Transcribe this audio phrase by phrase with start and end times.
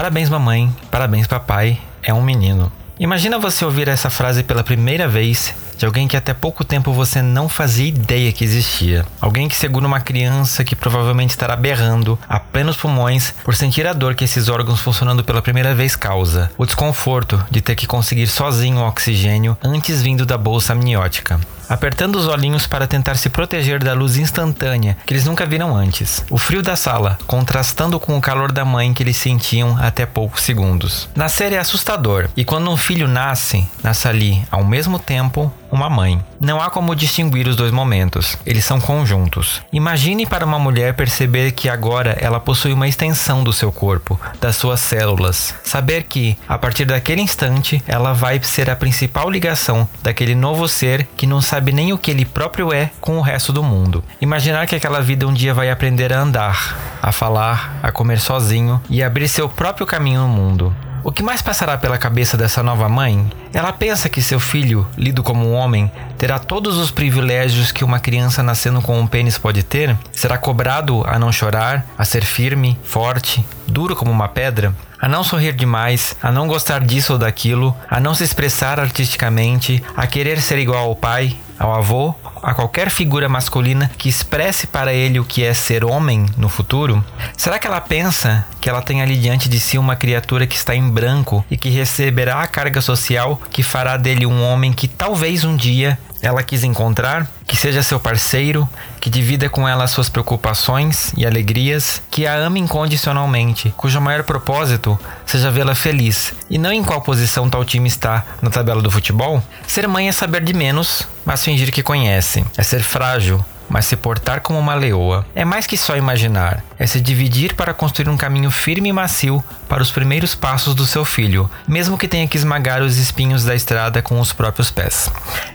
[0.00, 0.74] Parabéns, mamãe.
[0.90, 1.78] Parabéns, papai.
[2.02, 2.72] É um menino.
[2.98, 7.20] Imagina você ouvir essa frase pela primeira vez de alguém que até pouco tempo você
[7.20, 9.04] não fazia ideia que existia.
[9.20, 13.92] Alguém que segura uma criança que provavelmente estará berrando a plenos pulmões por sentir a
[13.92, 16.50] dor que esses órgãos funcionando pela primeira vez causa.
[16.56, 21.38] O desconforto de ter que conseguir sozinho o oxigênio antes vindo da bolsa amniótica
[21.70, 26.24] apertando os olhinhos para tentar se proteger da luz instantânea que eles nunca viram antes.
[26.28, 30.42] O frio da sala, contrastando com o calor da mãe que eles sentiam até poucos
[30.42, 31.08] segundos.
[31.14, 35.88] Na série é assustador, e quando um filho nasce, nasce ali ao mesmo tempo uma
[35.88, 36.20] mãe.
[36.40, 39.62] Não há como distinguir os dois momentos, eles são conjuntos.
[39.72, 44.56] Imagine para uma mulher perceber que agora ela possui uma extensão do seu corpo, das
[44.56, 45.54] suas células.
[45.62, 51.06] Saber que, a partir daquele instante, ela vai ser a principal ligação daquele novo ser
[51.16, 54.02] que não sabe nem o que ele próprio é com o resto do mundo.
[54.20, 58.80] Imaginar que aquela vida um dia vai aprender a andar, a falar, a comer sozinho
[58.88, 60.74] e abrir seu próprio caminho no mundo.
[61.02, 63.30] O que mais passará pela cabeça dessa nova mãe?
[63.54, 67.98] Ela pensa que seu filho, lido como um homem, terá todos os privilégios que uma
[67.98, 69.96] criança nascendo com um pênis pode ter?
[70.12, 74.74] Será cobrado a não chorar, a ser firme, forte, duro como uma pedra?
[75.00, 79.82] a não sorrir demais, a não gostar disso ou daquilo, a não se expressar artisticamente,
[79.96, 84.94] a querer ser igual ao pai, ao avô, a qualquer figura masculina que expresse para
[84.94, 87.04] ele o que é ser homem no futuro?
[87.36, 90.74] Será que ela pensa que ela tem ali diante de si uma criatura que está
[90.74, 95.44] em branco e que receberá a carga social que fará dele um homem que talvez
[95.44, 98.68] um dia ela quis encontrar, que seja seu parceiro,
[99.00, 104.98] que divida com ela suas preocupações e alegrias, que a ame incondicionalmente, cujo maior propósito
[105.24, 109.42] seja vê-la feliz, e não em qual posição tal time está na tabela do futebol?
[109.66, 113.96] Ser mãe é saber de menos, mas fingir que conhece, é ser frágil, mas se
[113.96, 115.24] portar como uma leoa.
[115.34, 119.42] É mais que só imaginar, é se dividir para construir um caminho firme e macio
[119.68, 123.54] para os primeiros passos do seu filho, mesmo que tenha que esmagar os espinhos da
[123.54, 125.10] estrada com os próprios pés.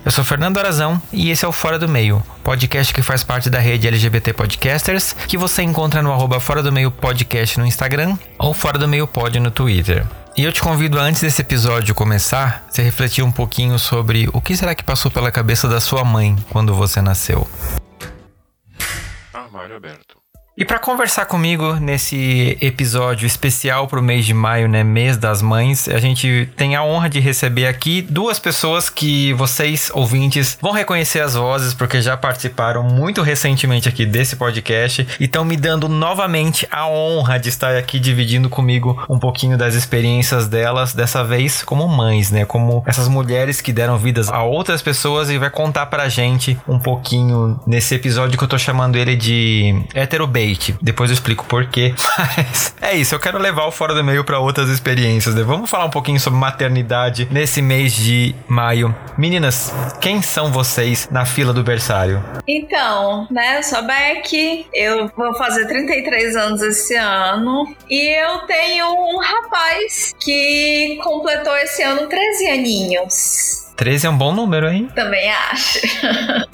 [0.05, 3.49] Eu sou Fernando Arazão e esse é o Fora do Meio, podcast que faz parte
[3.49, 8.17] da rede LGBT Podcasters, que você encontra no arroba Fora do Meio Podcast no Instagram
[8.39, 10.05] ou Fora do Meio Pod no Twitter.
[10.37, 14.57] E eu te convido, antes desse episódio começar, você refletir um pouquinho sobre o que
[14.57, 17.47] será que passou pela cabeça da sua mãe quando você nasceu.
[19.65, 20.24] Armário aberto.
[20.57, 25.41] E para conversar comigo nesse episódio especial para o mês de maio, né, mês das
[25.41, 30.71] mães, a gente tem a honra de receber aqui duas pessoas que vocês ouvintes vão
[30.71, 35.89] reconhecer as vozes porque já participaram muito recentemente aqui desse podcast e estão me dando
[35.89, 41.65] novamente a honra de estar aqui dividindo comigo um pouquinho das experiências delas, dessa vez
[41.65, 45.87] como mães, né, como essas mulheres que deram vidas a outras pessoas e vai contar
[45.87, 50.25] pra gente um pouquinho nesse episódio que eu tô chamando ele de hétero
[50.81, 51.93] depois eu explico por quê.
[52.37, 55.35] Mas é isso, eu quero levar o Fora do Meio para outras experiências.
[55.35, 55.43] Né?
[55.43, 58.95] Vamos falar um pouquinho sobre maternidade nesse mês de maio.
[59.17, 62.23] Meninas, quem são vocês na fila do berçário?
[62.47, 68.39] Então, né, eu sou a Beck, eu vou fazer 33 anos esse ano e eu
[68.39, 73.64] tenho um rapaz que completou esse ano 13 aninhos.
[73.75, 74.89] 13 é um bom número, hein?
[74.95, 75.79] Também acho.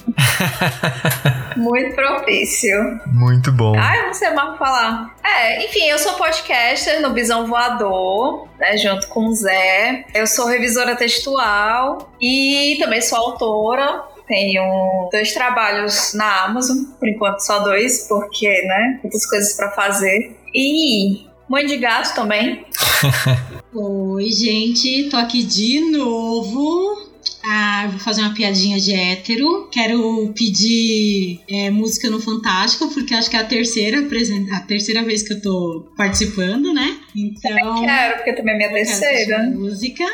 [1.56, 3.00] Muito propício.
[3.06, 3.74] Muito bom.
[3.78, 5.14] Ah, eu não sei mais falar.
[5.24, 10.04] É, enfim, eu sou podcaster no Bisão Voador, né, junto com o Zé.
[10.14, 14.02] Eu sou revisora textual e também sou autora.
[14.26, 20.36] Tenho dois trabalhos na Amazon, por enquanto só dois, porque, né, muitas coisas para fazer.
[20.54, 22.66] E mãe de gato também.
[23.74, 27.11] Oi, gente, tô aqui de novo
[27.44, 29.68] ah, vou fazer uma piadinha de hétero.
[29.70, 33.98] Quero pedir é, música no Fantástico, porque acho que é a terceira,
[34.52, 36.98] a terceira vez que eu tô participando, né?
[37.14, 37.50] Então.
[37.50, 39.42] Também quero, porque também é minha terceira.
[39.50, 40.04] Música.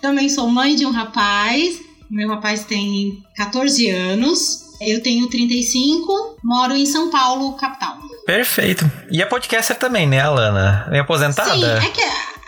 [0.00, 1.80] Também sou mãe de um rapaz.
[2.10, 4.62] Meu rapaz tem 14 anos.
[4.80, 7.98] Eu tenho 35, moro em São Paulo, capital.
[8.26, 8.90] Perfeito.
[9.10, 10.88] E a podcaster também, né, Alana?
[10.92, 11.54] É aposentada?
[11.54, 12.00] Sim, é que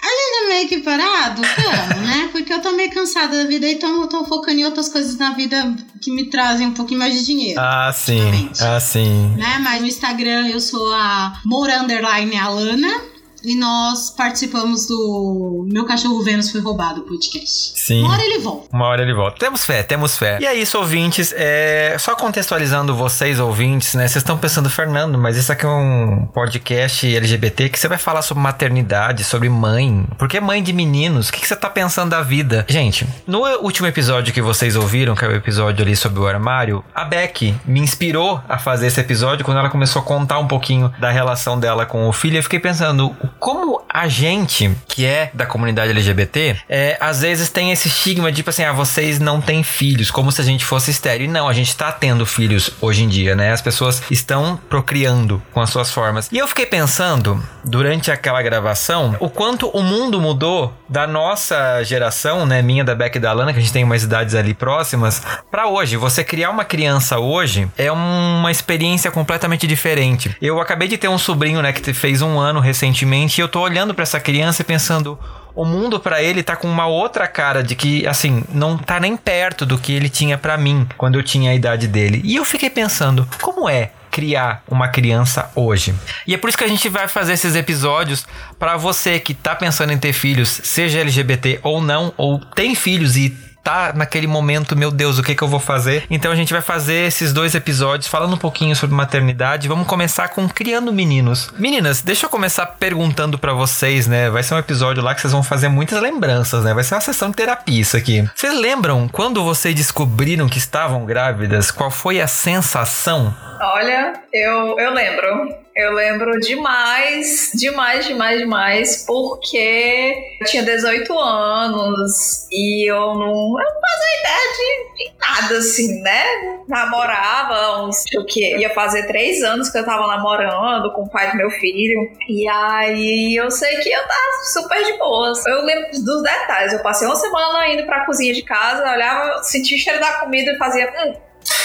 [0.05, 2.29] a gente é meio que parado, como, né?
[2.31, 5.33] Porque eu tô meio cansada da vida, então eu tô focando em outras coisas na
[5.33, 7.59] vida que me trazem um pouquinho mais de dinheiro.
[7.59, 8.51] Ah, sim.
[8.61, 9.35] Ah, sim.
[9.37, 9.59] Né?
[9.63, 13.14] Mas no Instagram eu sou a Moura Underline Alana.
[13.45, 17.73] E nós participamos do Meu Cachorro Vênus Foi Roubado podcast.
[17.79, 18.03] Sim.
[18.03, 18.69] Uma hora ele volta.
[18.73, 19.39] Uma hora ele volta.
[19.39, 20.39] Temos fé, temos fé.
[20.41, 21.33] E é isso, ouvintes.
[21.37, 21.97] É...
[21.99, 24.09] Só contextualizando vocês, ouvintes, né?
[24.09, 28.23] Vocês estão pensando, Fernando, mas isso aqui é um podcast LGBT que você vai falar
[28.23, 30.07] sobre maternidade, sobre mãe.
[30.19, 32.65] Porque mãe de meninos, o que, que você tá pensando da vida?
[32.69, 36.85] Gente, no último episódio que vocês ouviram, que é o episódio ali sobre o armário,
[36.95, 40.93] a Beck me inspirou a fazer esse episódio quando ela começou a contar um pouquinho
[40.99, 42.39] da relação dela com o filho.
[42.39, 47.73] Eu fiquei pensando, como a gente, que é da comunidade LGBT, é, às vezes tem
[47.73, 50.91] esse estigma de, tipo assim, ah, vocês não têm filhos, como se a gente fosse
[50.91, 51.25] estéreo.
[51.25, 53.53] E não, a gente tá tendo filhos hoje em dia, né?
[53.53, 56.29] As pessoas estão procriando com as suas formas.
[56.33, 62.47] E eu fiquei pensando, durante aquela gravação, o quanto o mundo mudou da nossa geração,
[62.47, 62.63] né?
[62.63, 65.67] Minha, da Beck e da Lana, que a gente tem umas idades ali próximas, para
[65.69, 65.97] hoje.
[65.97, 70.37] Você criar uma criança hoje é uma experiência completamente diferente.
[70.41, 73.61] Eu acabei de ter um sobrinho, né, que fez um ano recentemente, e eu tô
[73.61, 75.19] olhando para essa criança e pensando,
[75.55, 79.17] o mundo para ele tá com uma outra cara de que, assim, não tá nem
[79.17, 82.21] perto do que ele tinha para mim quando eu tinha a idade dele.
[82.25, 85.93] E eu fiquei pensando, como é criar uma criança hoje.
[86.25, 88.25] E é por isso que a gente vai fazer esses episódios
[88.61, 93.17] para você que tá pensando em ter filhos, seja LGBT ou não, ou tem filhos
[93.17, 96.05] e tá naquele momento, meu Deus, o que que eu vou fazer?
[96.11, 99.67] Então a gente vai fazer esses dois episódios falando um pouquinho sobre maternidade.
[99.67, 101.51] Vamos começar com criando meninos.
[101.59, 104.29] Meninas, deixa eu começar perguntando para vocês, né?
[104.29, 106.75] Vai ser um episódio lá que vocês vão fazer muitas lembranças, né?
[106.75, 108.29] Vai ser uma sessão de terapia isso aqui.
[108.35, 111.71] Vocês lembram quando vocês descobriram que estavam grávidas?
[111.71, 113.35] Qual foi a sensação?
[113.61, 115.64] Olha, eu, eu lembro.
[115.77, 123.65] Eu lembro demais, demais, demais, demais, porque eu tinha 18 anos e eu não, eu
[123.65, 126.23] não fazia ideia de, de, nada, assim, né?
[126.69, 131.33] Namorava uns, o que ia fazer três anos que eu tava namorando com o pai
[131.33, 132.09] do meu filho.
[132.29, 135.45] E aí eu sei que eu tava super de boas.
[135.45, 136.73] Eu lembro dos detalhes.
[136.73, 140.53] Eu passei uma semana indo pra cozinha de casa, olhava, sentia o cheiro da comida
[140.53, 140.89] e fazia.
[140.89, 141.15] Hum,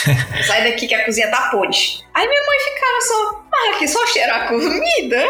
[0.46, 1.78] Sai daqui que a cozinha tá podre.
[2.14, 5.28] Aí minha mãe ficava só, ah, aqui só cheirar comida.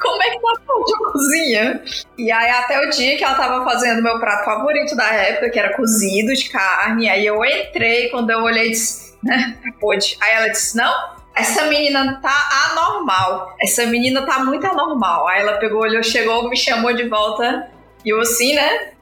[0.00, 1.82] Como é que tá podre a cozinha?
[2.18, 5.58] E aí até o dia que ela tava fazendo meu prato favorito da época, que
[5.58, 7.08] era cozido de carne.
[7.08, 10.16] Aí eu entrei, quando eu olhei, disse, né, tá podre.
[10.20, 10.92] Aí ela disse, não,
[11.34, 13.56] essa menina tá anormal.
[13.60, 15.28] Essa menina tá muito anormal.
[15.28, 17.70] Aí ela pegou, olhou, chegou, me chamou de volta.
[18.04, 18.92] E eu assim, né?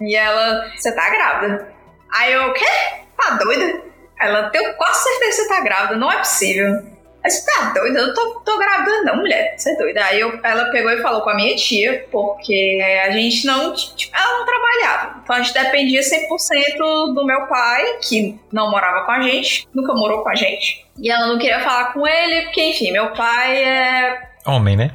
[0.00, 1.72] E ela, você tá grávida.
[2.12, 2.64] Aí eu, o quê?
[3.16, 3.89] Tá doida?
[4.20, 6.82] Ela, tenho quase certeza que você tá grávida, não é possível.
[7.22, 7.98] Aí você tá doida?
[7.98, 9.54] Eu não tô, tô grávida, não, mulher.
[9.56, 10.04] Você é doida.
[10.04, 13.74] Aí eu, ela pegou e falou com a minha tia, porque a gente não.
[13.74, 15.20] Tipo, ela não trabalhava.
[15.22, 19.92] Então a gente dependia 100% do meu pai, que não morava com a gente, nunca
[19.92, 20.86] morou com a gente.
[20.98, 24.30] E ela não queria falar com ele, porque, enfim, meu pai é.
[24.46, 24.90] Homem, né?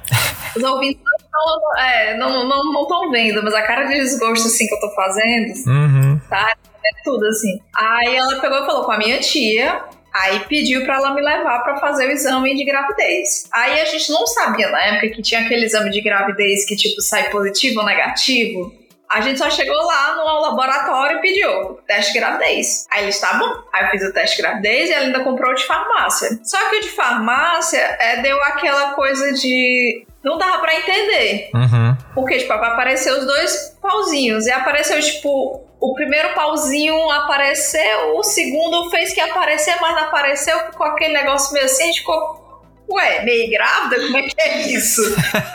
[0.56, 1.02] Os ouvintes
[1.32, 4.80] não é, não estão não, não vendo, mas a cara de desgosto assim que eu
[4.80, 6.20] tô fazendo, uhum.
[6.28, 6.56] tá?
[6.86, 7.60] É tudo assim.
[7.76, 9.84] Aí ela pegou e falou com a minha tia,
[10.16, 13.50] Aí pediu para ela me levar para fazer o exame de gravidez.
[13.52, 17.02] Aí a gente não sabia na época que tinha aquele exame de gravidez que tipo
[17.02, 18.74] sai positivo ou negativo.
[19.12, 22.86] A gente só chegou lá no laboratório e pediu teste de gravidez.
[22.92, 23.64] Aí eles, tá bom.
[23.74, 26.40] Aí eu fiz o teste de gravidez e ela ainda comprou o de farmácia.
[26.44, 30.06] Só que o de farmácia é, deu aquela coisa de.
[30.24, 31.50] Não dava pra entender.
[31.54, 31.96] Uhum.
[32.16, 34.48] Porque, tipo, apareceu os dois pauzinhos.
[34.48, 40.58] E apareceu, tipo, o primeiro pauzinho apareceu, o segundo fez que aparecer, mas não apareceu,
[40.72, 42.46] ficou aquele negócio meio assim, a gente ficou.
[42.88, 44.00] Ué, meio grávida?
[44.00, 45.02] Como é que é isso?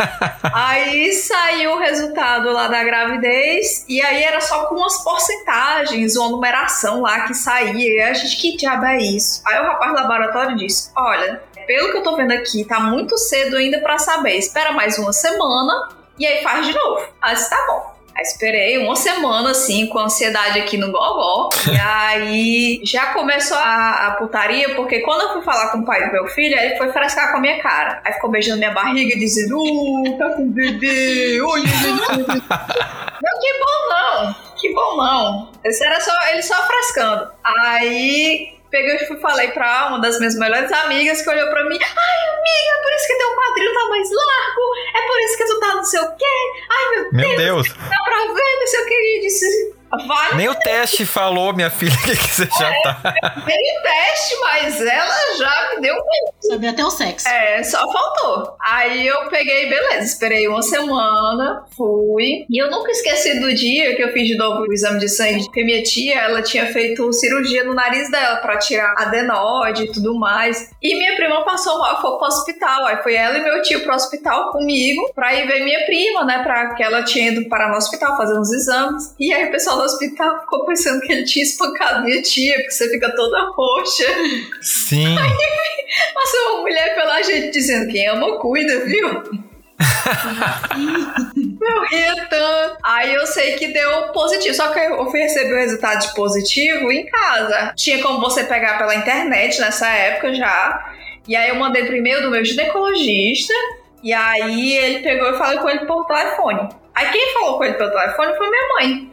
[0.53, 6.31] aí saiu o resultado lá da gravidez, e aí era só com umas porcentagens, uma
[6.31, 7.73] numeração lá que saía.
[7.73, 9.43] E a gente, que diabo é isso?
[9.47, 13.17] Aí o rapaz do laboratório disse: Olha, pelo que eu tô vendo aqui, tá muito
[13.17, 14.37] cedo ainda para saber.
[14.37, 17.07] Espera mais uma semana e aí faz de novo.
[17.23, 17.90] Aí disse, tá bom.
[18.21, 21.49] Aí esperei uma semana, assim, com ansiedade aqui no gogó.
[21.73, 26.07] e aí já começou a, a, putaria, porque quando eu fui falar com o pai
[26.07, 28.03] do meu filho, ele foi frescar com a minha cara.
[28.05, 31.63] Aí ficou beijando minha barriga e dizendo: Uh, tá com bebê, oi,
[33.23, 35.53] Não, que bom não, que bom não.
[35.65, 37.27] Esse era só, ele só frescando.
[37.43, 41.79] Aí peguei e falei pra uma das minhas melhores amigas que olhou pra mim.
[41.81, 44.61] Ai, amiga, é por isso que teu quadril tá mais largo.
[44.95, 46.65] É por isso que tu tá não sei o quê.
[46.71, 47.69] Ai, meu, meu Deus.
[47.69, 47.79] Deus.
[47.79, 48.95] Dá pra ver, não sei o que.
[48.95, 49.75] E disse,
[50.07, 50.35] vai.
[50.37, 53.23] Nem o teste falou, minha filha, que você já tá.
[53.47, 57.29] Nem o teste, mas ela já me deu um Saber até o sexo.
[57.29, 58.57] É, só faltou.
[58.61, 62.45] Aí eu peguei, beleza, esperei uma semana, fui.
[62.51, 65.45] E eu nunca esqueci do dia que eu fiz de novo o exame de sangue,
[65.45, 70.19] porque minha tia, ela tinha feito cirurgia no nariz dela pra tirar adenoide e tudo
[70.19, 70.71] mais.
[70.83, 72.87] E minha prima passou mal, foi pro hospital.
[72.87, 76.43] Aí foi ela e meu tio pro hospital comigo pra ir ver minha prima, né?
[76.43, 79.15] Pra que ela tinha ido parar no hospital fazer uns exames.
[79.21, 82.71] E aí o pessoal do hospital ficou pensando que ele tinha espancado minha tia, porque
[82.71, 84.07] você fica toda roxa.
[84.61, 85.17] Sim.
[86.15, 89.09] Passou uma mulher pela gente dizendo: quem ama, cuida, viu?
[91.63, 92.77] eu ria tanto.
[92.85, 94.55] Aí eu sei que deu positivo.
[94.55, 97.73] Só que eu fui receber o resultado de positivo em casa.
[97.75, 100.95] Tinha como você pegar pela internet nessa época já.
[101.27, 103.55] E aí eu mandei pro e-mail do meu ginecologista.
[104.03, 106.69] E aí ele pegou e falou com ele por telefone.
[106.95, 109.10] Aí quem falou com ele pelo telefone foi minha mãe.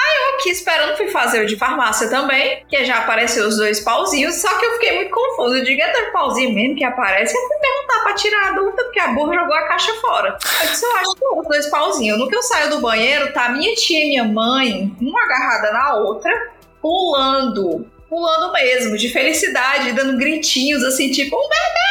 [0.00, 3.80] Aí eu aqui esperando, fui fazer o de farmácia também, que já apareceu os dois
[3.80, 5.58] pauzinhos, só que eu fiquei muito confusa.
[5.58, 7.36] Eu digo, é dois pauzinhos mesmo que aparece?
[7.36, 10.38] Eu fui perguntar pra tirar a dúvida, porque a burra jogou a caixa fora.
[10.62, 12.18] Eu disse, eu acho que os dois pauzinhos.
[12.18, 15.94] No que eu saio do banheiro, tá minha tia e minha mãe, uma agarrada na
[15.96, 16.32] outra,
[16.80, 17.84] pulando.
[18.08, 21.88] Pulando mesmo, de felicidade, dando gritinhos assim, tipo, um bebê!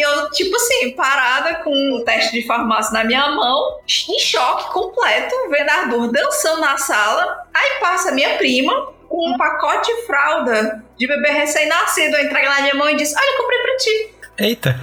[0.00, 4.72] E eu, tipo assim, parada com o teste de farmácia na minha mão, em choque
[4.72, 7.44] completo, vendo a Arthur dançando na sala.
[7.52, 12.16] Aí passa minha prima com um pacote de fralda de bebê recém-nascido.
[12.16, 14.14] Eu entreguei na minha mão e disse: Olha, eu comprei pra ti.
[14.38, 14.80] Eita.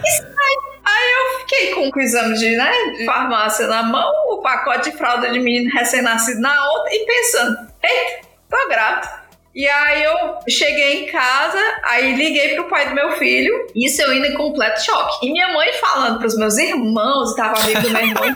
[0.86, 4.98] Aí eu fiquei com o exame de, né, de farmácia na mão, o pacote de
[4.98, 9.27] fralda de menino recém-nascido na outra e pensando: Eita, tô grávida.
[9.58, 14.14] E aí eu cheguei em casa, aí liguei pro pai do meu filho, isso eu
[14.14, 15.26] indo em completo choque.
[15.26, 18.36] E minha mãe falando pros meus irmãos, tava amigo do meu irmão,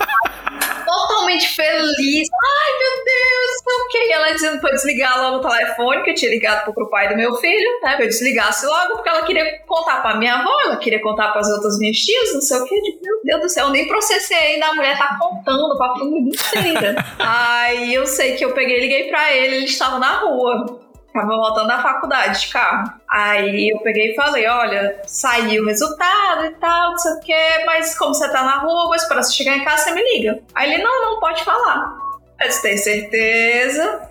[0.84, 2.28] totalmente feliz.
[2.28, 6.10] Ai, meu Deus, não que E ela dizendo pra eu desligar logo o telefone, que
[6.10, 7.96] eu tinha ligado pro, pro pai do meu filho, né?
[7.98, 11.48] Pra eu desligasse logo, porque ela queria contar pra minha avó, ela queria contar pras
[11.50, 12.76] outras minhas tias, não sei o que.
[12.76, 15.94] Eu digo, meu Deus do céu, eu nem processei ainda, a mulher tá contando pra
[15.94, 17.06] família inteira.
[17.20, 20.81] aí eu sei que eu peguei e liguei pra ele, ele estava na rua.
[21.14, 22.94] Tava voltando da faculdade de carro.
[23.10, 27.64] Aí eu peguei e falei: olha, saiu o resultado e tal, não sei o quê,
[27.66, 30.42] mas como você tá na rua, vou esperar você chegar em casa, você me liga.
[30.56, 31.98] Aí ele: não, não, pode falar.
[32.40, 34.10] Eu disse: tem certeza?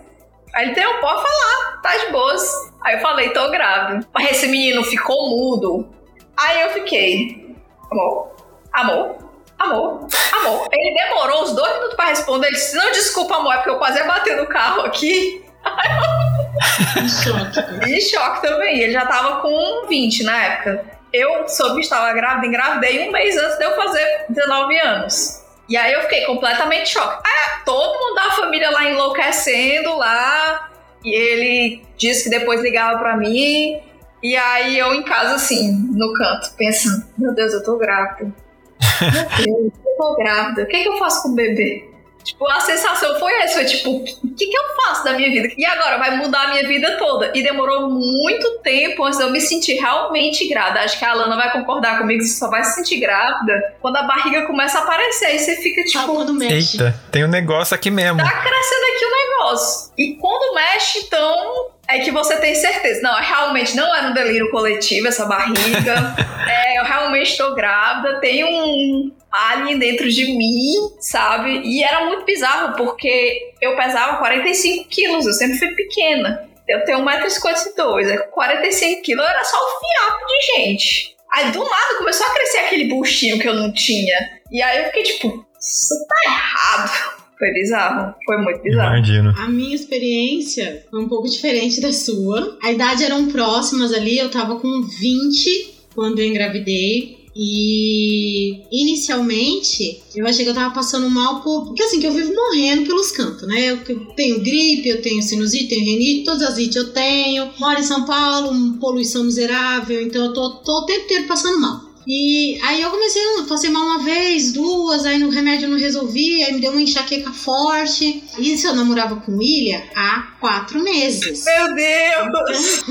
[0.54, 2.70] Aí ele: tem, pode falar, tá de boas.
[2.82, 4.06] Aí eu falei: tô grávida.
[4.12, 5.88] Mas esse menino ficou mudo.
[6.36, 7.56] Aí eu fiquei:
[7.90, 8.30] amor,
[8.74, 9.16] amor,
[9.58, 10.68] amor, amor.
[10.70, 12.48] Ele demorou uns dois minutos pra responder.
[12.48, 15.42] Ele disse: não, desculpa, amor, é porque eu quase bater no carro aqui.
[17.02, 17.90] Em choque.
[17.90, 18.80] Em choque também.
[18.80, 20.84] Ele já tava com 20 na época.
[21.12, 25.40] Eu soube que estava grávida, engravidei um mês antes de eu fazer 19 anos.
[25.68, 27.22] E aí eu fiquei completamente choque.
[27.24, 30.70] Ah, todo mundo da família lá enlouquecendo lá.
[31.04, 33.80] E ele disse que depois ligava pra mim.
[34.22, 38.32] E aí eu em casa, assim, no canto, pensando: Meu Deus, eu tô grávida.
[39.00, 40.62] Meu Deus, eu tô grávida.
[40.62, 41.89] O que, é que eu faço com o bebê?
[42.24, 45.52] Tipo, a sensação foi essa, foi tipo, o que, que eu faço da minha vida?
[45.56, 47.32] E agora vai mudar a minha vida toda.
[47.34, 50.80] E demorou muito tempo antes de eu me sentir realmente grávida.
[50.80, 54.02] Acho que a Alana vai concordar comigo, você só vai se sentir grávida quando a
[54.02, 55.34] barriga começa a aparecer.
[55.34, 55.98] E você fica tipo.
[55.98, 56.76] Só quando mexe.
[56.76, 58.18] Eita, tem um negócio aqui mesmo.
[58.18, 59.92] Tá crescendo aqui o negócio.
[59.98, 61.70] E quando mexe, então.
[61.88, 63.00] É que você tem certeza.
[63.02, 66.14] Não, realmente não é um delírio coletivo essa barriga.
[66.48, 68.20] é, eu realmente estou grávida.
[68.20, 71.62] Tem um alien dentro de mim, sabe?
[71.64, 76.48] E era muito bizarro, porque eu pesava 45 quilos, eu sempre fui pequena.
[76.68, 81.16] Eu tenho 1,52m, 45 quilos era só um fiapo de gente.
[81.32, 84.16] Aí do nada começou a crescer aquele buchinho que eu não tinha.
[84.50, 87.20] E aí eu fiquei tipo, isso tá errado.
[87.38, 88.96] Foi bizarro, foi muito bizarro.
[88.96, 89.34] Imagino.
[89.38, 92.58] A minha experiência foi um pouco diferente da sua.
[92.62, 97.19] A idade eram próximas ali, eu tava com 20 quando eu engravidei.
[97.34, 101.66] E inicialmente eu achei que eu tava passando mal por.
[101.66, 103.70] Porque assim, que eu vivo morrendo pelos cantos, né?
[103.70, 103.78] Eu
[104.14, 107.50] tenho gripe, eu tenho sinusite, tenho renite, todas as ites eu tenho.
[107.58, 111.90] Moro em São Paulo, poluição miserável, então eu tô, tô o tempo inteiro passando mal.
[112.06, 115.78] E aí eu comecei, eu passei mal uma vez, duas, aí no remédio eu não
[115.78, 118.24] resolvi, aí me deu uma enxaqueca forte.
[118.38, 121.44] Isso eu namorava com William há quatro meses.
[121.44, 122.84] Meu Deus!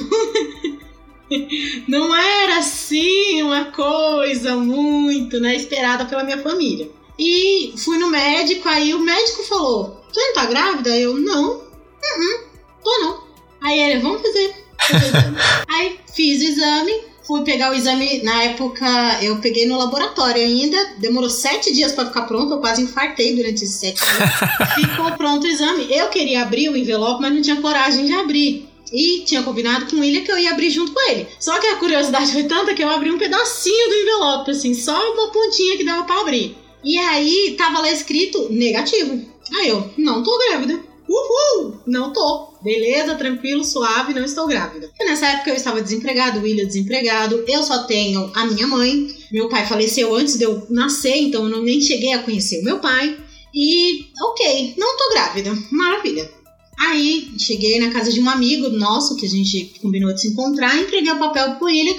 [1.87, 6.89] Não era assim uma coisa muito, né, esperada pela minha família.
[7.19, 10.97] E fui no médico, aí o médico falou: Você não tá grávida?
[10.97, 11.51] Eu, não.
[11.51, 12.43] Uhum,
[12.81, 13.23] tô não.
[13.61, 14.55] Aí ele, vamos fazer.
[15.67, 16.93] aí fiz o exame,
[17.27, 18.23] fui pegar o exame.
[18.23, 18.87] Na época
[19.21, 23.65] eu peguei no laboratório ainda, demorou sete dias pra ficar pronto, eu quase infartei durante
[23.65, 24.29] esses sete dias.
[24.75, 25.87] Ficou pronto o exame.
[25.91, 28.68] Eu queria abrir o envelope, mas não tinha coragem de abrir.
[28.91, 31.27] E tinha combinado com o William que eu ia abrir junto com ele.
[31.39, 35.13] Só que a curiosidade foi tanta que eu abri um pedacinho do envelope, assim, só
[35.13, 36.57] uma pontinha que dava para abrir.
[36.83, 39.21] E aí tava lá escrito negativo.
[39.55, 40.79] Aí eu, não tô grávida.
[41.09, 41.79] Uhul!
[41.87, 42.49] Não tô.
[42.61, 44.91] Beleza, tranquilo, suave, não estou grávida.
[44.99, 49.07] E nessa época eu estava desempregado, o William desempregado, eu só tenho a minha mãe.
[49.31, 52.79] Meu pai faleceu antes de eu nascer, então eu nem cheguei a conhecer o meu
[52.79, 53.17] pai.
[53.53, 55.57] E, ok, não tô grávida.
[55.71, 56.38] Maravilha.
[56.79, 60.77] Aí cheguei na casa de um amigo nosso que a gente combinou de se encontrar,
[60.77, 61.95] entreguei o papel pro William,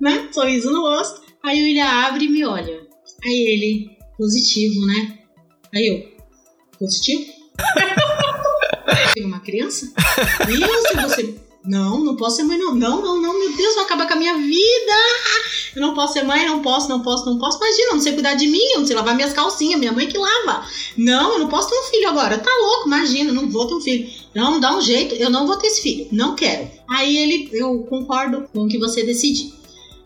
[0.00, 0.28] né?
[0.32, 1.22] Sorriso no rosto.
[1.44, 2.86] Aí o William abre e me olha.
[3.24, 5.18] Aí ele, positivo, né?
[5.74, 7.32] Aí eu, positivo?
[9.24, 9.92] Uma criança?
[10.48, 12.74] Isso, você não, não posso ser mãe, não.
[12.74, 14.92] Não, não, não, meu Deus, vai acabar com a minha vida.
[15.74, 17.58] Eu não posso ser mãe, não posso, não posso, não posso.
[17.58, 20.06] Imagina, eu não sei cuidar de mim, eu não sei lavar minhas calcinhas, minha mãe
[20.06, 20.66] que lava.
[20.96, 22.38] Não, eu não posso ter um filho agora.
[22.38, 24.08] Tá louco, imagina, não vou ter um filho.
[24.34, 26.70] Não, dá um jeito, eu não vou ter esse filho, não quero.
[26.88, 29.52] Aí ele, eu concordo com o que você decidir.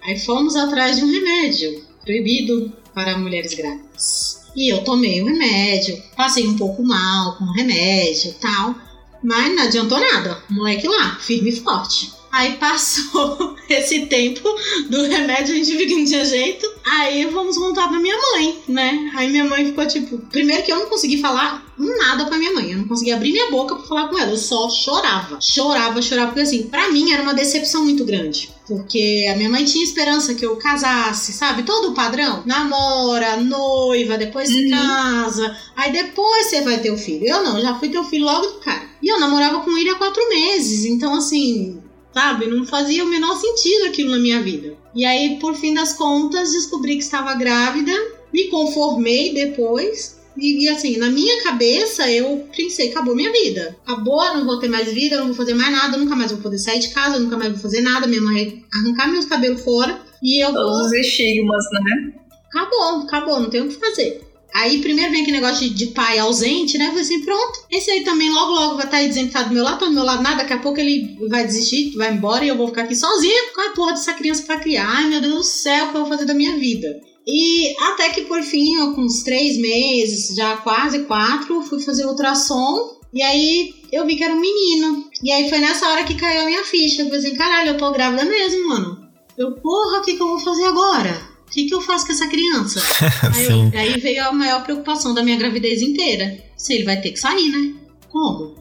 [0.03, 4.41] Aí fomos atrás de um remédio proibido para mulheres grávidas.
[4.57, 8.75] E eu tomei o remédio, passei um pouco mal com o remédio tal.
[9.23, 10.43] Mas não adiantou nada.
[10.49, 12.20] Moleque lá, firme e forte.
[12.33, 14.49] Aí passou esse tempo
[14.89, 16.67] do remédio, a gente viu que não tinha jeito.
[16.85, 19.13] Aí vamos contar pra minha mãe, né?
[19.17, 20.19] Aí minha mãe ficou tipo.
[20.31, 22.71] Primeiro que eu não consegui falar nada pra minha mãe.
[22.71, 24.31] Eu não conseguia abrir minha boca pra falar com ela.
[24.31, 25.39] Eu só chorava.
[25.41, 26.29] Chorava, chorava.
[26.29, 28.51] Porque assim, pra mim era uma decepção muito grande.
[28.67, 31.65] Porque a minha mãe tinha esperança que eu casasse, sabe?
[31.65, 32.43] Todo o padrão.
[32.47, 34.71] Namora, noiva, depois uhum.
[34.71, 35.57] casa.
[35.75, 37.27] Aí depois você vai ter o filho.
[37.27, 38.89] Eu não, já fui ter o filho logo do cara.
[39.03, 40.85] E eu namorava com ele há quatro meses.
[40.85, 41.81] Então, assim,
[42.13, 42.47] sabe?
[42.47, 44.75] Não fazia o menor sentido aquilo na minha vida.
[44.95, 47.93] E aí, por fim das contas, descobri que estava grávida,
[48.33, 50.19] me conformei depois.
[50.37, 53.77] E, e, assim, na minha cabeça, eu pensei, acabou minha vida.
[53.85, 56.59] Acabou, não vou ter mais vida, não vou fazer mais nada, nunca mais vou poder
[56.59, 60.01] sair de casa, nunca mais vou fazer nada, minha mãe arrancar meus cabelos fora.
[60.23, 62.15] E eu Todos os estigmas, né?
[62.49, 64.30] Acabou, acabou, não tem o que fazer.
[64.53, 66.89] Aí primeiro vem aquele negócio de, de pai ausente, né?
[66.89, 67.65] Falei assim, pronto.
[67.71, 70.05] Esse aí também logo, logo vai estar aí desempregado do meu lado, tá do meu
[70.05, 70.39] lado nada.
[70.39, 73.61] Daqui a pouco ele vai desistir, vai embora e eu vou ficar aqui sozinha com
[73.61, 74.89] a porra dessa criança pra criar.
[74.89, 76.89] Ai, meu Deus do céu, o que eu vou fazer da minha vida?
[77.27, 82.07] E até que por fim, eu, com uns três meses, já quase quatro, fui fazer
[82.07, 82.99] ultrassom.
[83.13, 85.05] E aí eu vi que era um menino.
[85.23, 87.03] E aí foi nessa hora que caiu a minha ficha.
[87.03, 89.09] Eu falei assim, caralho, eu tô grávida mesmo, mano.
[89.37, 91.30] Eu, porra, o que, que eu vou fazer agora?
[91.51, 92.81] O que, que eu faço com essa criança?
[93.35, 96.39] aí, eu, aí, veio a maior preocupação da minha gravidez inteira.
[96.57, 97.75] Se ele vai ter que sair, né?
[98.09, 98.55] Como?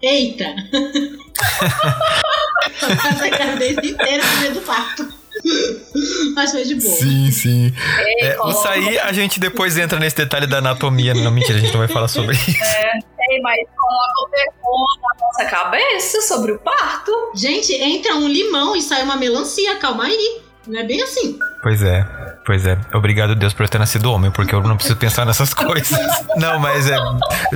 [0.00, 0.54] Eita!
[2.80, 5.12] Essa gravidez inteira no meio do parto.
[6.36, 6.96] Mas foi de boa.
[6.96, 7.72] Sim, sim.
[8.20, 11.12] É, o sair, a gente depois entra nesse detalhe da anatomia.
[11.14, 12.62] Não, mentira, a gente não vai falar sobre isso.
[12.64, 14.20] É, é mas coloca
[14.62, 17.32] o na nossa cabeça sobre o parto.
[17.34, 20.49] Gente, entra um limão e sai uma melancia, calma aí.
[20.70, 21.36] Não é bem assim.
[21.62, 22.06] Pois é,
[22.46, 22.78] pois é.
[22.94, 25.98] Obrigado, Deus, por eu ter nascido homem, porque eu não preciso pensar nessas coisas.
[26.36, 26.96] Não, mas é.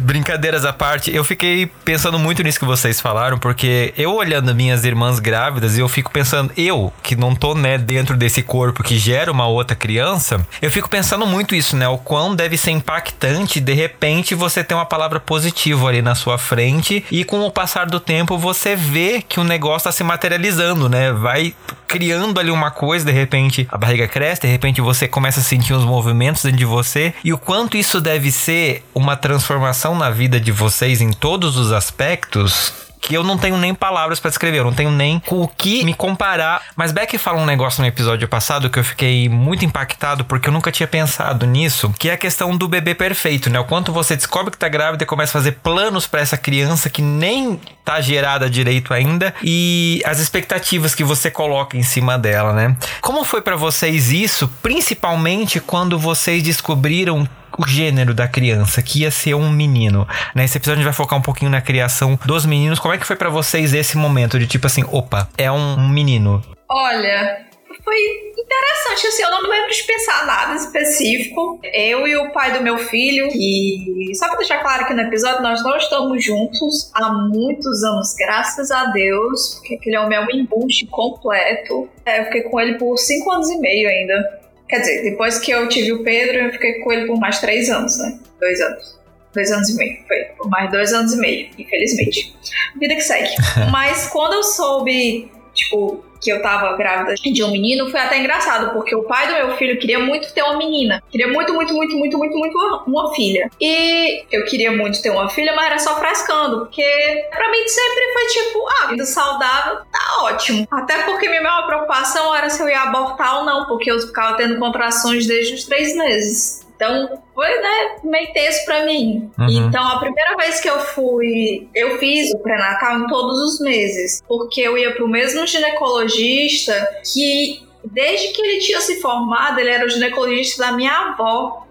[0.02, 4.84] Brincadeiras à parte, eu fiquei pensando muito nisso que vocês falaram, porque eu olhando minhas
[4.84, 9.30] irmãs grávidas, eu fico pensando, eu, que não tô, né, dentro desse corpo que gera
[9.30, 11.86] uma outra criança, eu fico pensando muito isso, né?
[11.86, 16.36] O quão deve ser impactante, de repente, você ter uma palavra positiva ali na sua
[16.36, 20.88] frente e com o passar do tempo você vê que o negócio tá se materializando,
[20.88, 21.12] né?
[21.12, 21.54] Vai
[21.86, 25.72] criando ali uma coisa, de repente a barriga cresce, de repente você começa a sentir
[25.72, 30.40] os movimentos dentro de você e o quanto isso deve ser uma transformação na vida
[30.40, 32.72] de vocês em todos os aspectos
[33.04, 35.84] que eu não tenho nem palavras para descrever, eu não tenho nem com o que
[35.84, 36.62] me comparar.
[36.74, 40.52] Mas Beck fala um negócio no episódio passado que eu fiquei muito impactado porque eu
[40.52, 43.60] nunca tinha pensado nisso, que é a questão do bebê perfeito, né?
[43.60, 46.88] O quanto você descobre que tá grávida e começa a fazer planos para essa criança
[46.88, 52.54] que nem tá gerada direito ainda e as expectativas que você coloca em cima dela,
[52.54, 52.74] né?
[53.02, 59.10] Como foi para vocês isso, principalmente quando vocês descobriram o gênero da criança, que ia
[59.10, 60.06] ser um menino.
[60.34, 62.78] Nesse episódio a gente vai focar um pouquinho na criação dos meninos.
[62.78, 66.42] Como é que foi para vocês esse momento de tipo assim, opa, é um menino?
[66.68, 67.44] Olha,
[67.84, 67.96] foi
[68.38, 71.60] interessante, assim, eu não lembro de pensar nada específico.
[71.72, 75.42] Eu e o pai do meu filho, e só pra deixar claro aqui no episódio,
[75.42, 80.30] nós não estamos juntos há muitos anos, graças a Deus, porque aquele homem é um
[80.30, 81.88] embuste completo.
[82.06, 84.43] É, eu fiquei com ele por cinco anos e meio ainda.
[84.68, 87.68] Quer dizer, depois que eu tive o Pedro, eu fiquei com ele por mais três
[87.70, 88.18] anos, né?
[88.40, 88.98] Dois anos.
[89.34, 89.98] Dois anos e meio.
[90.06, 92.34] Foi por mais dois anos e meio, infelizmente.
[92.78, 93.34] Vida que segue.
[93.70, 98.72] Mas quando eu soube tipo, que eu tava grávida de um menino, foi até engraçado,
[98.72, 101.02] porque o pai do meu filho queria muito ter uma menina.
[101.10, 103.50] Queria muito, muito, muito, muito, muito, muito uma, filha.
[103.60, 108.12] E eu queria muito ter uma filha, mas era só frescando, porque pra mim sempre
[108.12, 110.66] foi tipo, ah, vida saudável, tá ótimo.
[110.70, 114.36] Até porque minha maior preocupação era se eu ia abortar ou não, porque eu ficava
[114.36, 116.63] tendo contrações desde os três meses.
[116.76, 119.30] Então, foi, né, meio tenso pra mim.
[119.38, 119.48] Uhum.
[119.48, 124.22] Então, a primeira vez que eu fui, eu fiz o pré-natal em todos os meses,
[124.26, 126.74] porque eu ia pro mesmo ginecologista
[127.12, 131.64] que, desde que ele tinha se formado, ele era o ginecologista da minha avó.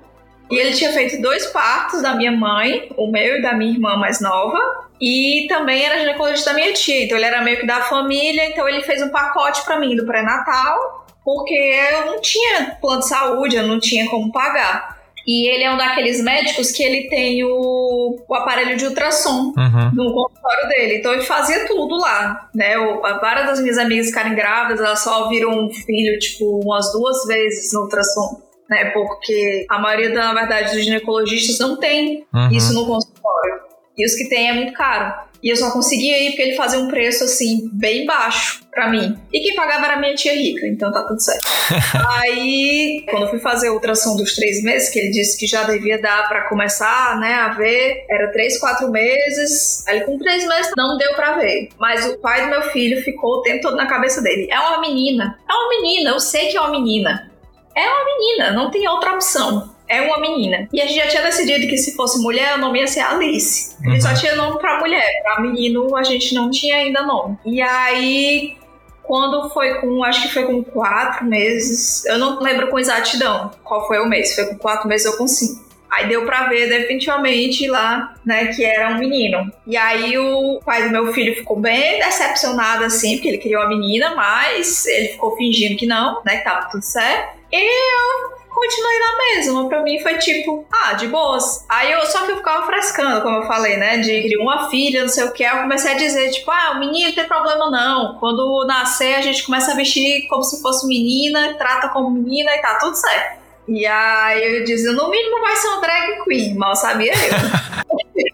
[0.52, 3.98] E ele tinha feito dois partos da minha mãe, o meu e da minha irmã
[3.98, 4.84] mais nova.
[5.02, 8.68] E também era ginecologista da minha tia, então ele era meio que da família, então
[8.70, 13.56] ele fez um pacote para mim do pré-natal, porque eu não tinha plano de saúde,
[13.56, 14.93] eu não tinha como pagar.
[15.26, 19.92] E ele é um daqueles médicos que ele tem o, o aparelho de ultrassom uhum.
[19.94, 20.98] no consultório dele.
[20.98, 22.78] Então ele fazia tudo lá, né?
[22.78, 27.26] O, várias das minhas amigas ficarem grávidas, elas só viram um filho, tipo, umas duas
[27.26, 28.42] vezes no ultrassom.
[28.70, 32.50] Né, porque a maioria, na verdade, dos ginecologistas não tem uhum.
[32.50, 33.60] isso no consultório.
[33.96, 35.14] E os que tem é muito caro.
[35.44, 39.18] E eu só conseguia ir porque ele fazia um preço assim, bem baixo para mim.
[39.32, 41.46] E quem pagava era minha tia rica, então tá tudo certo.
[42.22, 45.64] Aí, quando eu fui fazer a ultrassom dos três meses, que ele disse que já
[45.64, 49.86] devia dar para começar, né, a ver, era três, quatro meses.
[49.86, 51.68] Aí, com três meses, não deu para ver.
[51.78, 54.48] Mas o pai do meu filho ficou o tempo todo na cabeça dele.
[54.50, 55.38] É uma menina.
[55.48, 57.30] É uma menina, eu sei que é uma menina.
[57.76, 60.68] É uma menina, não tem outra opção é uma menina.
[60.72, 63.76] E a gente já tinha decidido que se fosse mulher, o nome ia ser Alice.
[63.82, 64.02] Gente uhum.
[64.02, 65.22] só tinha nome pra mulher.
[65.24, 67.38] Pra menino, a gente não tinha ainda nome.
[67.46, 68.58] E aí,
[69.04, 73.86] quando foi com, acho que foi com quatro meses, eu não lembro com exatidão qual
[73.88, 75.64] foi o mês, foi com quatro meses ou com cinco.
[75.92, 79.52] Aí deu pra ver definitivamente lá, né, que era um menino.
[79.68, 83.70] E aí o pai do meu filho ficou bem decepcionado, assim, porque ele queria uma
[83.70, 87.38] menina, mas ele ficou fingindo que não, né, que tava tudo certo.
[87.52, 89.68] E eu continuei na mesma.
[89.68, 91.66] Pra mim foi tipo, ah, de boas.
[91.70, 93.98] Aí eu só que eu ficava frescando, como eu falei, né?
[93.98, 95.44] De uma filha, não sei o que.
[95.44, 98.18] Eu comecei a dizer, tipo, ah, o menino não tem problema não.
[98.20, 102.62] Quando nascer, a gente começa a vestir como se fosse menina, trata como menina e
[102.62, 103.44] tá tudo certo.
[103.68, 107.34] E aí eu dizia, no mínimo vai ser uma drag queen, mal sabia eu.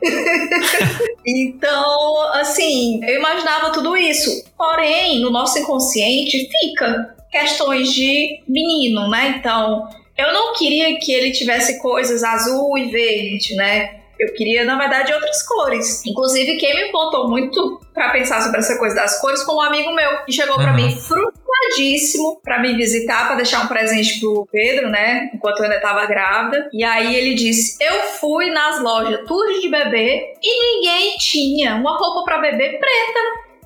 [1.25, 4.43] então, assim, eu imaginava tudo isso.
[4.57, 9.35] Porém, no nosso inconsciente fica questões de menino, né?
[9.37, 9.87] Então,
[10.19, 13.99] eu não queria que ele tivesse coisas azul e verde, né?
[14.19, 16.05] Eu queria, na verdade, outras cores.
[16.05, 19.95] Inclusive, quem me contou muito para pensar sobre essa coisa das cores foi um amigo
[19.95, 20.61] meu que chegou uhum.
[20.61, 25.29] para mim frustradíssimo para me visitar, para deixar um presente pro Pedro, né?
[25.33, 26.69] Enquanto eu ainda tava grávida.
[26.73, 31.97] E aí ele disse: Eu fui nas lojas tudo de bebê e ninguém tinha uma
[31.97, 33.19] roupa para bebê preta.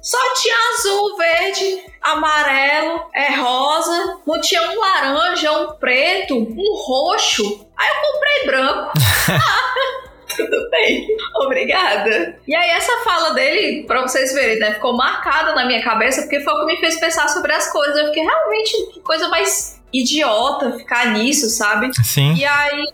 [0.03, 7.65] Só tinha azul, verde, amarelo, é rosa, não tinha um laranja, um preto, um roxo.
[7.77, 8.91] Aí eu comprei branco.
[10.35, 12.37] tudo bem, obrigada.
[12.47, 16.41] E aí essa fala dele, pra vocês verem, né, ficou marcada na minha cabeça porque
[16.41, 17.97] foi o que me fez pensar sobre as coisas.
[17.97, 21.91] Eu fiquei realmente que coisa mais idiota ficar nisso, sabe?
[22.03, 22.33] Sim.
[22.35, 22.87] E aí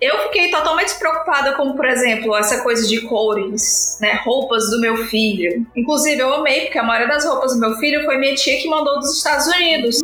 [0.00, 4.20] eu fiquei totalmente preocupada com, por exemplo, essa coisa de cores, né?
[4.24, 5.66] Roupas do meu filho.
[5.74, 8.68] Inclusive, eu amei, porque a maioria das roupas do meu filho foi minha tia que
[8.68, 10.00] mandou dos Estados Unidos.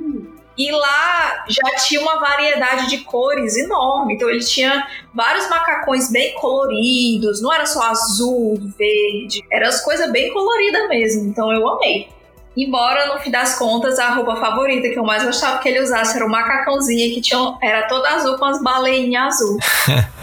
[0.57, 4.15] E lá já tinha uma variedade de cores enorme.
[4.15, 10.11] Então ele tinha vários macacões bem coloridos, não era só azul, verde, era as coisas
[10.11, 11.29] bem coloridas mesmo.
[11.29, 12.09] Então eu amei.
[12.57, 16.17] Embora, no fim das contas, a roupa favorita que eu mais gostava que ele usasse
[16.17, 19.59] era o macacãozinho que tinha, era todo azul com as baleinhas azul.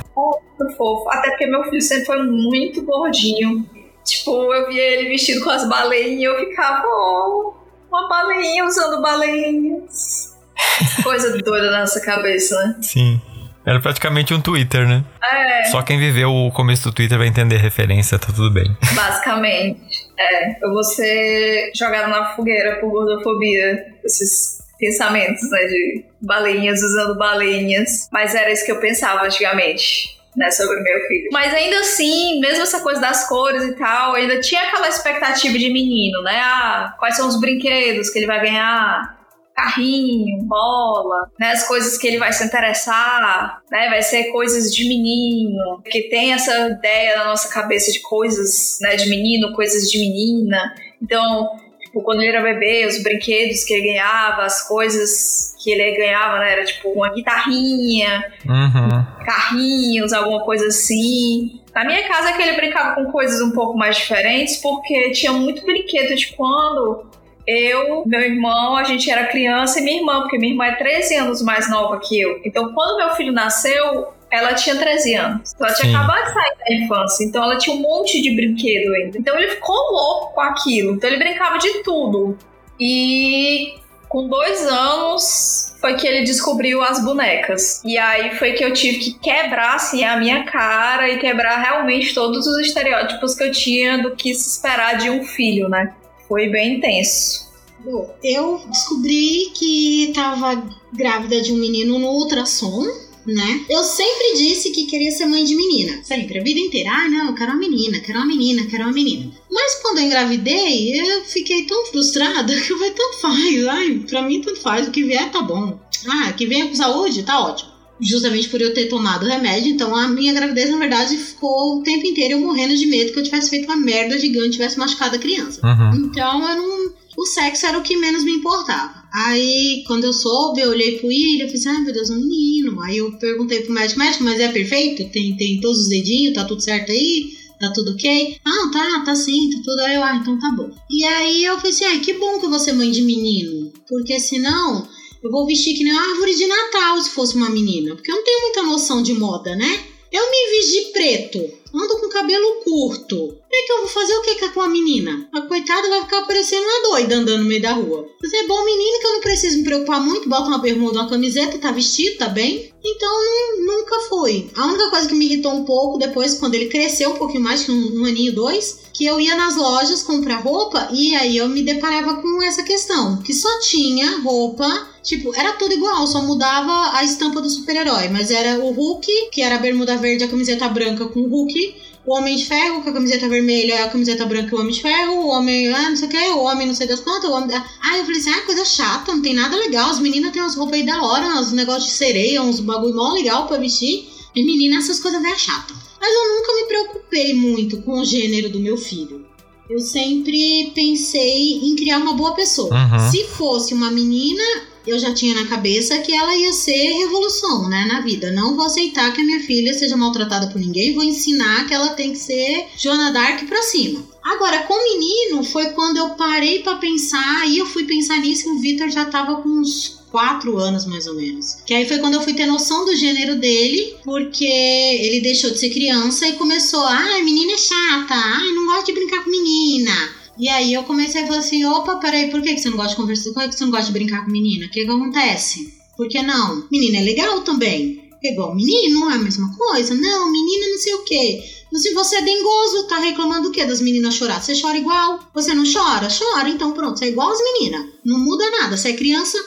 [0.59, 1.09] muito fofo.
[1.09, 3.65] Até porque meu filho sempre foi muito gordinho.
[4.03, 7.53] Tipo, eu via ele vestido com as baleinhas e eu ficava, oh,
[7.89, 10.37] uma baleinha usando baleinhas.
[11.03, 12.75] Coisa doida na nossa cabeça, né?
[12.81, 13.21] Sim.
[13.65, 15.03] Era praticamente um Twitter, né?
[15.21, 15.65] É.
[15.65, 18.75] Só quem viveu o começo do Twitter vai entender a referência, tá tudo bem.
[18.95, 20.08] Basicamente.
[20.19, 27.17] É, eu vou ser jogada na fogueira por gordofobia, esses pensamentos, né, de baleinhas usando
[27.17, 28.09] baleinhas.
[28.11, 30.19] Mas era isso que eu pensava antigamente.
[30.37, 31.27] Né, sobre meu filho.
[31.33, 35.73] Mas ainda assim, mesmo essa coisa das cores e tal, ainda tinha aquela expectativa de
[35.73, 36.39] menino, né?
[36.39, 39.18] Ah, quais são os brinquedos que ele vai ganhar?
[39.59, 41.51] Carrinho, bola, né?
[41.51, 43.89] As coisas que ele vai se interessar, né?
[43.89, 48.95] Vai ser coisas de menino, que tem essa ideia na nossa cabeça de coisas, né?
[48.95, 50.73] De menino, coisas de menina.
[51.01, 51.49] Então,
[51.81, 56.39] tipo, quando ele era bebê, os brinquedos que ele ganhava, as coisas que ele ganhava,
[56.39, 56.53] né?
[56.53, 59.25] Era tipo uma guitarrinha, uhum.
[59.25, 61.59] carrinhos, alguma coisa assim.
[61.75, 65.33] Na minha casa é que ele brincava com coisas um pouco mais diferentes, porque tinha
[65.33, 67.08] muito brinquedo de quando
[67.47, 71.15] eu, meu irmão, a gente era criança e minha irmã, porque minha irmã é 13
[71.15, 72.39] anos mais nova que eu.
[72.45, 75.55] Então, quando meu filho nasceu, ela tinha 13 anos.
[75.59, 75.95] Ela tinha Sim.
[75.95, 77.23] acabado de sair da infância.
[77.25, 79.17] Então ela tinha um monte de brinquedo ainda.
[79.17, 80.93] Então ele ficou louco com aquilo.
[80.93, 82.37] Então ele brincava de tudo.
[82.79, 83.73] E
[84.07, 87.83] com dois anos foi que ele descobriu as bonecas.
[87.83, 92.13] E aí foi que eu tive que quebrar assim a minha cara e quebrar realmente
[92.13, 95.93] todos os estereótipos que eu tinha do que se esperar de um filho, né?
[96.29, 97.49] Foi bem intenso.
[97.83, 100.63] Bom, eu descobri que estava
[100.93, 103.65] grávida de um menino no ultrassom né?
[103.69, 106.03] Eu sempre disse que queria ser mãe de menina.
[106.03, 106.89] Sempre, a vida inteira.
[106.91, 109.31] Ah, não, eu quero uma menina, quero uma menina, quero uma menina.
[109.51, 113.67] Mas quando eu engravidei, eu fiquei tão frustrada que eu falei, tanto faz.
[113.67, 114.87] Ai, pra mim, tanto faz.
[114.87, 115.79] O que vier tá bom.
[116.07, 117.68] Ah, que venha com saúde, tá ótimo
[118.01, 119.71] justamente por eu ter tomado remédio.
[119.71, 123.19] Então a minha gravidez, na verdade, ficou o tempo inteiro eu morrendo de medo que
[123.19, 125.59] eu tivesse feito uma merda gigante, tivesse machucado a criança.
[125.65, 126.05] Uhum.
[126.05, 126.99] Então eu não.
[127.17, 128.99] O sexo era o que menos me importava.
[129.11, 132.13] Aí, quando eu soube, eu olhei pro William e falei assim, ah, meu Deus, é
[132.13, 132.81] um menino.
[132.81, 135.03] Aí eu perguntei pro médico, médico, mas é perfeito?
[135.11, 137.33] Tem, tem todos os dedinhos, tá tudo certo aí?
[137.59, 138.37] Tá tudo ok?
[138.45, 139.95] Ah, tá, tá sim, tá tudo aí.
[139.95, 140.71] Eu, ah, então tá bom.
[140.89, 143.73] E aí eu falei assim, ah, que bom que vou ser mãe de menino.
[143.87, 144.87] Porque senão
[145.23, 147.95] eu vou vestir que nem uma árvore de Natal se fosse uma menina.
[147.95, 149.85] Porque eu não tenho muita noção de moda, né?
[150.11, 153.37] Eu me visto de preto ando com cabelo curto.
[153.51, 155.29] É que eu vou fazer o que com a menina?
[155.33, 158.07] A coitada vai ficar parecendo uma doida andando no meio da rua.
[158.21, 161.09] Mas é bom menino que eu não preciso me preocupar muito, bota uma bermuda, uma
[161.09, 162.73] camiseta, tá vestido, tá bem?
[162.83, 164.49] Então nunca foi.
[164.55, 167.67] A única coisa que me irritou um pouco depois, quando ele cresceu um pouquinho mais,
[167.69, 171.63] um, um aninho, dois, que eu ia nas lojas comprar roupa e aí eu me
[171.63, 177.03] deparava com essa questão, que só tinha roupa Tipo, era tudo igual, só mudava a
[177.05, 178.09] estampa do super-herói.
[178.09, 181.75] Mas era o Hulk, que era a bermuda verde a camiseta branca com o Hulk.
[182.05, 184.81] O Homem de Ferro com a camiseta vermelha a camiseta branca e o Homem de
[184.81, 185.13] Ferro.
[185.13, 187.29] O Homem, ah, não sei o que, o Homem não sei das quantas.
[187.29, 187.55] O homem...
[187.55, 189.89] Ah, eu falei assim, ah, coisa chata, não tem nada legal.
[189.89, 193.13] As meninas têm umas roupas aí da hora, uns negócios de sereia, uns bagulho mó
[193.13, 194.09] legal pra vestir.
[194.35, 195.88] E menina, essas coisas é chata.
[195.99, 199.27] Mas eu nunca me preocupei muito com o gênero do meu filho.
[199.69, 202.73] Eu sempre pensei em criar uma boa pessoa.
[202.73, 203.11] Uhum.
[203.11, 204.43] Se fosse uma menina,
[204.87, 208.31] eu já tinha na cabeça que ela ia ser revolução, né, na vida.
[208.31, 211.89] Não vou aceitar que a minha filha seja maltratada por ninguém, vou ensinar que ela
[211.89, 214.03] tem que ser Joana Dark pra cima.
[214.23, 218.47] Agora, com o menino, foi quando eu parei para pensar, e eu fui pensar nisso
[218.47, 221.57] e o Victor já tava com uns quatro anos mais ou menos.
[221.65, 225.59] Que aí foi quando eu fui ter noção do gênero dele, porque ele deixou de
[225.59, 230.19] ser criança e começou, ah, menina é chata, ah, não gosto de brincar com menina.
[230.37, 232.95] E aí eu comecei a falar assim, opa, peraí, por que você não gosta de
[232.95, 233.33] conversar?
[233.33, 234.65] Por que você não gosta de brincar com menina?
[234.65, 235.73] O que, que acontece?
[235.97, 236.65] Por que não?
[236.71, 238.09] Menina é legal também.
[238.23, 239.93] É igual menino, é a mesma coisa.
[239.93, 241.43] Não, menina não sei o quê.
[241.71, 244.41] Mas se você é dengoso, tá reclamando o quê das meninas chorar?
[244.41, 245.19] Você chora igual?
[245.33, 246.07] Você não chora?
[246.09, 247.85] Chora, então pronto, você é igual as meninas.
[248.03, 248.75] Não muda nada.
[248.77, 249.37] Você é criança,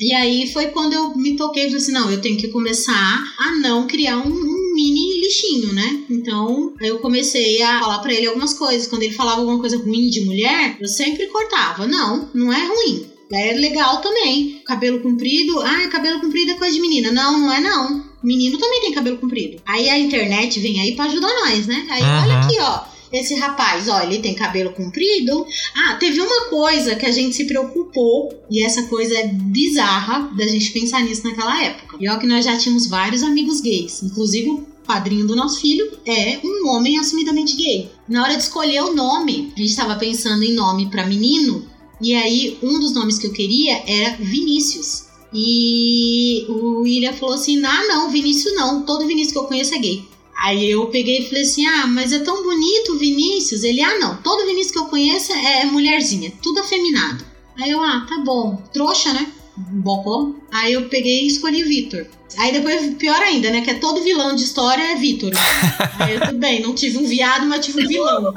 [0.00, 3.22] e aí foi quando eu me toquei e falei assim: não, eu tenho que começar
[3.38, 6.04] a não criar um, um mini lixinho, né?
[6.08, 8.88] Então eu comecei a falar para ele algumas coisas.
[8.88, 13.06] Quando ele falava alguma coisa ruim de mulher, eu sempre cortava: não, não é ruim.
[13.30, 14.60] É legal também.
[14.64, 17.12] Cabelo comprido, ah, cabelo comprido é coisa de menina.
[17.12, 18.02] Não, não é não.
[18.24, 19.62] Menino também tem cabelo comprido.
[19.66, 21.86] Aí a internet vem aí para ajudar nós, né?
[21.90, 22.22] Aí uhum.
[22.22, 25.46] olha aqui, ó esse rapaz, ó, ele tem cabelo comprido.
[25.74, 30.46] Ah, teve uma coisa que a gente se preocupou, e essa coisa é bizarra da
[30.46, 31.96] gente pensar nisso naquela época.
[32.00, 35.90] E ó, que nós já tínhamos vários amigos gays, inclusive o padrinho do nosso filho
[36.06, 37.90] é um homem assumidamente gay.
[38.08, 41.64] Na hora de escolher o nome, a gente estava pensando em nome para menino,
[42.00, 45.10] e aí um dos nomes que eu queria era Vinícius.
[45.32, 49.78] E o William falou assim: ah, não, Vinícius não, todo Vinícius que eu conheço é
[49.78, 50.04] gay.
[50.40, 53.62] Aí eu peguei e falei assim: ah, mas é tão bonito o Vinícius.
[53.62, 57.24] Ele, ah, não, todo Vinícius que eu conheço é mulherzinha, tudo afeminado.
[57.60, 58.56] Aí eu, ah, tá bom.
[58.72, 59.30] Trouxa, né?
[59.56, 60.32] Bocó.
[60.50, 62.06] Aí eu peguei e escolhi Vitor.
[62.38, 63.60] Aí depois, pior ainda, né?
[63.60, 65.30] Que é todo vilão de história é Vitor.
[65.98, 68.32] Aí eu, tudo bem, não tive um viado, mas tive um vilão.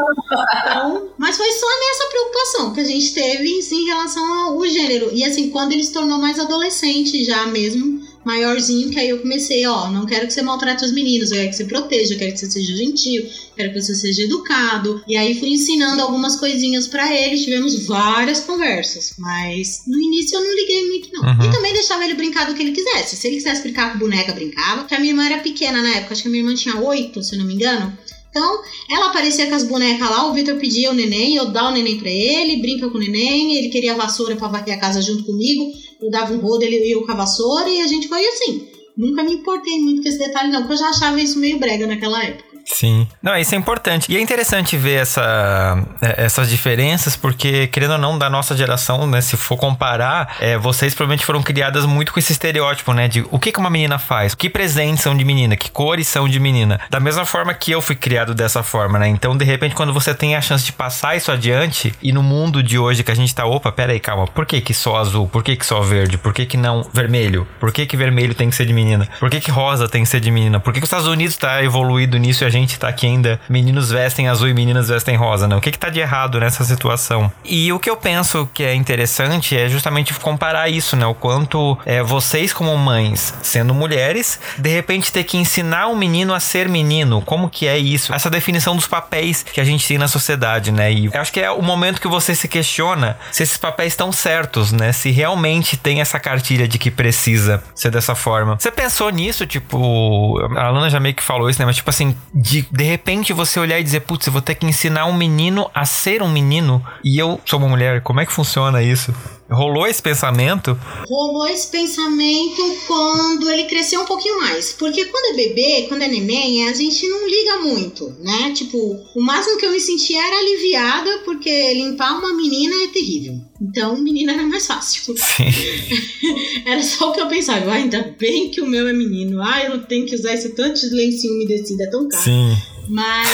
[0.61, 5.09] Então, mas foi só nessa preocupação que a gente teve em relação ao gênero.
[5.13, 9.65] E assim, quando ele se tornou mais adolescente já mesmo, maiorzinho, que aí eu comecei,
[9.65, 12.33] ó, não quero que você maltrate os meninos, eu quero que você proteja, eu quero
[12.33, 15.03] que você seja gentil, quero que você seja educado.
[15.07, 20.43] E aí fui ensinando algumas coisinhas para ele, tivemos várias conversas, mas no início eu
[20.43, 21.23] não liguei muito não.
[21.23, 21.49] Uhum.
[21.49, 23.15] E também deixava ele brincar do que ele quisesse.
[23.15, 24.81] Se ele quisesse brincar com boneca, brincava.
[24.81, 27.21] Porque a minha irmã era pequena na época, acho que a minha irmã tinha oito,
[27.21, 27.97] se não me engano.
[28.33, 31.71] Então, ela aparecia com as bonecas lá, o Vitor pedia o neném, eu dava o
[31.71, 35.03] neném pra ele, brinca com o neném, ele queria a vassoura pra varrer a casa
[35.03, 35.71] junto comigo,
[36.03, 38.67] eu dava um rodo, ele ia com a vassoura e a gente foi assim.
[38.95, 41.87] Nunca me importei muito com esse detalhe, não, porque eu já achava isso meio brega
[41.87, 42.52] naquela época.
[42.65, 43.07] Sim.
[43.21, 44.11] Não, isso é importante.
[44.11, 49.05] E é interessante ver essa, é, essas diferenças, porque, querendo ou não, da nossa geração,
[49.05, 49.21] né?
[49.21, 53.07] Se for comparar, é, vocês provavelmente foram criadas muito com esse estereótipo, né?
[53.07, 56.27] De o que, que uma menina faz, que presentes são de menina, que cores são
[56.27, 56.79] de menina.
[56.89, 59.07] Da mesma forma que eu fui criado dessa forma, né?
[59.07, 62.63] Então, de repente, quando você tem a chance de passar isso adiante, e no mundo
[62.63, 65.27] de hoje que a gente tá, opa, pera aí, calma, por que que só azul?
[65.27, 66.17] Por que que só verde?
[66.17, 67.47] Por que que não vermelho?
[67.59, 69.07] Por que que vermelho tem que ser de menina?
[69.19, 70.59] Por que que rosa tem que ser de menina?
[70.59, 73.39] Por que que os Estados Unidos tá evoluído nisso e a gente tá aqui ainda,
[73.49, 75.55] meninos vestem azul e meninas vestem rosa, né?
[75.55, 77.31] O que que tá de errado nessa situação?
[77.43, 81.05] E o que eu penso que é interessante é justamente comparar isso, né?
[81.05, 86.33] O quanto é, vocês como mães, sendo mulheres, de repente ter que ensinar um menino
[86.33, 88.13] a ser menino, como que é isso?
[88.13, 90.91] Essa definição dos papéis que a gente tem na sociedade, né?
[90.91, 94.11] E eu acho que é o momento que você se questiona se esses papéis estão
[94.11, 94.91] certos, né?
[94.91, 98.57] Se realmente tem essa cartilha de que precisa ser dessa forma.
[98.59, 101.65] Você pensou nisso, tipo, a Alana já meio que falou isso, né?
[101.65, 104.65] Mas tipo assim, de, de repente você olhar e dizer, putz, eu vou ter que
[104.65, 108.33] ensinar um menino a ser um menino e eu sou uma mulher, como é que
[108.33, 109.15] funciona isso?
[109.53, 110.77] Rolou esse pensamento?
[111.07, 114.73] Rolou esse pensamento quando ele cresceu um pouquinho mais.
[114.73, 118.51] Porque quando é bebê, quando é neném, a gente não liga muito, né?
[118.53, 118.77] Tipo,
[119.15, 123.39] o máximo que eu me sentia era aliviada, porque limpar uma menina é terrível.
[123.61, 125.15] Então, menina era mais fácil.
[125.15, 126.63] Sim.
[126.65, 127.71] era só o que eu pensava.
[127.71, 129.41] Ah, ainda bem que o meu é menino.
[129.41, 132.23] Ah, eu não tenho que usar esse tanto de lencinho umedecido, é tão caro.
[132.23, 132.57] Sim.
[132.87, 133.27] Mas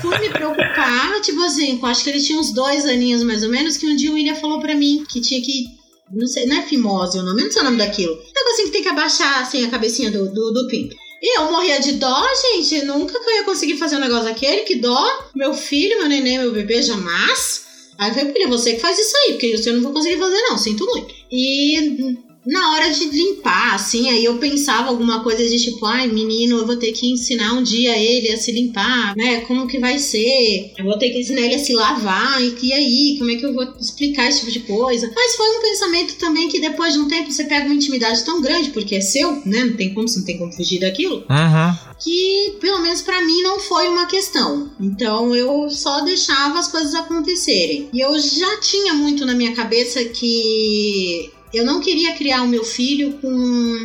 [0.00, 3.76] fui me preocupar, tipo assim, acho que ele tinha uns dois aninhos mais ou menos,
[3.76, 5.66] que um dia o William falou pra mim que tinha que.
[6.10, 8.14] Não sei, não é fimose o nome, não sei o nome daquilo.
[8.14, 10.96] Um negocinho que tem que abaixar assim a cabecinha do, do, do pinto.
[11.20, 12.84] E eu morria de dó, gente.
[12.84, 14.62] Nunca que eu ia conseguir fazer um negócio daquele.
[14.62, 15.28] Que dó.
[15.34, 17.66] Meu filho, meu neném, meu bebê, jamais.
[17.98, 20.40] Aí eu falei, filha, você que faz isso aí, porque eu não vou conseguir fazer,
[20.42, 20.56] não.
[20.56, 21.12] Sinto muito.
[21.30, 22.16] E
[22.48, 26.66] na hora de limpar, assim, aí eu pensava alguma coisa de tipo, ai, menino, eu
[26.66, 29.42] vou ter que ensinar um dia ele a se limpar, né?
[29.42, 30.72] Como que vai ser?
[30.78, 33.44] Eu vou ter que ensinar ele a se lavar, e, e aí, como é que
[33.44, 35.12] eu vou explicar esse tipo de coisa?
[35.14, 38.40] Mas foi um pensamento também que depois de um tempo você pega uma intimidade tão
[38.40, 39.64] grande, porque é seu, né?
[39.64, 41.16] Não tem como, você não tem como fugir daquilo.
[41.16, 41.94] Uhum.
[41.98, 44.70] Que, pelo menos para mim, não foi uma questão.
[44.80, 47.90] Então eu só deixava as coisas acontecerem.
[47.92, 52.64] E eu já tinha muito na minha cabeça que eu não queria criar o meu
[52.64, 53.30] filho com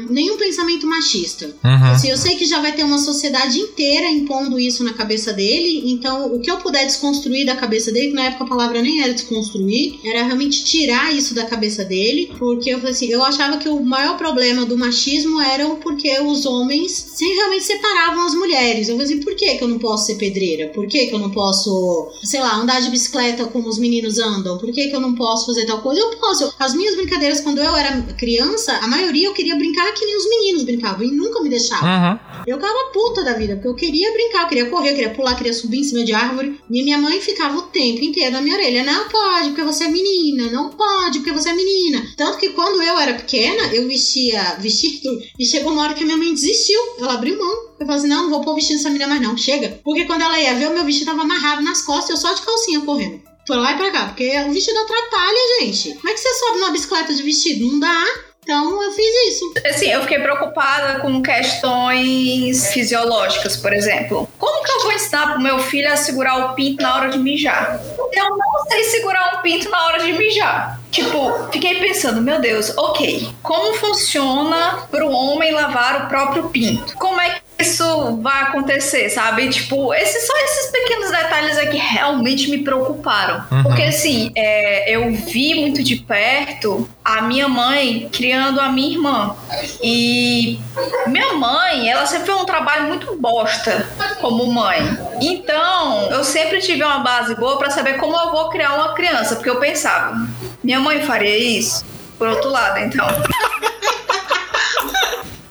[0.09, 1.45] nenhum pensamento machista.
[1.63, 1.91] Uhum.
[1.91, 5.91] Assim, eu sei que já vai ter uma sociedade inteira impondo isso na cabeça dele,
[5.91, 9.01] então o que eu puder desconstruir da cabeça dele, que na época a palavra nem
[9.01, 13.69] era desconstruir, era realmente tirar isso da cabeça dele, porque eu assim, eu achava que
[13.69, 18.87] o maior problema do machismo era porque os homens se realmente separavam as mulheres.
[18.87, 20.69] Eu falei assim, por que, que eu não posso ser pedreira?
[20.69, 24.57] Por que, que eu não posso, sei lá, andar de bicicleta como os meninos andam?
[24.57, 26.01] Por que, que eu não posso fazer tal coisa?
[26.01, 26.53] Eu posso.
[26.59, 30.27] As minhas brincadeiras quando eu era criança, a maioria eu queria brincar que nem os
[30.27, 31.87] meninos brincavam e nunca me deixavam.
[31.87, 32.19] Uhum.
[32.47, 35.31] Eu ficava puta da vida, porque eu queria brincar, eu queria correr, eu queria pular,
[35.31, 36.59] eu queria subir em cima de árvore.
[36.67, 39.87] E minha mãe ficava o tempo inteiro na minha orelha: não pode, porque você é
[39.87, 42.03] menina, não pode, porque você é menina.
[42.17, 46.05] Tanto que quando eu era pequena, eu vestia vestido e chegou uma hora que a
[46.05, 46.79] minha mãe desistiu.
[46.97, 47.73] Ela abriu mão.
[47.79, 49.79] Eu falei assim: não, não vou pôr vestido dessa menina mais não, chega.
[49.83, 52.41] Porque quando ela ia ver, o meu vestido tava amarrado nas costas, eu só de
[52.41, 53.32] calcinha correndo.
[53.45, 55.93] Foi lá e pra cá, porque o vestido atrapalha, gente.
[55.95, 57.71] Como é que você sobe numa bicicleta de vestido?
[57.71, 58.05] Não dá.
[58.43, 59.53] Então eu fiz isso.
[59.65, 64.29] Assim, eu fiquei preocupada com questões fisiológicas, por exemplo.
[64.37, 67.17] Como que eu vou ensinar pro meu filho a segurar o pinto na hora de
[67.19, 67.79] mijar?
[68.11, 70.79] Eu não sei segurar um pinto na hora de mijar.
[70.91, 76.95] Tipo, fiquei pensando, meu Deus, ok, como funciona para o homem lavar o próprio pinto?
[76.97, 79.49] Como é que isso vai acontecer, sabe?
[79.49, 83.43] Tipo, esses só esses pequenos detalhes aqui realmente me preocuparam.
[83.51, 83.63] Uhum.
[83.63, 89.35] Porque assim, é, eu vi muito de perto a minha mãe criando a minha irmã.
[89.81, 90.59] E
[91.07, 93.87] minha mãe, ela sempre fez um trabalho muito bosta
[94.21, 94.97] como mãe.
[95.21, 99.35] Então, eu sempre tive uma base boa para saber como eu vou criar uma criança,
[99.35, 100.27] porque eu pensava,
[100.63, 101.85] minha mãe faria isso?
[102.17, 103.07] Por outro lado, então.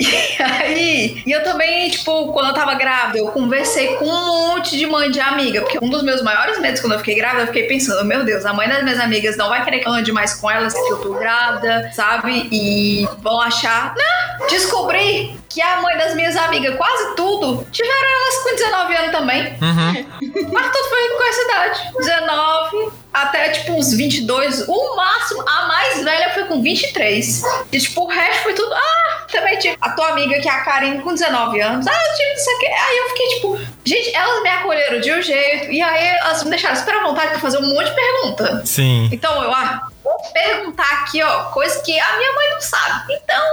[0.03, 4.77] E aí, e eu também, tipo, quando eu tava grávida, eu conversei com um monte
[4.77, 7.47] de mãe de amiga, porque um dos meus maiores medos quando eu fiquei grávida, eu
[7.47, 10.13] fiquei pensando, meu Deus, a mãe das minhas amigas não vai querer que eu ande
[10.13, 12.49] mais com elas que eu tô grávida, sabe?
[12.51, 14.47] E vão achar, né?
[14.49, 19.43] Descobri que a mãe das minhas amigas, quase tudo, tiveram elas com 19 anos também.
[19.61, 20.51] Uhum.
[20.53, 21.93] Mas tudo foi com essa idade.
[21.99, 24.69] 19 até tipo uns 22.
[24.69, 27.43] O máximo, a mais velha foi com 23.
[27.71, 28.73] E tipo, o resto foi tudo.
[28.73, 31.87] Ah, também tive a tua amiga que é a Karine com 19 anos.
[31.87, 32.67] Ah, eu tive isso aqui.
[32.67, 35.71] Aí eu fiquei tipo, gente, elas me acolheram de um jeito.
[35.71, 38.63] E aí elas me deixaram super à vontade pra fazer um monte de pergunta.
[38.65, 39.09] Sim.
[39.13, 43.15] Então eu, ah, vou perguntar aqui, ó, coisa que a minha mãe não sabe.
[43.23, 43.45] Então,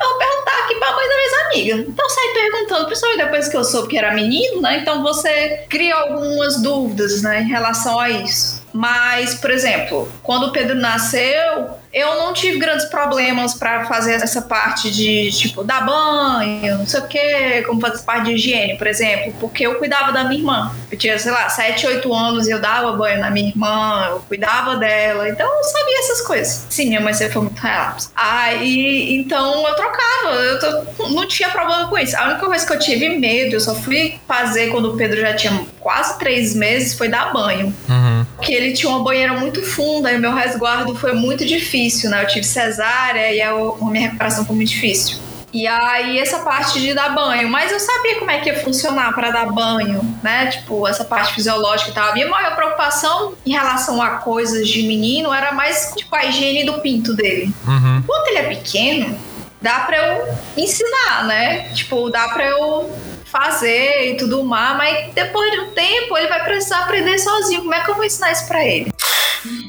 [0.00, 1.74] eu vou perguntar aqui pra mãe das minhas amiga.
[1.88, 4.78] Então sai perguntando, principalmente depois que eu soube que era menino, né?
[4.78, 8.55] Então você cria algumas dúvidas, né, em relação a isso.
[8.76, 14.42] Mas, por exemplo, quando o Pedro nasceu, eu não tive grandes problemas para fazer essa
[14.42, 18.86] parte de, tipo, dar banho, não sei o quê, como fazer parte de higiene, por
[18.86, 20.76] exemplo, porque eu cuidava da minha irmã.
[20.92, 24.20] Eu tinha, sei lá, 7, 8 anos e eu dava banho na minha irmã, eu
[24.28, 26.66] cuidava dela, então eu sabia essas coisas.
[26.68, 28.10] Sim, minha mãe sempre foi muito relapsa.
[28.14, 32.14] Aí, então eu trocava, eu tô, não tinha problema com isso.
[32.14, 35.32] A única coisa que eu tive medo, eu só fui fazer quando o Pedro já
[35.34, 37.74] tinha quase 3 meses, foi dar banho.
[37.88, 38.15] Uhum.
[38.40, 42.22] Que ele tinha uma banheira muito funda e o meu resguardo foi muito difícil, né?
[42.22, 45.18] Eu tive cesárea e a, a minha recuperação foi muito difícil.
[45.56, 47.48] E aí, essa parte de dar banho.
[47.48, 50.48] Mas eu sabia como é que ia funcionar para dar banho, né?
[50.48, 52.10] Tipo, essa parte fisiológica e tal.
[52.10, 56.64] A minha maior preocupação em relação a coisas de menino era mais, tipo, a higiene
[56.64, 57.50] do pinto dele.
[57.66, 58.02] Uhum.
[58.06, 59.18] Quando ele é pequeno,
[59.62, 61.70] dá pra eu ensinar, né?
[61.72, 62.90] Tipo, dá pra eu
[63.36, 67.60] fazer e tudo mais, mas depois de um tempo ele vai precisar aprender sozinho.
[67.60, 68.90] Como é que eu vou ensinar isso pra ele?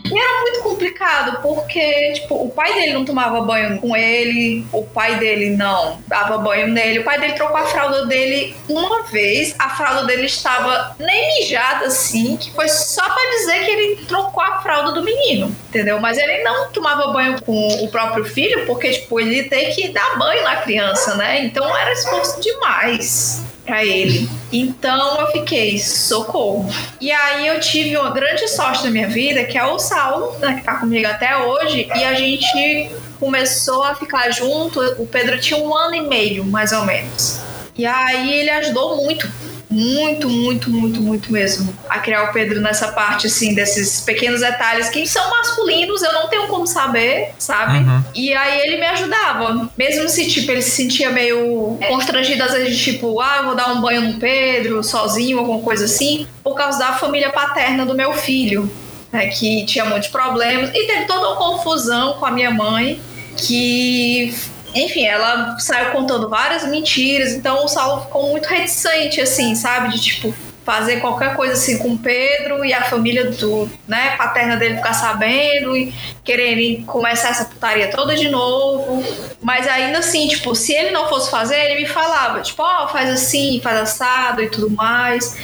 [0.09, 4.83] E era muito complicado, porque, tipo, o pai dele não tomava banho com ele, o
[4.83, 9.53] pai dele não dava banho nele, o pai dele trocou a fralda dele uma vez,
[9.59, 14.41] a fralda dele estava nem mijada assim, que foi só para dizer que ele trocou
[14.41, 15.99] a fralda do menino, entendeu?
[15.99, 20.17] Mas ele não tomava banho com o próprio filho, porque, tipo, ele tem que dar
[20.17, 21.43] banho na criança, né?
[21.43, 24.27] Então era esforço demais para ele.
[24.51, 26.67] Então eu fiquei, socorro.
[26.99, 30.55] E aí eu tive uma grande sorte na minha vida, que é o Saulo, né,
[30.55, 32.89] que tá comigo até hoje, e a gente
[33.19, 34.79] começou a ficar junto.
[34.97, 37.41] O Pedro tinha um ano e meio, mais ou menos.
[37.77, 39.29] E aí ele ajudou muito
[39.69, 44.89] muito, muito, muito, muito mesmo a criar o Pedro nessa parte, assim, desses pequenos detalhes
[44.89, 47.79] que são masculinos, eu não tenho como saber, sabe?
[47.79, 48.03] Uhum.
[48.15, 49.69] E aí ele me ajudava.
[49.77, 53.73] Mesmo se, tipo, ele se sentia meio constrangido, às vezes, tipo, ah, eu vou dar
[53.73, 58.13] um banho no Pedro, sozinho, alguma coisa assim, por causa da família paterna do meu
[58.13, 58.69] filho.
[59.09, 62.99] Né, que tinha muitos problemas e teve toda uma confusão com a minha mãe
[63.37, 64.35] que
[64.83, 69.89] enfim, ela saiu contando várias mentiras, então o Saulo ficou muito reticente, assim, sabe?
[69.89, 70.33] De tipo,
[70.67, 74.93] fazer qualquer coisa assim com o Pedro e a família do, né, paterna dele ficar
[74.93, 75.93] sabendo e
[76.25, 79.01] quererem começar essa putaria toda de novo.
[79.41, 82.87] Mas ainda assim, tipo, se ele não fosse fazer, ele me falava, tipo, ó, oh,
[82.89, 85.37] faz assim, faz assado e tudo mais.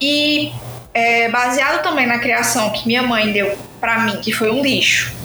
[0.00, 0.52] E
[0.92, 5.23] é, baseado também na criação que minha mãe deu para mim, que foi um lixo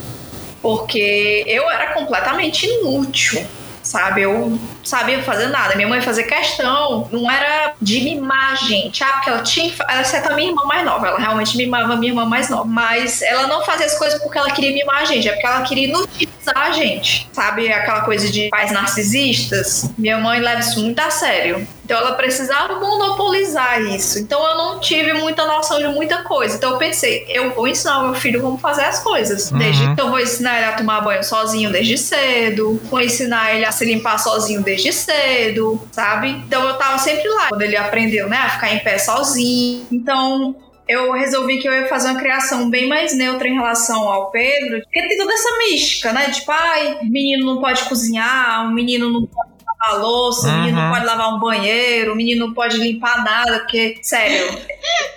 [0.62, 3.45] porque eu era completamente inútil,
[3.82, 4.22] sabe?
[4.22, 5.76] Eu sabia fazer nada.
[5.76, 9.03] Minha mãe fazia questão, não era de mimar gente.
[9.03, 9.74] Ah, porque ela tinha.
[9.88, 12.66] Ela certa minha irmã mais nova, ela realmente mimava minha irmã mais nova.
[12.66, 15.62] Mas ela não fazia as coisas porque ela queria mimar a gente, é porque ela
[15.62, 17.30] queria inutilizar a gente.
[17.32, 19.89] Sabe aquela coisa de pais narcisistas?
[19.97, 21.68] Minha mãe leva isso muito a sério.
[21.90, 24.20] Então ela precisava monopolizar isso.
[24.20, 26.56] Então eu não tive muita noção de muita coisa.
[26.56, 29.50] Então eu pensei, eu vou ensinar o meu filho como fazer as coisas.
[29.50, 29.58] Uhum.
[29.58, 33.72] Desde, então vou ensinar ele a tomar banho sozinho desde cedo, vou ensinar ele a
[33.72, 36.30] se limpar sozinho desde cedo, sabe?
[36.30, 39.88] Então eu tava sempre lá quando ele aprendeu, né, a ficar em pé sozinho.
[39.92, 40.56] Então
[40.88, 44.80] eu resolvi que eu ia fazer uma criação bem mais neutra em relação ao Pedro,
[44.84, 46.28] porque tem toda essa mística, né?
[46.28, 50.54] De pai, menino não pode cozinhar, o menino não pode lavar a louça, uhum.
[50.54, 54.58] o menino não pode lavar um banheiro, o menino não pode limpar nada, porque, sério,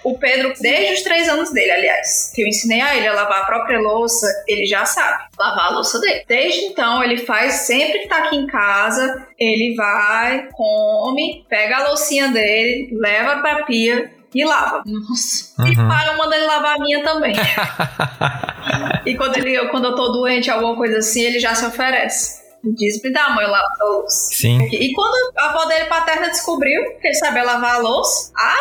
[0.05, 3.43] o Pedro, desde os três anos dele, aliás, que eu ensinei a ele a lavar
[3.43, 6.25] a própria louça, ele já sabe lavar a louça dele.
[6.29, 11.89] Desde então, ele faz, sempre que tá aqui em casa, ele vai, come, pega a
[11.89, 14.83] loucinha dele, leva pra pia, e lava.
[14.87, 15.53] Nossa.
[15.67, 15.89] E uhum.
[15.89, 17.35] para, manda ele lavar a minha também.
[19.05, 22.41] e quando, ele, quando eu tô doente, alguma coisa assim, ele já se oferece.
[22.65, 24.35] Diz, me dá mãe lavar a louça.
[24.35, 24.63] Sim.
[24.71, 28.57] E quando a avó dele paterna descobriu que ele sabia lavar a louça, a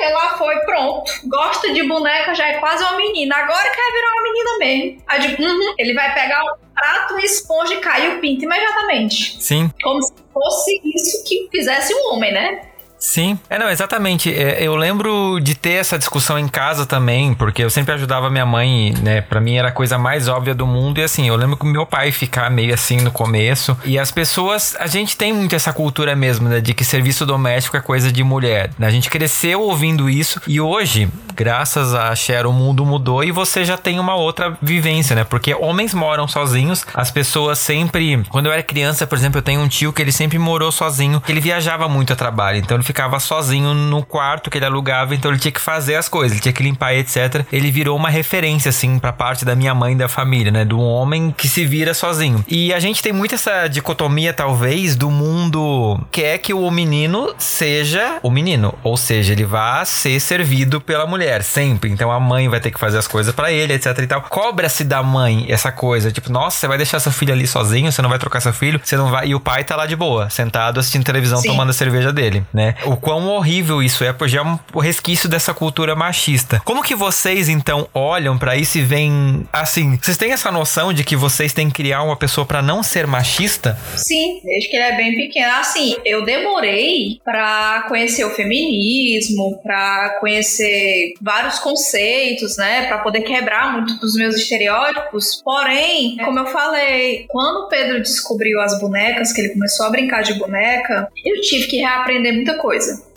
[0.00, 1.10] Maria, lá foi, pronto.
[1.28, 3.36] Gosta de boneca, já é quase uma menina.
[3.36, 5.02] Agora quer virar uma menina mesmo.
[5.06, 5.74] Aí, tipo, uhum.
[5.78, 9.40] ele vai pegar um prato, uma esponja e cair o pinto imediatamente.
[9.40, 9.70] Sim.
[9.82, 12.67] Como se fosse isso que fizesse um homem, né?
[12.98, 14.32] Sim, é não, exatamente.
[14.32, 18.44] É, eu lembro de ter essa discussão em casa também, porque eu sempre ajudava minha
[18.44, 19.20] mãe, né?
[19.20, 20.98] Pra mim era a coisa mais óbvia do mundo.
[20.98, 23.78] E assim, eu lembro que meu pai ficar meio assim no começo.
[23.84, 26.60] E as pessoas, a gente tem muito essa cultura mesmo, né?
[26.60, 28.70] De que serviço doméstico é coisa de mulher.
[28.78, 28.86] Né?
[28.86, 30.40] A gente cresceu ouvindo isso.
[30.46, 35.14] E hoje, graças a Cher, o mundo mudou e você já tem uma outra vivência,
[35.14, 35.22] né?
[35.22, 36.84] Porque homens moram sozinhos.
[36.92, 38.24] As pessoas sempre.
[38.28, 41.22] Quando eu era criança, por exemplo, eu tenho um tio que ele sempre morou sozinho.
[41.28, 42.58] Ele viajava muito a trabalho.
[42.58, 46.08] Então ele ficava sozinho no quarto que ele alugava, então ele tinha que fazer as
[46.08, 47.44] coisas, ele tinha que limpar etc.
[47.52, 50.64] Ele virou uma referência, assim, pra parte da minha mãe e da família, né?
[50.64, 52.42] Do homem que se vira sozinho.
[52.48, 57.34] E a gente tem muito essa dicotomia, talvez, do mundo que é que o menino
[57.36, 61.90] seja o menino, ou seja, ele vá ser servido pela mulher sempre.
[61.90, 64.22] Então a mãe vai ter que fazer as coisas para ele, etc e tal.
[64.22, 68.00] Cobra-se da mãe essa coisa, tipo, nossa, você vai deixar seu filho ali sozinho, você
[68.00, 69.28] não vai trocar seu filho, você não vai.
[69.28, 71.48] E o pai tá lá de boa, sentado assistindo televisão, Sim.
[71.48, 72.74] tomando a cerveja dele, né?
[72.84, 76.60] O quão horrível isso é, porque é um resquício dessa cultura machista.
[76.64, 79.98] Como que vocês, então, olham para isso e veem assim?
[80.00, 83.06] Vocês têm essa noção de que vocês têm que criar uma pessoa para não ser
[83.06, 83.78] machista?
[83.96, 85.52] Sim, desde que ele é bem pequeno.
[85.56, 93.72] Assim, eu demorei para conhecer o feminismo, para conhecer vários conceitos, né, para poder quebrar
[93.72, 95.42] muito dos meus estereótipos.
[95.44, 100.22] Porém, como eu falei, quando o Pedro descobriu as bonecas, que ele começou a brincar
[100.22, 102.67] de boneca, eu tive que reaprender muita coisa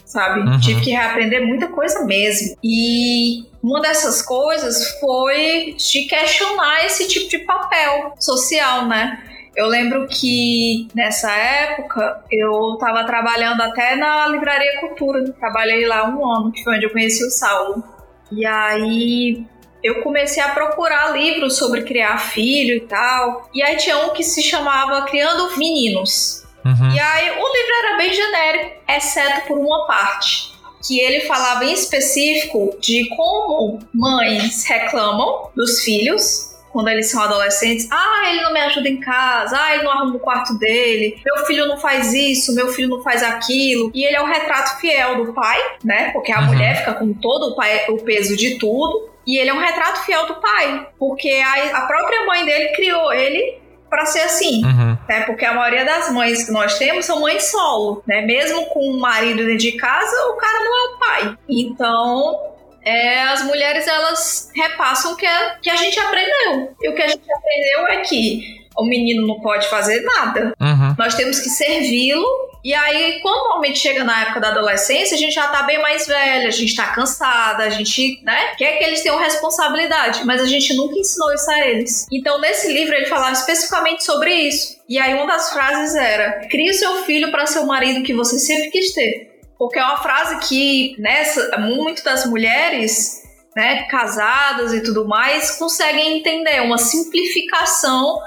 [0.06, 0.42] sabe?
[0.42, 0.60] Uhum.
[0.60, 2.58] Tive que reaprender muita coisa mesmo.
[2.64, 9.24] E uma dessas coisas foi de questionar esse tipo de papel social, né?
[9.56, 15.32] Eu lembro que nessa época eu estava trabalhando até na Livraria Cultura.
[15.34, 17.84] Trabalhei lá um ano, que foi onde eu conheci o Saulo.
[18.32, 19.46] E aí
[19.84, 23.50] eu comecei a procurar livros sobre criar filho e tal.
[23.54, 26.41] E aí tinha um que se chamava Criando Meninos.
[26.66, 26.92] Uhum.
[26.94, 30.52] E aí o livro era bem genérico, exceto por uma parte.
[30.86, 37.88] Que ele falava em específico de como mães reclamam dos filhos quando eles são adolescentes,
[37.92, 41.46] ah, ele não me ajuda em casa, ah, ele não arruma o quarto dele, meu
[41.46, 43.92] filho não faz isso, meu filho não faz aquilo.
[43.94, 46.12] E ele é o retrato fiel do pai, né?
[46.12, 46.48] Porque a uhum.
[46.48, 49.10] mulher fica com todo o, pai, o peso de tudo.
[49.28, 53.14] E ele é um retrato fiel do pai, porque a, a própria mãe dele criou
[53.14, 53.61] ele
[53.92, 54.98] para ser assim, uhum.
[55.08, 55.24] né?
[55.26, 58.22] Porque a maioria das mães que nós temos são mães solo, né?
[58.22, 61.38] Mesmo com o marido dentro de casa, o cara não é o pai.
[61.50, 62.40] Então,
[62.86, 66.74] é, as mulheres elas repassam o que a, que a gente aprendeu.
[66.82, 70.54] E o que a gente aprendeu é que o menino não pode fazer nada.
[70.60, 70.96] Uhum.
[70.98, 72.26] Nós temos que servi-lo.
[72.64, 76.06] E aí, quando normalmente chega na época da adolescência, a gente já tá bem mais
[76.06, 80.46] velha, a gente tá cansada, a gente, né, quer que eles tenham responsabilidade, mas a
[80.46, 82.06] gente nunca ensinou isso a eles.
[82.12, 84.78] Então, nesse livro, ele falava especificamente sobre isso.
[84.88, 88.14] E aí, uma das frases era: crie o seu filho para ser o marido que
[88.14, 89.42] você sempre quis ter.
[89.58, 93.22] Porque é uma frase que, nessa, muito das mulheres,
[93.56, 98.20] né, casadas e tudo mais, conseguem entender uma simplificação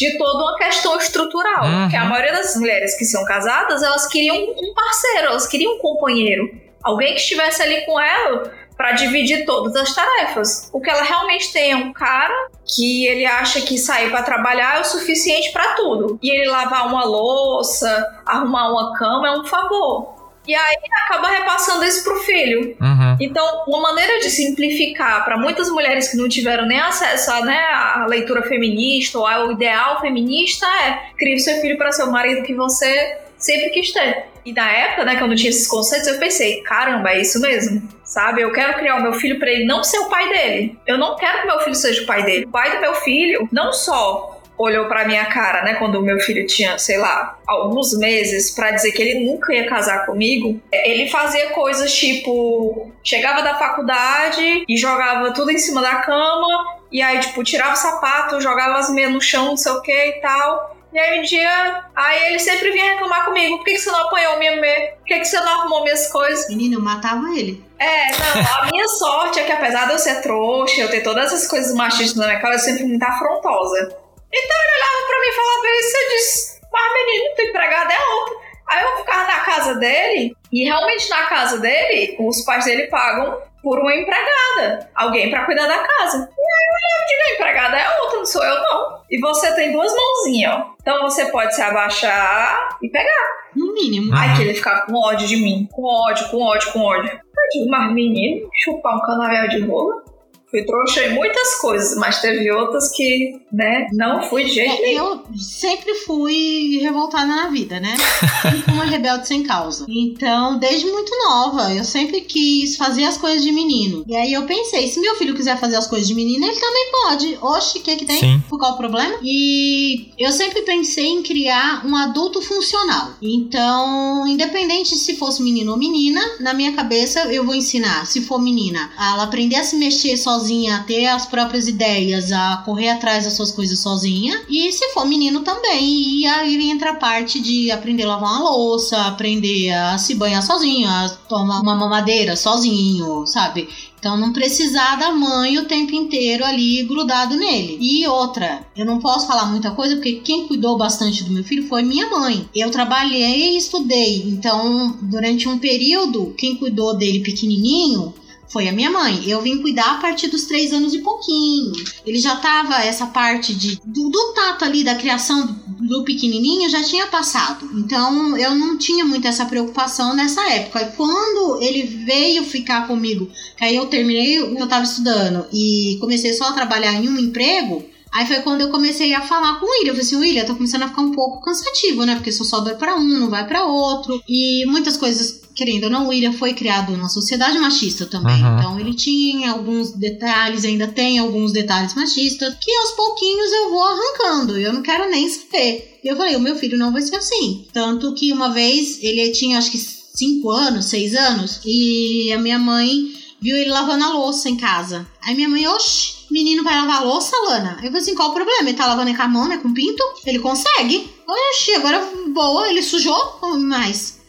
[0.00, 1.64] de toda uma questão estrutural.
[1.64, 1.88] Uhum.
[1.90, 5.78] Que a maioria das mulheres que são casadas, elas queriam um parceiro, elas queriam um
[5.78, 6.50] companheiro.
[6.82, 10.70] Alguém que estivesse ali com ela para dividir todas as tarefas.
[10.72, 12.34] O que ela realmente tem é um cara
[12.64, 16.18] que ele acha que sair para trabalhar é o suficiente para tudo.
[16.22, 20.19] E ele lavar uma louça, arrumar uma cama é um favor.
[20.46, 22.76] E aí acaba repassando isso pro filho.
[22.80, 23.16] Uhum.
[23.20, 27.58] Então, uma maneira de simplificar para muitas mulheres que não tiveram nem acesso a, né,
[27.58, 32.42] a leitura feminista ou ao ideal feminista é crie seu filho para ser o marido
[32.42, 34.26] que você sempre quis ter.
[34.44, 37.40] E na época, né, que eu não tinha esses conceitos, eu pensei, caramba, é isso
[37.40, 37.82] mesmo.
[38.02, 38.42] Sabe?
[38.42, 40.78] Eu quero criar o meu filho para ele não ser o pai dele.
[40.86, 42.44] Eu não quero que meu filho seja o pai dele.
[42.46, 44.29] O pai do meu filho não só
[44.60, 48.72] olhou para minha cara, né, quando o meu filho tinha, sei lá, alguns meses para
[48.72, 54.76] dizer que ele nunca ia casar comigo, ele fazia coisas tipo, chegava da faculdade e
[54.76, 59.10] jogava tudo em cima da cama, e aí tipo, tirava o sapato, jogava as meias
[59.10, 60.76] no chão, não sei o que e tal.
[60.92, 64.08] E aí um dia, aí ele sempre vinha reclamar comigo, por que, que você não
[64.08, 64.94] apanhou minha meia?
[64.98, 66.48] Por que, que você não arrumou minhas coisas?
[66.48, 67.64] Menina, eu matava ele.
[67.78, 71.26] É, não, a minha sorte é que apesar de eu ser trouxa, eu ter todas
[71.26, 73.96] essas coisas machistas na minha cara, eu sempre muito afrontosa.
[74.32, 78.06] Então ele olhava pra mim e falava isso, eu disse, mas menino, tua empregada é
[78.14, 78.34] outra.
[78.68, 83.42] Aí eu ficava na casa dele, e realmente na casa dele, os pais dele pagam
[83.62, 86.16] por uma empregada, alguém para cuidar da casa.
[86.16, 89.02] E aí eu olhava e digo, a empregada é outra, não sou eu não.
[89.10, 90.74] E você tem duas mãozinhas, ó.
[90.80, 93.40] Então você pode se abaixar e pegar.
[93.54, 94.14] No mínimo.
[94.16, 97.10] Aí que ele ficava com ódio de mim, com ódio, com ódio, com ódio.
[97.10, 100.04] Eu digo, mas menino, chupar um canavial de rola?
[100.50, 104.80] Fui trouxa em muitas coisas, mas teve outras que, né, não fui de jeito é,
[104.80, 105.04] nenhum.
[105.04, 107.94] Eu sempre fui revoltada na vida, né?
[108.42, 109.86] Sempre uma rebelde sem causa.
[109.88, 114.04] Então, desde muito nova, eu sempre quis fazer as coisas de menino.
[114.08, 116.90] E aí eu pensei, se meu filho quiser fazer as coisas de menino, ele também
[116.90, 117.38] pode.
[117.40, 118.18] Oxe, o que que tem?
[118.18, 118.42] Sim.
[118.48, 119.18] Qual é o problema?
[119.22, 123.12] E eu sempre pensei em criar um adulto funcional.
[123.22, 128.40] Então, independente se fosse menino ou menina, na minha cabeça eu vou ensinar, se for
[128.40, 132.58] menina, a ela aprender a se mexer sozinha sozinha, a ter as próprias ideias, a
[132.64, 134.42] correr atrás das suas coisas sozinha.
[134.48, 136.20] E se for menino também.
[136.20, 140.42] E aí entra a parte de aprender a lavar uma louça, aprender a se banhar
[140.42, 143.68] sozinho, a tomar uma mamadeira sozinho, sabe?
[143.98, 147.76] Então não precisar da mãe o tempo inteiro ali grudado nele.
[147.78, 151.68] E outra, eu não posso falar muita coisa porque quem cuidou bastante do meu filho
[151.68, 152.48] foi minha mãe.
[152.54, 158.14] Eu trabalhei e estudei, então durante um período quem cuidou dele pequenininho
[158.50, 159.22] foi a minha mãe.
[159.26, 161.72] Eu vim cuidar a partir dos três anos e pouquinho.
[162.04, 166.82] Ele já tava essa parte de do, do tato ali da criação do, pequenininho já
[166.82, 167.70] tinha passado.
[167.74, 170.82] Então eu não tinha muito essa preocupação nessa época.
[170.82, 175.46] E quando ele veio ficar comigo, que aí eu terminei o que eu tava estudando
[175.52, 179.60] e comecei só a trabalhar em um emprego, Aí foi quando eu comecei a falar
[179.60, 179.90] com o William.
[179.90, 182.16] Eu falei assim, William, tá começando a ficar um pouco cansativo, né?
[182.16, 184.20] Porque só sobra para um, não vai para outro.
[184.28, 188.42] E muitas coisas, querendo ou não, o William foi criado numa sociedade machista também.
[188.42, 188.56] Uhum.
[188.56, 193.84] Então ele tinha alguns detalhes, ainda tem alguns detalhes machistas, que aos pouquinhos eu vou
[193.84, 194.58] arrancando.
[194.58, 196.00] Eu não quero nem saber.
[196.02, 197.66] E eu falei, o meu filho não vai ser assim.
[197.74, 202.58] Tanto que uma vez ele tinha acho que 5 anos, 6 anos, e a minha
[202.58, 205.06] mãe viu ele lavando a louça em casa.
[205.22, 207.72] Aí minha mãe, oxe menino vai lavar louça, Lana?
[207.82, 208.68] Eu falei assim, qual o problema?
[208.68, 209.58] Ele tá lavando com a mão, né?
[209.58, 210.02] Com pinto?
[210.24, 211.12] Ele consegue.
[211.26, 214.19] Oxi, agora boa, ele sujou mais.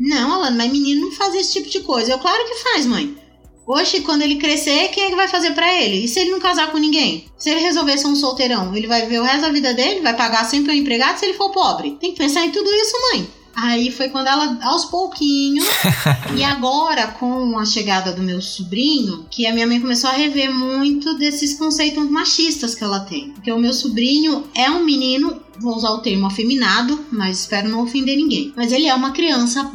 [0.00, 2.12] Não, Alana, mas menino não faz esse tipo de coisa.
[2.12, 3.14] Eu, claro que faz, mãe.
[3.66, 6.04] Oxe, quando ele crescer, quem é que vai fazer para ele?
[6.04, 7.26] E se ele não casar com ninguém?
[7.36, 10.16] Se ele resolver ser um solteirão, ele vai ver o resto da vida dele, vai
[10.16, 11.96] pagar sempre um empregado se ele for pobre.
[12.00, 13.28] Tem que pensar em tudo isso, mãe.
[13.54, 15.64] Aí foi quando ela, aos pouquinhos,
[16.36, 20.52] e agora com a chegada do meu sobrinho, que a minha mãe começou a rever
[20.52, 23.30] muito desses conceitos machistas que ela tem.
[23.30, 27.82] Porque o meu sobrinho é um menino, vou usar o termo afeminado, mas espero não
[27.82, 28.52] ofender ninguém.
[28.56, 29.70] Mas ele é uma criança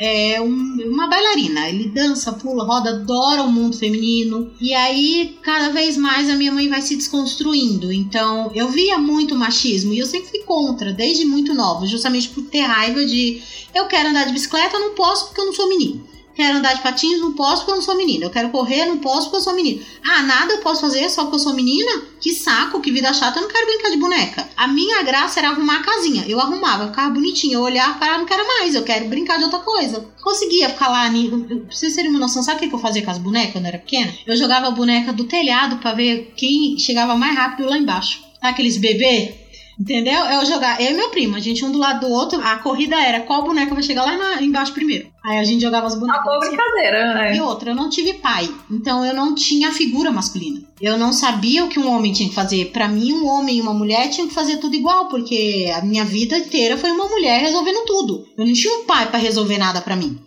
[0.00, 1.68] é um, uma bailarina.
[1.68, 4.50] Ele dança, pula, roda, adora o mundo feminino.
[4.58, 7.92] E aí, cada vez mais, a minha mãe vai se desconstruindo.
[7.92, 12.42] Então, eu via muito machismo e eu sempre fui contra, desde muito nova, justamente por
[12.44, 13.42] ter raiva de
[13.74, 16.09] eu quero andar de bicicleta, não posso porque eu não sou menino.
[16.40, 18.24] Quero andar de patins, não posso porque eu não sou menina.
[18.24, 19.82] Eu quero correr, não posso porque eu sou menina.
[20.02, 22.00] Ah, nada eu posso fazer só porque eu sou menina?
[22.18, 24.48] Que saco, que vida chata, eu não quero brincar de boneca.
[24.56, 26.24] A minha graça era arrumar a casinha.
[26.26, 27.56] Eu arrumava, ficava bonitinha.
[27.56, 30.08] Eu olhava, para não quero mais, eu quero brincar de outra coisa.
[30.22, 33.18] Conseguia ficar lá, pra vocês terem uma noção, sabe o que eu fazia com as
[33.18, 34.10] bonecas quando eu era pequena?
[34.26, 38.24] Eu jogava a boneca do telhado para ver quem chegava mais rápido lá embaixo.
[38.40, 39.39] Aqueles bebê
[39.80, 40.20] Entendeu?
[40.26, 43.00] Eu jogar, eu e meu primo, a gente um do lado do outro, a corrida
[43.00, 45.08] era qual boneca vai chegar lá na, embaixo primeiro.
[45.24, 46.22] Aí a gente jogava as bonecas.
[46.22, 47.34] Uma boa brincadeira, né?
[47.34, 50.60] E outra, eu não tive pai, então eu não tinha figura masculina.
[50.78, 52.66] Eu não sabia o que um homem tinha que fazer.
[52.66, 56.04] Para mim, um homem e uma mulher tinham que fazer tudo igual, porque a minha
[56.04, 58.26] vida inteira foi uma mulher resolvendo tudo.
[58.36, 60.18] Eu não tinha um pai para resolver nada para mim.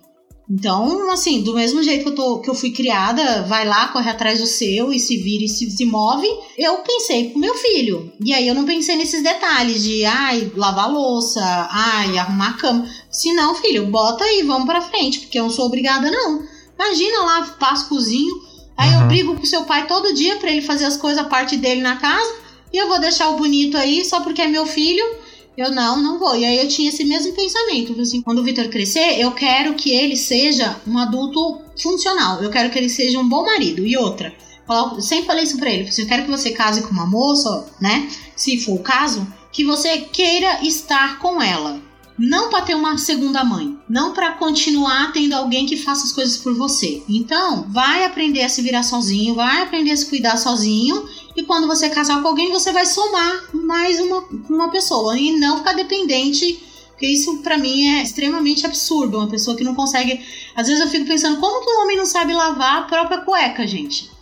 [0.53, 4.07] Então, assim, do mesmo jeito que eu, tô, que eu fui criada, vai lá, corre
[4.07, 8.13] atrás do seu e se vira e se, se move, eu pensei pro meu filho.
[8.23, 11.41] E aí eu não pensei nesses detalhes de, ai, lavar louça,
[11.71, 12.87] ai, arrumar a cama.
[13.09, 16.43] Se não, filho, bota aí, vamos pra frente, porque eu não sou obrigada, não.
[16.75, 18.35] Imagina lá, passo cozinho,
[18.77, 19.01] aí uhum.
[19.01, 21.81] eu brigo com seu pai todo dia para ele fazer as coisas, a parte dele
[21.81, 22.31] na casa,
[22.71, 25.22] e eu vou deixar o bonito aí só porque é meu filho
[25.55, 26.35] eu não, não vou.
[26.35, 27.99] E aí eu tinha esse mesmo pensamento.
[27.99, 32.41] Assim, quando o Vitor crescer, eu quero que ele seja um adulto funcional.
[32.41, 33.85] Eu quero que ele seja um bom marido.
[33.85, 34.33] E outra,
[34.67, 35.87] eu sempre falei isso pra ele.
[35.87, 38.09] Assim, eu quero que você case com uma moça, né?
[38.35, 41.79] Se for o caso, que você queira estar com ela.
[42.17, 46.37] Não para ter uma segunda mãe, não para continuar tendo alguém que faça as coisas
[46.37, 47.01] por você.
[47.09, 51.67] Então, vai aprender a se virar sozinho, vai aprender a se cuidar sozinho e quando
[51.67, 56.61] você casar com alguém, você vai somar mais uma, uma pessoa e não ficar dependente.
[56.89, 59.17] Porque isso para mim é extremamente absurdo.
[59.17, 60.23] Uma pessoa que não consegue.
[60.55, 63.65] Às vezes eu fico pensando, como que um homem não sabe lavar a própria cueca,
[63.65, 64.12] gente?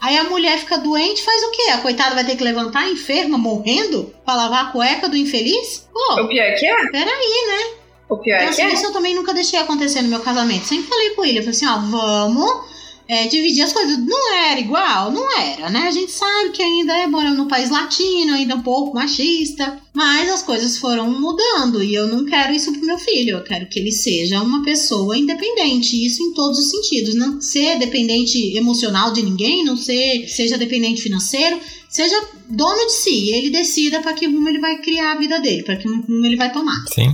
[0.00, 1.70] Aí a mulher fica doente, faz o quê?
[1.72, 5.86] A coitada vai ter que levantar enferma, morrendo, pra lavar a cueca do infeliz?
[5.92, 6.90] Pô, o pior é que é?
[6.90, 7.76] Peraí, né?
[8.08, 8.72] O pior é que é.
[8.72, 10.64] Isso eu também nunca deixei acontecer no meu casamento.
[10.64, 12.69] Sempre falei com ele, eu falei assim, ó, vamos
[13.10, 13.98] é, dividir as coisas.
[13.98, 15.10] Não era igual?
[15.10, 15.88] Não era, né?
[15.88, 20.30] A gente sabe que ainda é morando no país latino, ainda um pouco machista, mas
[20.30, 23.38] as coisas foram mudando e eu não quero isso pro meu filho.
[23.38, 27.16] Eu quero que ele seja uma pessoa independente, isso em todos os sentidos.
[27.16, 31.58] Não ser dependente emocional de ninguém, não ser, seja dependente financeiro,
[31.88, 32.14] seja
[32.48, 33.32] dono de si.
[33.32, 36.36] Ele decida para que rumo ele vai criar a vida dele, para que rumo ele
[36.36, 36.84] vai tomar.
[36.94, 37.12] Sim.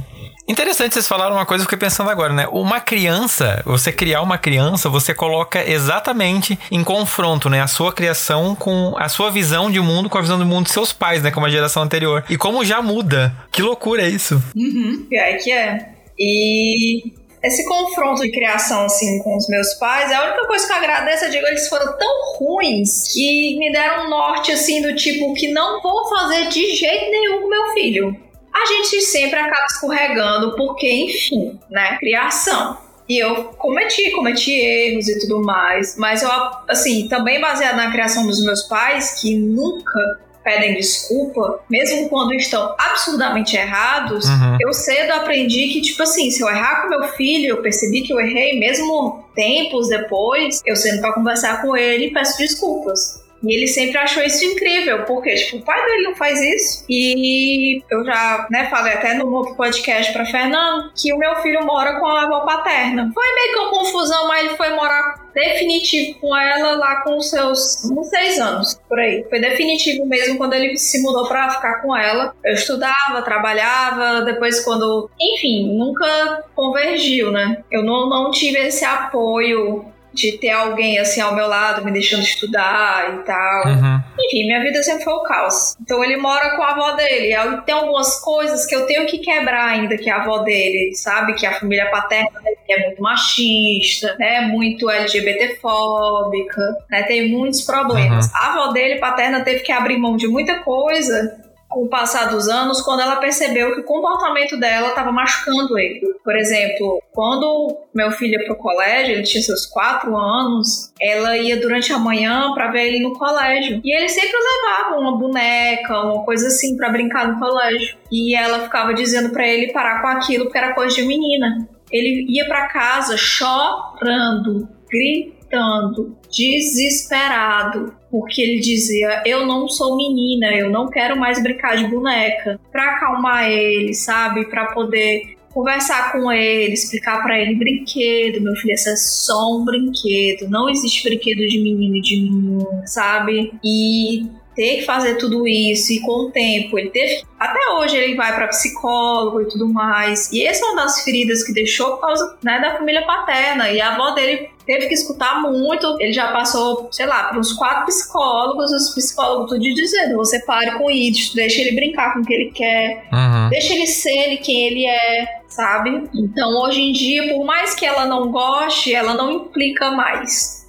[0.49, 2.47] Interessante vocês falaram uma coisa que eu fiquei pensando agora, né?
[2.53, 7.61] Uma criança, você criar uma criança, você coloca exatamente em confronto, né?
[7.61, 10.73] A sua criação com a sua visão de mundo com a visão do mundo de
[10.73, 11.33] seus pais, né?
[11.33, 12.25] Como a geração anterior.
[12.31, 13.35] E como já muda.
[13.51, 14.41] Que loucura é isso.
[14.55, 15.07] Uhum.
[15.13, 15.91] É que é.
[16.17, 20.77] E esse confronto de criação, assim, com os meus pais, a única coisa que eu
[20.77, 25.35] agradeço, eu digo, eles foram tão ruins que me deram um norte, assim, do tipo,
[25.35, 28.26] que não vou fazer de jeito nenhum com meu filho.
[28.57, 31.99] A gente sempre acaba escorregando, porque, enfim, né?
[31.99, 32.79] Criação.
[33.07, 35.95] E eu cometi, cometi erros e tudo mais.
[35.99, 36.31] Mas eu,
[36.69, 42.75] assim, também baseado na criação dos meus pais, que nunca pedem desculpa, mesmo quando estão
[42.79, 44.57] absurdamente errados, uhum.
[44.61, 48.13] eu cedo aprendi que, tipo assim, se eu errar com meu filho, eu percebi que
[48.13, 53.26] eu errei, mesmo tempos depois, eu sento pra conversar com ele e peço desculpas.
[53.43, 56.85] E ele sempre achou isso incrível, porque, tipo, o pai dele não faz isso.
[56.89, 61.65] E eu já, né, falei até no outro podcast pra Fernando que o meu filho
[61.65, 63.11] mora com a avó paterna.
[63.15, 67.29] Foi meio que uma confusão, mas ele foi morar definitivo com ela lá com os
[67.29, 69.25] seus uns seis anos, por aí.
[69.29, 72.35] Foi definitivo mesmo quando ele se mudou pra ficar com ela.
[72.43, 75.11] Eu estudava, trabalhava, depois quando.
[75.21, 77.63] Enfim, nunca convergiu, né?
[77.71, 79.85] Eu não, não tive esse apoio
[80.17, 83.67] de ter alguém assim ao meu lado me deixando estudar e tal.
[83.67, 84.01] Uhum.
[84.19, 85.77] Enfim, minha vida sempre foi o caos.
[85.81, 87.35] Então ele mora com a avó dele.
[87.35, 91.35] E tem algumas coisas que eu tenho que quebrar ainda que a avó dele, sabe?
[91.35, 94.41] Que a família paterna dele é muito machista, né?
[94.41, 97.03] Muito LGBTfóbica, né?
[97.03, 98.27] Tem muitos problemas.
[98.27, 98.33] Uhum.
[98.35, 101.46] A avó dele paterna teve que abrir mão de muita coisa
[101.77, 106.01] com o passar dos anos, quando ela percebeu que o comportamento dela estava machucando ele.
[106.25, 111.61] Por exemplo, quando meu filho ia pro colégio, ele tinha seus quatro anos, ela ia
[111.61, 113.83] durante a manhã para ver ele no colégio.
[113.85, 117.99] E ele sempre levava uma boneca, uma coisa assim para brincar no colégio.
[118.11, 121.69] E ela ficava dizendo para ele parar com aquilo porque era coisa de menina.
[121.93, 130.71] Ele ia para casa chorando, gritando, desesperado porque ele dizia: Eu não sou menina, eu
[130.71, 132.59] não quero mais brincar de boneca.
[132.73, 134.47] Pra acalmar ele, sabe?
[134.47, 139.65] Pra poder conversar com ele, explicar para ele brinquedo, meu filho, isso é só um
[139.65, 143.53] brinquedo, não existe brinquedo de menino e de menina, sabe?
[143.65, 148.15] E ter que fazer tudo isso e com o tempo ele teve até hoje ele
[148.15, 152.01] vai para psicólogo e tudo mais e essa é uma das feridas que deixou por
[152.01, 155.97] causa né, da família paterna e a avó dele teve que escutar muito.
[156.01, 160.73] Ele já passou, sei lá, por uns quatro psicólogos, os psicólogos tudo dizendo: você pare
[160.73, 163.49] com isso, deixa ele brincar com o que ele quer, uhum.
[163.49, 166.09] deixa ele ser ele quem ele é, sabe?
[166.15, 170.66] Então hoje em dia, por mais que ela não goste, ela não implica mais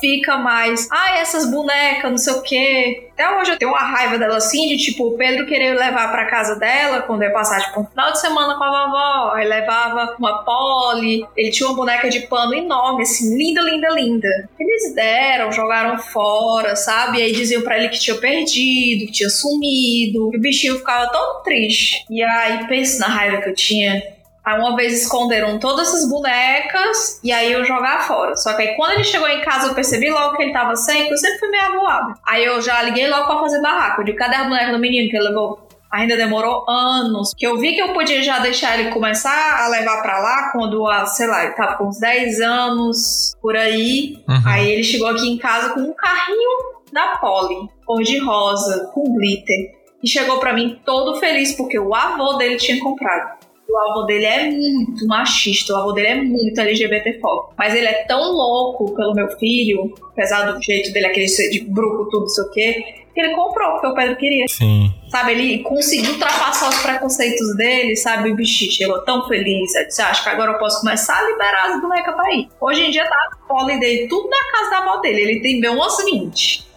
[0.00, 3.10] fica mais, ai, ah, essas bonecas, não sei o quê.
[3.12, 6.26] Até hoje eu tenho uma raiva dela assim, de tipo, o Pedro querer levar pra
[6.26, 9.34] casa dela quando ia passar, tipo, um final de semana com a vovó.
[9.34, 14.48] Aí levava uma Polly, ele tinha uma boneca de pano enorme, assim, linda, linda, linda.
[14.58, 17.18] Eles deram, jogaram fora, sabe?
[17.18, 20.30] E aí diziam pra ele que tinha perdido, que tinha sumido.
[20.32, 22.04] E o bichinho ficava todo triste.
[22.08, 27.20] E aí, pensa na raiva que eu tinha Aí uma vez esconderam todas essas bonecas
[27.22, 28.34] e aí eu jogar fora.
[28.36, 31.08] Só que aí quando ele chegou em casa eu percebi logo que ele tava sem,
[31.08, 32.14] eu sempre fui meio avoada.
[32.26, 34.02] Aí eu já liguei logo pra fazer barraco.
[34.02, 35.68] De cadê a boneca do menino que ele levou?
[35.92, 37.34] Ainda demorou anos.
[37.36, 40.86] Que eu vi que eu podia já deixar ele começar a levar para lá quando,
[40.86, 44.22] a, sei lá, ele tava com uns 10 anos por aí.
[44.28, 44.42] Uhum.
[44.46, 49.14] Aí ele chegou aqui em casa com um carrinho da Polly, cor de rosa, com
[49.14, 49.80] glitter.
[50.02, 53.49] E chegou para mim todo feliz porque o avô dele tinha comprado.
[53.70, 57.54] O avô dele é muito machista, o avô dele é muito LGBTfóbico.
[57.56, 62.10] Mas ele é tão louco pelo meu filho, apesar do jeito dele, aquele de bruco,
[62.10, 64.46] tudo, isso o quê, que ele comprou, porque o Pedro queria.
[64.48, 64.92] Sim.
[65.08, 68.30] Sabe, ele conseguiu ultrapassar os preconceitos dele, sabe?
[68.30, 69.74] O bichinho chegou tão feliz.
[69.74, 72.48] Eu disse, ah, acho que agora eu posso começar a liberar as bonecas pra ir.
[72.60, 73.16] Hoje em dia tá
[73.50, 75.20] a dele, tudo na casa da avó dele.
[75.20, 76.68] Ele tem bem umas 20.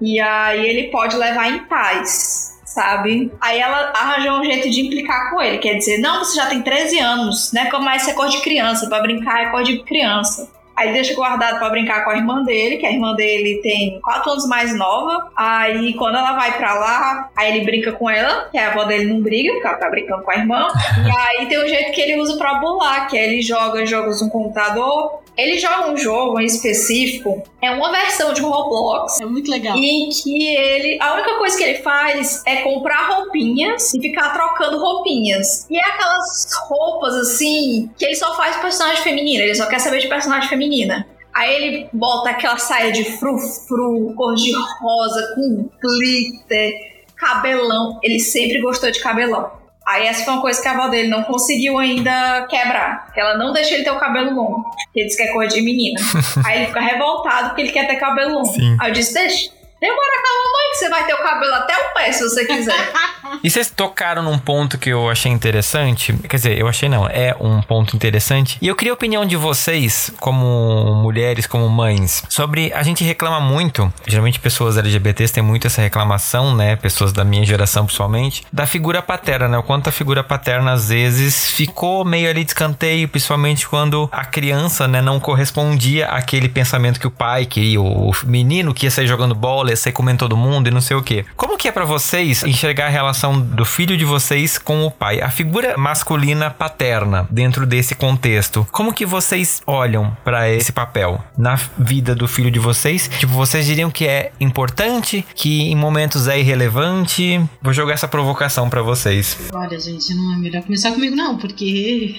[0.00, 3.32] E aí ele pode levar em paz sabe?
[3.40, 6.60] Aí ela arranjou um jeito de implicar com ele, quer dizer, não, você já tem
[6.60, 7.70] 13 anos, né?
[7.70, 10.46] Como é ser cor de criança, para brincar é cor de criança.
[10.76, 14.32] Aí deixa guardado para brincar com a irmã dele, que a irmã dele tem quatro
[14.32, 15.30] anos mais nova.
[15.34, 19.06] Aí quando ela vai para lá, aí ele brinca com ela, que a avó dele
[19.06, 20.66] não briga, porque ela tá brincando com a irmã.
[21.02, 24.20] E aí tem um jeito que ele usa para bular, que é ele joga jogos
[24.20, 29.20] no computador ele joga um jogo em específico, é uma versão de Roblox.
[29.20, 29.76] É muito legal.
[29.76, 30.98] Em que ele.
[31.00, 35.66] A única coisa que ele faz é comprar roupinhas e ficar trocando roupinhas.
[35.70, 39.98] E é aquelas roupas assim que ele só faz personagem feminina, ele só quer saber
[39.98, 41.06] de personagem feminina.
[41.34, 46.72] Aí ele bota aquela saia de frufru, cor de rosa, com glitter,
[47.14, 48.00] cabelão.
[48.02, 49.50] Ele sempre gostou de cabelão.
[49.86, 53.06] Aí essa foi uma coisa que a avó dele não conseguiu ainda quebrar.
[53.16, 54.64] Ela não deixa ele ter o cabelo longo.
[54.64, 56.00] Porque ele diz que é coisa de menina.
[56.44, 58.52] Aí ele fica revoltado porque ele quer ter cabelo longo.
[58.52, 58.76] Sim.
[58.80, 59.50] Aí eu disse, deixa.
[59.80, 62.46] Demora com a mamãe que você vai ter o cabelo até o pé se você
[62.46, 62.92] quiser.
[63.44, 66.14] e vocês tocaram num ponto que eu achei interessante.
[66.28, 68.58] Quer dizer, eu achei não, é um ponto interessante.
[68.62, 72.72] E eu queria a opinião de vocês, como mulheres, como mães, sobre.
[72.72, 76.76] A gente reclama muito, geralmente pessoas LGBTs têm muito essa reclamação, né?
[76.76, 79.58] Pessoas da minha geração, principalmente, da figura paterna, né?
[79.58, 84.24] O quanto a figura paterna às vezes ficou meio ali de escanteio, principalmente quando a
[84.24, 89.06] criança, né, não correspondia àquele pensamento que o pai queria, o menino que ia sair
[89.06, 91.24] jogando bola, sair comendo todo mundo e não sei o que.
[91.36, 95.20] Como que é para vocês enxergar a relação do filho de vocês com o pai?
[95.20, 98.66] A figura masculina paterna dentro desse contexto.
[98.70, 103.10] Como que vocês olham para esse papel na vida do filho de vocês?
[103.18, 107.40] Tipo, vocês diriam que é importante, que em momentos é irrelevante?
[107.62, 109.36] Vou jogar essa provocação para vocês.
[109.52, 112.14] Olha, gente, não é melhor começar comigo não, porque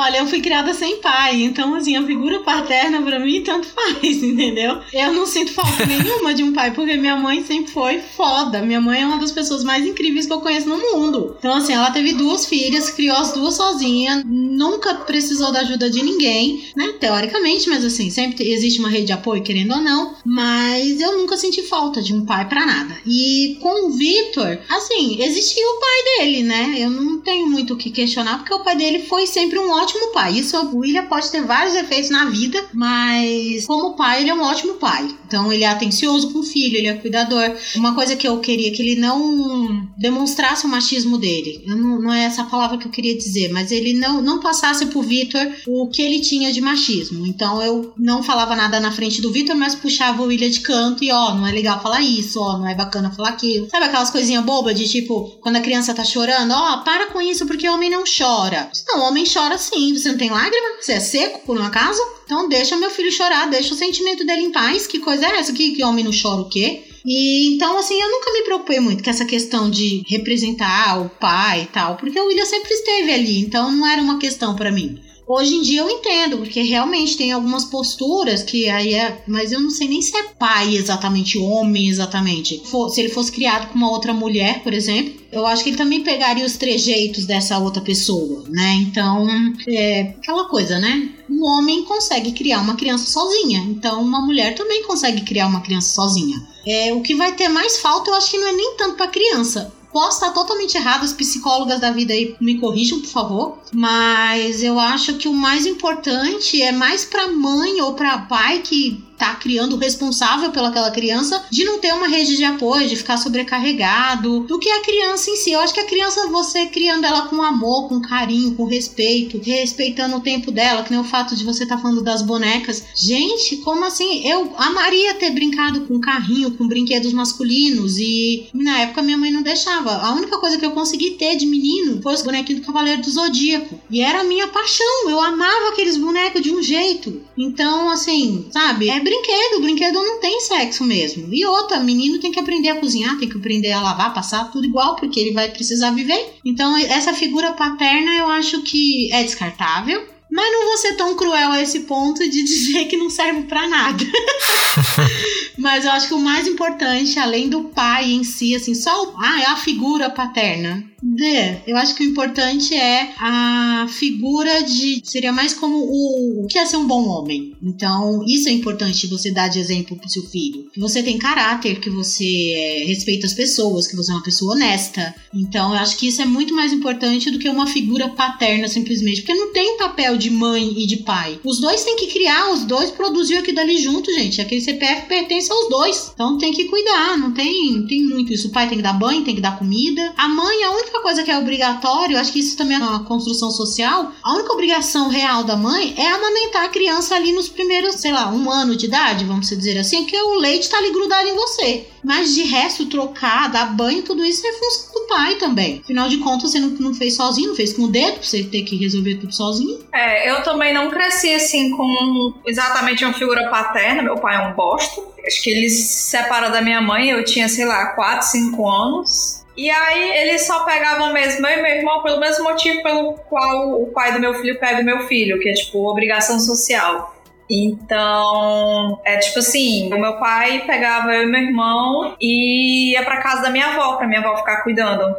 [0.00, 4.02] Olha, eu fui criada sem pai, então assim, a figura paterna para mim tanto faz,
[4.24, 4.80] entendeu?
[4.94, 8.62] Eu não sinto falta nenhuma de um pai, porque minha mãe sempre foi foda.
[8.62, 11.36] Minha mãe é uma das pessoas mais incríveis que eu conheço no mundo.
[11.38, 16.02] Então assim, ela teve duas filhas, criou as duas sozinha, nunca precisou da ajuda de
[16.02, 16.94] ninguém, né?
[16.98, 21.36] Teoricamente, mas assim, sempre existe uma rede de apoio, querendo ou não, mas eu nunca
[21.36, 22.96] senti falta de um pai para nada.
[23.04, 26.74] E com o Vitor, assim, existia o pai dele, né?
[26.78, 29.89] Eu não tenho muito o que questionar, porque o pai dele foi sempre um ótimo
[30.12, 30.38] pai.
[30.38, 34.42] Isso o William pode ter vários efeitos na vida, mas como pai, ele é um
[34.42, 35.08] ótimo pai.
[35.26, 37.54] Então ele é atencioso com o filho, ele é cuidador.
[37.76, 41.62] Uma coisa que eu queria que ele não demonstrasse o machismo dele.
[41.66, 45.02] Não, não, é essa palavra que eu queria dizer, mas ele não, não passasse pro
[45.02, 47.26] Vitor o que ele tinha de machismo.
[47.26, 51.04] Então eu não falava nada na frente do Vitor, mas puxava o William de canto
[51.04, 53.68] e ó, não é legal falar isso, ó, não é bacana falar aquilo.
[53.70, 57.46] Sabe aquelas coisinhas bobas de tipo, quando a criança tá chorando, ó, para com isso
[57.46, 58.70] porque homem não chora.
[58.88, 60.80] Não, homem chora sim, você não tem lágrima?
[60.80, 62.00] Você é seco por um acaso?
[62.24, 64.86] Então deixa meu filho chorar, deixa o sentimento dele em paz.
[64.86, 65.52] Que coisa é essa?
[65.52, 66.84] Que, que homem não chora o quê?
[67.04, 71.62] E então, assim, eu nunca me preocupei muito com essa questão de representar o pai
[71.62, 75.00] e tal, porque o William sempre esteve ali, então não era uma questão para mim.
[75.32, 79.22] Hoje em dia eu entendo, porque realmente tem algumas posturas que aí é.
[79.28, 82.60] Mas eu não sei nem se é pai exatamente, homem exatamente.
[82.90, 86.02] Se ele fosse criado com uma outra mulher, por exemplo, eu acho que ele também
[86.02, 88.74] pegaria os trejeitos dessa outra pessoa, né?
[88.82, 89.28] Então,
[89.68, 91.10] é aquela coisa, né?
[91.30, 95.94] Um homem consegue criar uma criança sozinha, então uma mulher também consegue criar uma criança
[95.94, 96.44] sozinha.
[96.66, 99.06] É, o que vai ter mais falta, eu acho que não é nem tanto para
[99.06, 103.58] criança, Posso estar totalmente errado, as psicólogas da vida aí me corrijam, por favor.
[103.72, 109.02] Mas eu acho que o mais importante é mais para mãe ou para pai que
[109.20, 113.18] tá criando o responsável pelaquela criança de não ter uma rede de apoio, de ficar
[113.18, 115.52] sobrecarregado, do que a criança em si.
[115.52, 120.16] Eu acho que a criança, você criando ela com amor, com carinho, com respeito, respeitando
[120.16, 122.82] o tempo dela, que nem o fato de você estar tá falando das bonecas.
[122.96, 124.26] Gente, como assim?
[124.26, 129.42] Eu amaria ter brincado com carrinho, com brinquedos masculinos e na época minha mãe não
[129.42, 129.92] deixava.
[129.98, 133.10] A única coisa que eu consegui ter de menino foi os bonequinhos do Cavaleiro do
[133.10, 133.78] Zodíaco.
[133.90, 135.10] E era a minha paixão.
[135.10, 137.20] Eu amava aqueles bonecos de um jeito.
[137.36, 138.88] Então, assim, sabe?
[138.88, 139.60] É brinquedo.
[139.60, 141.28] Brinquedo não tem sexo mesmo.
[141.32, 144.64] E outra, menino tem que aprender a cozinhar, tem que aprender a lavar, passar tudo
[144.64, 146.36] igual, porque ele vai precisar viver.
[146.44, 150.08] Então, essa figura paterna eu acho que é descartável.
[150.32, 153.66] Mas não vou ser tão cruel a esse ponto de dizer que não serve para
[153.66, 154.04] nada.
[155.58, 159.14] Mas eu acho que o mais importante, além do pai em si, assim, só o,
[159.18, 160.84] ah, é a figura paterna.
[161.20, 165.00] É, eu acho que o importante é a figura de.
[165.04, 167.56] Seria mais como o, o que é ser um bom homem.
[167.62, 170.70] Então, isso é importante você dar de exemplo pro seu filho.
[170.72, 174.54] Que você tem caráter, que você é, respeita as pessoas, que você é uma pessoa
[174.54, 175.14] honesta.
[175.32, 179.22] Então, eu acho que isso é muito mais importante do que uma figura paterna, simplesmente.
[179.22, 181.40] Porque não tem papel de mãe e de pai.
[181.44, 184.40] Os dois têm que criar, os dois produzir aquilo dali junto, gente.
[184.40, 186.10] Aquele CPF pertence aos dois.
[186.14, 188.48] Então tem que cuidar, não tem, tem muito isso.
[188.48, 190.12] O pai tem que dar banho, tem que dar comida.
[190.16, 193.04] A mãe, a única única coisa que é obrigatório, acho que isso também é uma
[193.04, 197.94] construção social, a única obrigação real da mãe é amamentar a criança ali nos primeiros,
[197.96, 201.28] sei lá, um ano de idade, vamos dizer assim, que o leite tá ali grudado
[201.28, 201.86] em você.
[202.02, 205.80] Mas de resto, trocar, dar banho, tudo isso é função do pai também.
[205.84, 208.42] Afinal de contas, você não, não fez sozinho, não fez com o dedo, pra você
[208.42, 209.78] ter que resolver tudo sozinho.
[209.92, 214.02] É, eu também não cresci assim com exatamente uma figura paterna.
[214.02, 215.02] Meu pai é um bosta.
[215.26, 219.39] Acho que ele se separou da minha mãe, eu tinha, sei lá, 4, 5 anos.
[219.56, 223.82] E aí eles só pegavam mesmo eu e meu irmão pelo mesmo motivo pelo qual
[223.82, 227.14] o pai do meu filho pega o meu filho, que é tipo obrigação social.
[227.50, 233.20] Então, é tipo assim, o meu pai pegava eu e meu irmão e ia pra
[233.20, 235.16] casa da minha avó, pra minha avó ficar cuidando.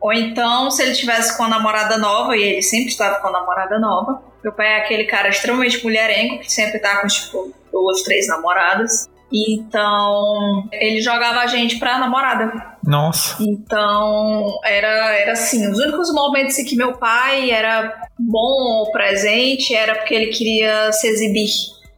[0.00, 3.32] Ou então, se ele tivesse com a namorada nova, e ele sempre estava com a
[3.32, 8.02] namorada nova, meu pai é aquele cara extremamente mulherengo, que sempre tá com, tipo, duas,
[8.02, 9.08] três namoradas.
[9.32, 12.52] Então, ele jogava a gente pra namorada.
[12.84, 13.42] Nossa.
[13.42, 19.74] Então, era, era assim, os únicos momentos em que meu pai era bom ou presente
[19.74, 21.48] era porque ele queria se exibir,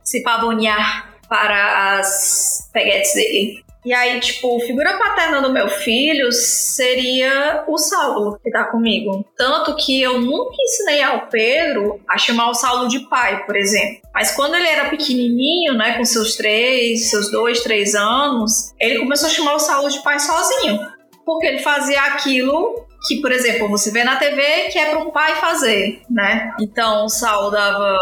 [0.02, 3.63] se pavonear para as peguetes dele.
[3.84, 9.24] E aí, tipo, figura paterna do meu filho seria o Saulo, que tá comigo.
[9.36, 14.00] Tanto que eu nunca ensinei ao Pedro a chamar o Saulo de pai, por exemplo.
[14.14, 19.28] Mas quando ele era pequenininho, né, com seus três, seus dois, três anos, ele começou
[19.28, 20.80] a chamar o Saulo de pai sozinho.
[21.26, 25.10] Porque ele fazia aquilo que, por exemplo, você vê na TV que é para um
[25.10, 26.52] pai fazer, né?
[26.58, 27.98] Então o Saulo dava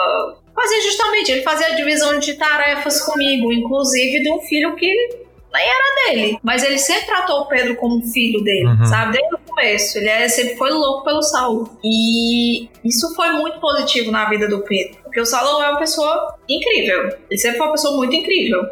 [0.54, 5.21] fazia justamente, ele fazia a divisão de tarefas comigo, inclusive de um filho que
[5.52, 6.38] nem era dele.
[6.42, 8.84] Mas ele sempre tratou o Pedro como filho dele, uhum.
[8.86, 9.12] sabe?
[9.12, 9.98] Desde o começo.
[9.98, 11.78] Ele é, sempre foi louco pelo Saulo.
[11.84, 14.98] E isso foi muito positivo na vida do Pedro.
[15.04, 17.16] Porque o Saulo é uma pessoa incrível.
[17.30, 18.62] Ele sempre foi uma pessoa muito incrível.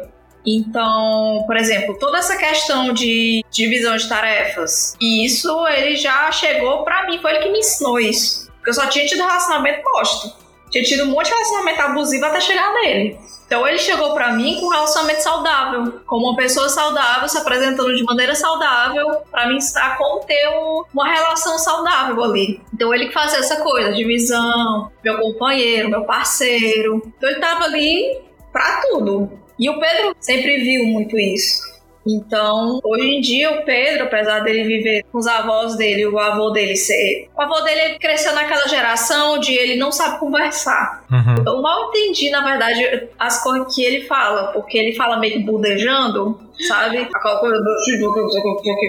[0.45, 7.05] Então, por exemplo, toda essa questão de divisão de tarefas, isso ele já chegou para
[7.05, 8.51] mim, foi ele que me ensinou isso.
[8.55, 10.35] Porque eu só tinha tido relacionamento posto.
[10.71, 13.19] Tinha tido um monte de relacionamento abusivo até chegar nele.
[13.51, 17.93] Então ele chegou para mim com um relacionamento saudável, como uma pessoa saudável, se apresentando
[17.93, 22.61] de maneira saudável, para me ensinar como ter um, uma relação saudável ali.
[22.73, 27.03] Então ele que fazia essa coisa, divisão, meu companheiro, meu parceiro.
[27.17, 28.21] Então ele tava ali
[28.53, 29.29] para tudo.
[29.59, 31.70] E o Pedro sempre viu muito isso.
[32.05, 36.49] Então, hoje em dia, o Pedro, apesar dele viver com os avós dele, o avô
[36.49, 37.29] dele ser.
[37.37, 41.05] O avô dele cresceu naquela geração de ele não sabe conversar.
[41.11, 41.43] Uhum.
[41.45, 45.39] Eu mal entendi, na verdade, as coisas que ele fala, porque ele fala meio que
[45.39, 46.97] budejando sabe?
[47.13, 47.83] Aquela coisa do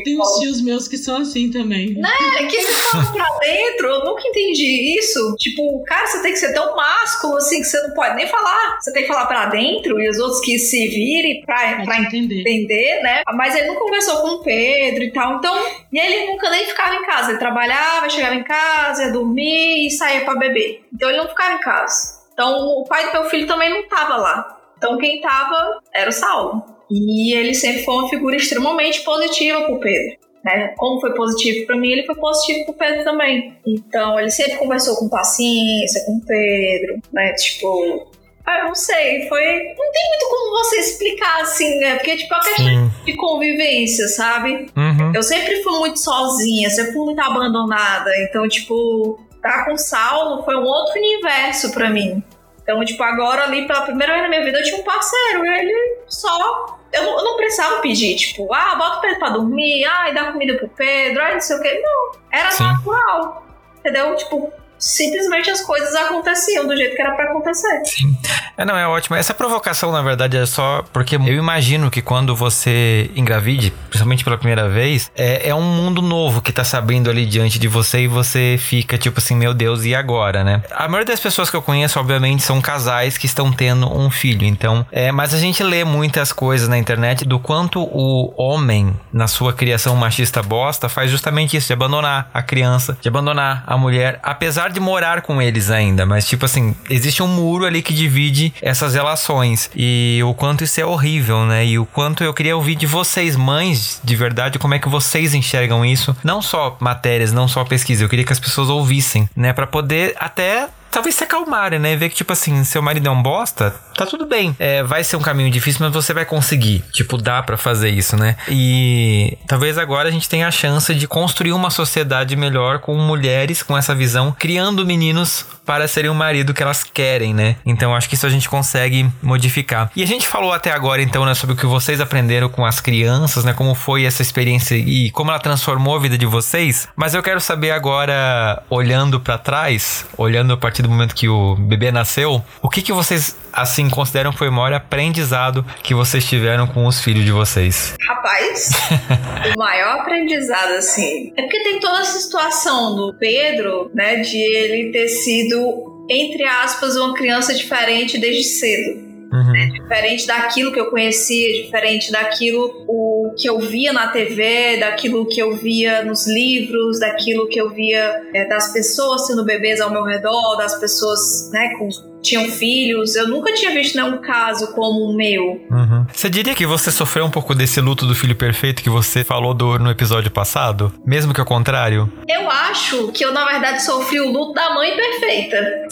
[0.05, 1.95] Tem uns tios meus que são assim também.
[1.95, 2.11] Né?
[2.49, 3.89] Que eles falam pra dentro.
[3.89, 5.35] Eu nunca entendi isso.
[5.39, 8.79] Tipo, cara, você tem que ser tão másculo assim que você não pode nem falar.
[8.81, 12.41] Você tem que falar pra dentro e os outros que se virem pra, pra entender.
[12.41, 13.23] entender, né?
[13.35, 15.37] Mas ele não conversou com o Pedro e tal.
[15.37, 15.55] Então,
[15.93, 17.31] e ele nunca nem ficava em casa.
[17.31, 20.85] Ele trabalhava, chegava em casa, ia dormir e saía pra beber.
[20.93, 22.23] Então ele não ficava em casa.
[22.33, 24.62] Então o pai do meu filho também não tava lá.
[24.83, 26.65] Então quem tava era o Saulo.
[26.91, 30.19] E ele sempre foi uma figura extremamente positiva pro Pedro.
[30.45, 30.75] Né?
[30.77, 33.57] Como foi positivo para mim, ele foi positivo pro Pedro também.
[33.65, 37.33] Então, ele sempre conversou com paciência com o Pedro, né?
[37.35, 38.11] Tipo,
[38.45, 39.41] ah, eu não sei, foi.
[39.41, 41.95] Não tem muito como você explicar assim, né?
[41.95, 44.67] Porque, tipo, é uma questão de convivência, sabe?
[44.77, 45.13] Uhum.
[45.15, 48.11] Eu sempre fui muito sozinha, sempre fui muito abandonada.
[48.25, 52.21] Então, tipo, estar com o Saulo foi um outro universo para mim.
[52.63, 55.45] Então, tipo, agora ali, pela primeira vez na minha vida, eu tinha um parceiro.
[55.45, 59.85] E ele só eu, eu não precisava pedir, tipo, ah, bota o Pedro pra dormir,
[59.87, 61.83] ah, e dá comida pro Pedro, ah, não sei o quê.
[61.83, 62.65] Não, era Sim.
[62.65, 63.47] natural.
[63.79, 64.15] Entendeu?
[64.15, 64.53] Tipo,
[64.83, 67.85] simplesmente as coisas aconteciam do jeito que era para acontecer.
[67.85, 68.17] Sim.
[68.57, 69.17] É, não, é ótimo.
[69.17, 74.37] Essa provocação, na verdade, é só porque eu imagino que quando você engravide, principalmente pela
[74.37, 78.09] primeira vez, é, é um mundo novo que tá sabendo ali diante de você e
[78.09, 80.63] você fica tipo assim, meu Deus, e agora, né?
[80.73, 84.45] A maioria das pessoas que eu conheço, obviamente, são casais que estão tendo um filho.
[84.45, 89.29] Então, é, mas a gente lê muitas coisas na internet do quanto o homem, na
[89.29, 94.19] sua criação machista bosta, faz justamente isso, de abandonar a criança, de abandonar a mulher,
[94.23, 98.53] apesar de morar com eles ainda, mas tipo assim, existe um muro ali que divide
[98.61, 99.71] essas relações.
[99.75, 101.65] E o quanto isso é horrível, né?
[101.65, 105.35] E o quanto eu queria ouvir de vocês, mães, de verdade, como é que vocês
[105.35, 106.17] enxergam isso.
[106.25, 109.53] Não só matérias, não só pesquisa, eu queria que as pessoas ouvissem, né?
[109.53, 111.97] para poder até talvez se acalmarem, né?
[111.97, 114.55] Ver que, tipo assim, seu marido é um bosta, tá tudo bem.
[114.59, 116.85] É, vai ser um caminho difícil, mas você vai conseguir.
[116.93, 118.37] Tipo, dá para fazer isso, né?
[118.49, 123.63] E talvez agora a gente tenha a chance de construir uma sociedade melhor com mulheres
[123.63, 127.57] com essa visão, criando meninos para serem o marido que elas querem, né?
[127.65, 129.91] Então acho que isso a gente consegue modificar.
[129.95, 132.81] E a gente falou até agora, então, né, sobre o que vocês aprenderam com as
[132.81, 133.53] crianças, né?
[133.53, 136.89] Como foi essa experiência e como ela transformou a vida de vocês.
[136.97, 141.57] Mas eu quero saber agora, olhando para trás, olhando a partir do momento que o
[141.57, 146.25] bebê nasceu, o que que vocês assim consideram que foi o maior aprendizado que vocês
[146.25, 147.95] tiveram com os filhos de vocês?
[148.01, 148.71] Rapaz,
[149.55, 154.91] o maior aprendizado, assim, é porque tem toda essa situação do Pedro, né, de ele
[154.93, 159.13] ter sido, entre aspas, uma criança diferente desde cedo.
[159.33, 159.51] Uhum.
[159.51, 159.71] Né?
[159.81, 165.41] Diferente daquilo que eu conhecia, diferente daquilo o que eu via na TV, daquilo que
[165.41, 170.05] eu via nos livros, daquilo que eu via é, das pessoas sendo bebês ao meu
[170.05, 171.89] redor, das pessoas né, com
[172.23, 173.17] tinham filhos.
[173.17, 175.61] Eu nunca tinha visto nenhum caso como o meu.
[175.71, 176.07] Uhum.
[176.13, 179.53] Você diria que você sofreu um pouco desse luto do filho perfeito que você falou
[179.53, 180.93] do, no episódio passado?
[181.05, 182.11] Mesmo que ao contrário?
[182.29, 185.87] Eu acho que eu, na verdade, sofri o luto da mãe perfeita.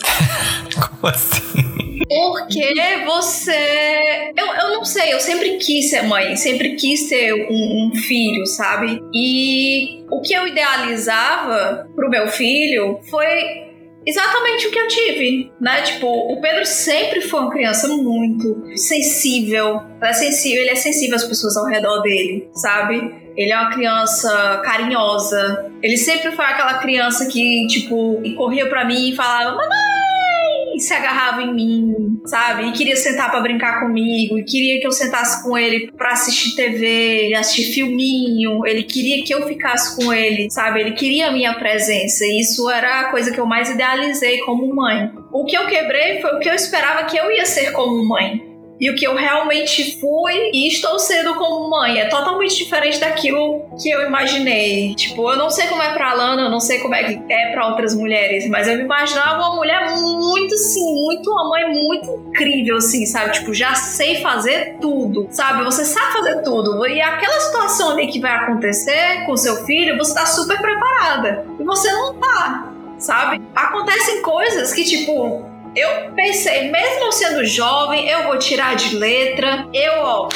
[1.01, 1.71] como assim?
[2.09, 4.33] Porque você.
[4.37, 8.45] Eu, eu não sei, eu sempre quis ser mãe, sempre quis ter um, um filho,
[8.47, 9.01] sabe?
[9.15, 13.70] E o que eu idealizava pro meu filho foi
[14.07, 15.83] exatamente o que eu tive, né?
[15.83, 19.83] Tipo, o Pedro sempre foi uma criança muito sensível.
[20.01, 23.15] Ele é sensível, ele é sensível às pessoas ao redor dele, sabe?
[23.37, 25.71] Ele é uma criança carinhosa.
[25.83, 29.90] Ele sempre foi aquela criança que, tipo, corria para mim e falava: "Mamãe,
[30.81, 32.69] se agarrava em mim, sabe?
[32.69, 36.57] E queria sentar para brincar comigo, e queria que eu sentasse com ele para assistir
[36.57, 38.67] TV, assistir filminho.
[38.67, 40.81] Ele queria que eu ficasse com ele, sabe?
[40.81, 42.25] Ele queria a minha presença.
[42.25, 45.11] E isso era a coisa que eu mais idealizei como mãe.
[45.33, 48.50] O que eu quebrei foi o que eu esperava que eu ia ser como mãe
[48.81, 52.01] e o que eu realmente fui e estou sendo como mãe.
[52.01, 54.95] É totalmente diferente daquilo que eu imaginei.
[54.95, 57.53] Tipo, eu não sei como é pra Lana, eu não sei como é que é
[57.53, 62.29] pra outras mulheres, mas eu me imaginava uma mulher muito, assim, muito, uma mãe muito
[62.29, 63.33] incrível, assim, sabe?
[63.33, 65.63] Tipo, já sei fazer tudo, sabe?
[65.65, 66.87] Você sabe fazer tudo.
[66.87, 71.45] E aquela situação ali que vai acontecer com seu filho, você tá super preparada.
[71.59, 73.43] E você não tá, sabe?
[73.55, 79.67] Acontecem coisas que, tipo, eu pensei, mesmo sendo jovem, eu vou tirar de letra.
[79.73, 80.29] Eu, ó,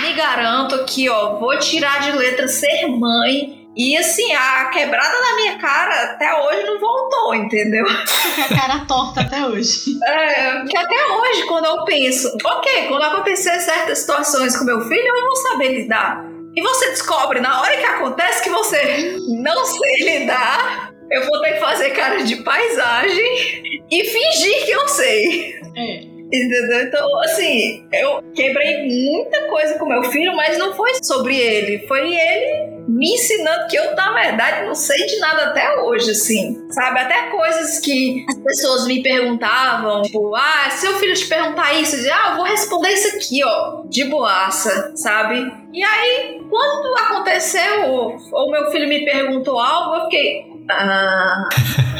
[0.00, 3.64] me garanto aqui, ó, vou tirar de letra ser mãe.
[3.76, 7.84] E assim, a quebrada na minha cara até hoje não voltou, entendeu?
[7.86, 9.92] a cara torta até hoje.
[10.02, 15.16] É, que até hoje, quando eu penso, ok, quando acontecer certas situações com meu filho,
[15.16, 16.24] eu vou saber lidar.
[16.56, 21.54] E você descobre na hora que acontece que você não sei lidar, eu vou ter
[21.54, 25.54] que fazer cara de paisagem e fingir que eu sei.
[25.76, 26.16] É.
[26.26, 26.82] Entendeu?
[26.82, 31.86] Então, assim, eu quebrei muita coisa com meu filho, mas não foi sobre ele.
[31.86, 36.66] Foi ele me ensinando que eu, na verdade, não sei de nada até hoje, assim.
[36.70, 37.00] Sabe?
[37.00, 41.94] Até coisas que as pessoas me perguntavam, tipo, ah, se o filho te perguntar isso,
[41.94, 45.52] eu dizia, ah, eu vou responder isso aqui, ó, de boaça, sabe?
[45.72, 51.48] E aí, quando aconteceu, ou meu filho me perguntou algo, eu fiquei, ah,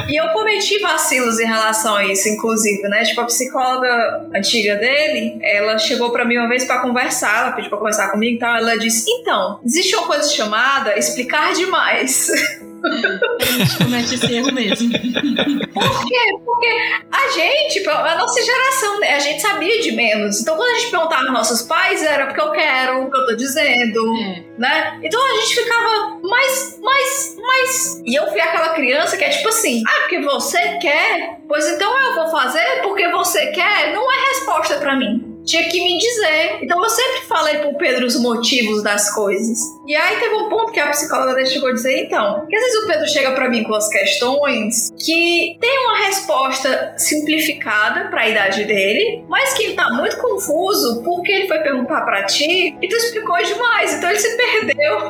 [0.08, 3.04] e eu cometi vacilos em relação a isso, inclusive, né?
[3.04, 7.70] Tipo, a psicóloga antiga dele, ela chegou para mim uma vez para conversar, ela pediu
[7.70, 8.56] pra conversar comigo e tal.
[8.56, 12.28] Ela disse: Então, existe uma coisa chamada explicar demais.
[12.84, 14.90] A gente comete esse erro mesmo.
[14.90, 16.38] Por quê?
[16.44, 16.68] Porque
[17.10, 20.40] a gente, a nossa geração, né, a gente sabia de menos.
[20.40, 23.26] Então, quando a gente perguntava aos nossos pais, era porque eu quero, o que eu
[23.26, 24.44] tô dizendo, é.
[24.58, 25.00] né?
[25.02, 28.02] Então a gente ficava mais, mais, mais.
[28.04, 31.38] E eu fui aquela criança que é tipo assim: ah, porque você quer?
[31.48, 33.92] Pois então eu vou fazer porque você quer?
[33.92, 36.58] Não é resposta para mim tinha que me dizer.
[36.62, 39.58] Então eu sempre falei pro Pedro os motivos das coisas.
[39.86, 42.82] E aí teve um ponto que a psicóloga chegou a dizer, então, que às vezes
[42.82, 48.28] o Pedro chega para mim com as questões que tem uma resposta simplificada para a
[48.28, 52.88] idade dele, mas que ele tá muito confuso porque ele foi perguntar para ti e
[52.88, 55.08] tu explicou demais, então ele se perdeu.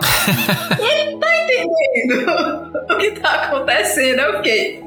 [0.78, 4.20] e ele não tá entendendo o que tá acontecendo.
[4.20, 4.84] Eu fiquei.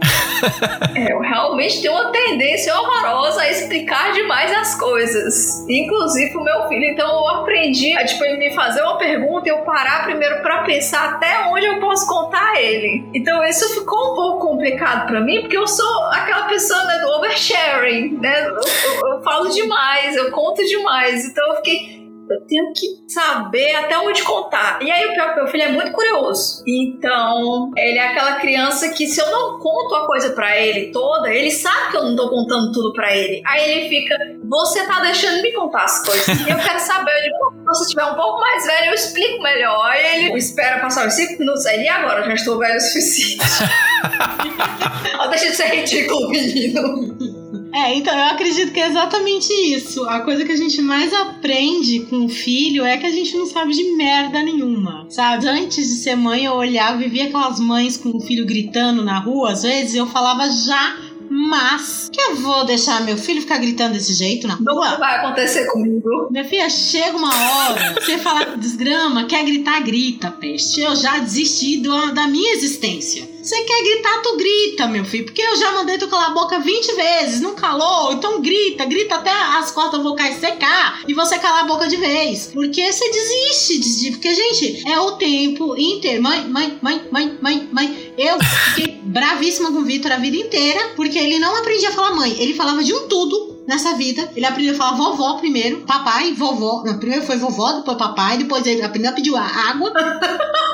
[0.96, 5.39] É, eu realmente tenho uma tendência horrorosa a explicar demais as coisas.
[5.70, 6.86] Inclusive o meu filho.
[6.86, 10.64] Então eu aprendi a tipo, ele me fazer uma pergunta e eu parar primeiro para
[10.64, 13.06] pensar até onde eu posso contar ele.
[13.14, 17.08] Então isso ficou um pouco complicado para mim, porque eu sou aquela pessoa né, do
[17.12, 18.46] oversharing, né?
[18.48, 21.26] Eu, eu, eu falo demais, eu conto demais.
[21.26, 21.99] Então eu fiquei
[22.30, 24.80] eu tenho que saber até onde contar.
[24.82, 26.64] E aí o pior que meu filho é muito curioso.
[26.68, 31.34] Então, ele é aquela criança que se eu não conto a coisa para ele toda,
[31.34, 33.42] ele sabe que eu não tô contando tudo para ele.
[33.46, 34.16] Aí ele fica,
[34.48, 36.28] você tá deixando me contar as coisas.
[36.28, 39.86] Eu quero saber, eu digo, se você estiver um pouco mais velho, eu explico melhor.
[39.88, 42.22] Aí ele espera passar uns 5 minutos aí, e agora?
[42.22, 43.44] Eu já estou velho o suficiente.
[45.30, 47.39] deixa de ser ridículo, menino.
[47.74, 50.04] É, então eu acredito que é exatamente isso.
[50.06, 53.46] A coisa que a gente mais aprende com o filho é que a gente não
[53.46, 55.48] sabe de merda nenhuma, sabe?
[55.48, 59.20] Antes de ser mãe, eu olhava e via aquelas mães com o filho gritando na
[59.20, 60.98] rua, às vezes eu falava já
[61.40, 64.92] mas que eu vou deixar meu filho ficar gritando desse jeito na rua?
[64.92, 66.28] Não vai acontecer comigo.
[66.30, 70.82] Minha filha, chega uma hora, você fala desgrama, quer gritar, grita, peste.
[70.82, 73.28] Eu já desisti do, da minha existência.
[73.42, 75.26] Você quer gritar, tu grita, meu filho.
[75.26, 78.12] Porque eu já mandei tu calar a boca 20 vezes, não calou?
[78.12, 82.48] Então grita, grita até as cordas vocais secar e você calar a boca de vez.
[82.48, 84.12] Porque você desiste, desiste.
[84.12, 86.22] Porque, gente, é o tempo inteiro.
[86.22, 88.14] Mãe, mãe, mãe, mãe, mãe, mãe.
[88.18, 92.16] Eu fiquei bravíssima com o Vitor a vida inteira, porque ele não aprendia a falar
[92.16, 92.36] mãe.
[92.40, 94.30] Ele falava de um tudo nessa vida.
[94.36, 96.84] Ele aprendeu a falar vovó primeiro, papai, vovó.
[96.86, 99.92] Não, primeiro foi vovó, depois papai, depois ele aprendeu a pedir água.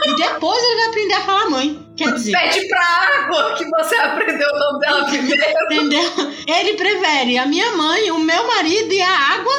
[0.05, 1.87] e depois ele vai aprender a falar mãe.
[1.95, 2.33] Quer dizer.
[2.33, 5.43] Pede pra água que você aprendeu o nome dela primeiro.
[5.71, 6.31] Entendeu?
[6.45, 9.53] Ele prefere a minha mãe, o meu marido e a água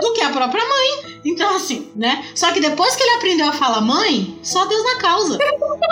[0.00, 1.13] do que a própria mãe.
[1.24, 2.24] Então, assim, né?
[2.34, 5.38] Só que depois que ele aprendeu a falar mãe, só Deus na causa.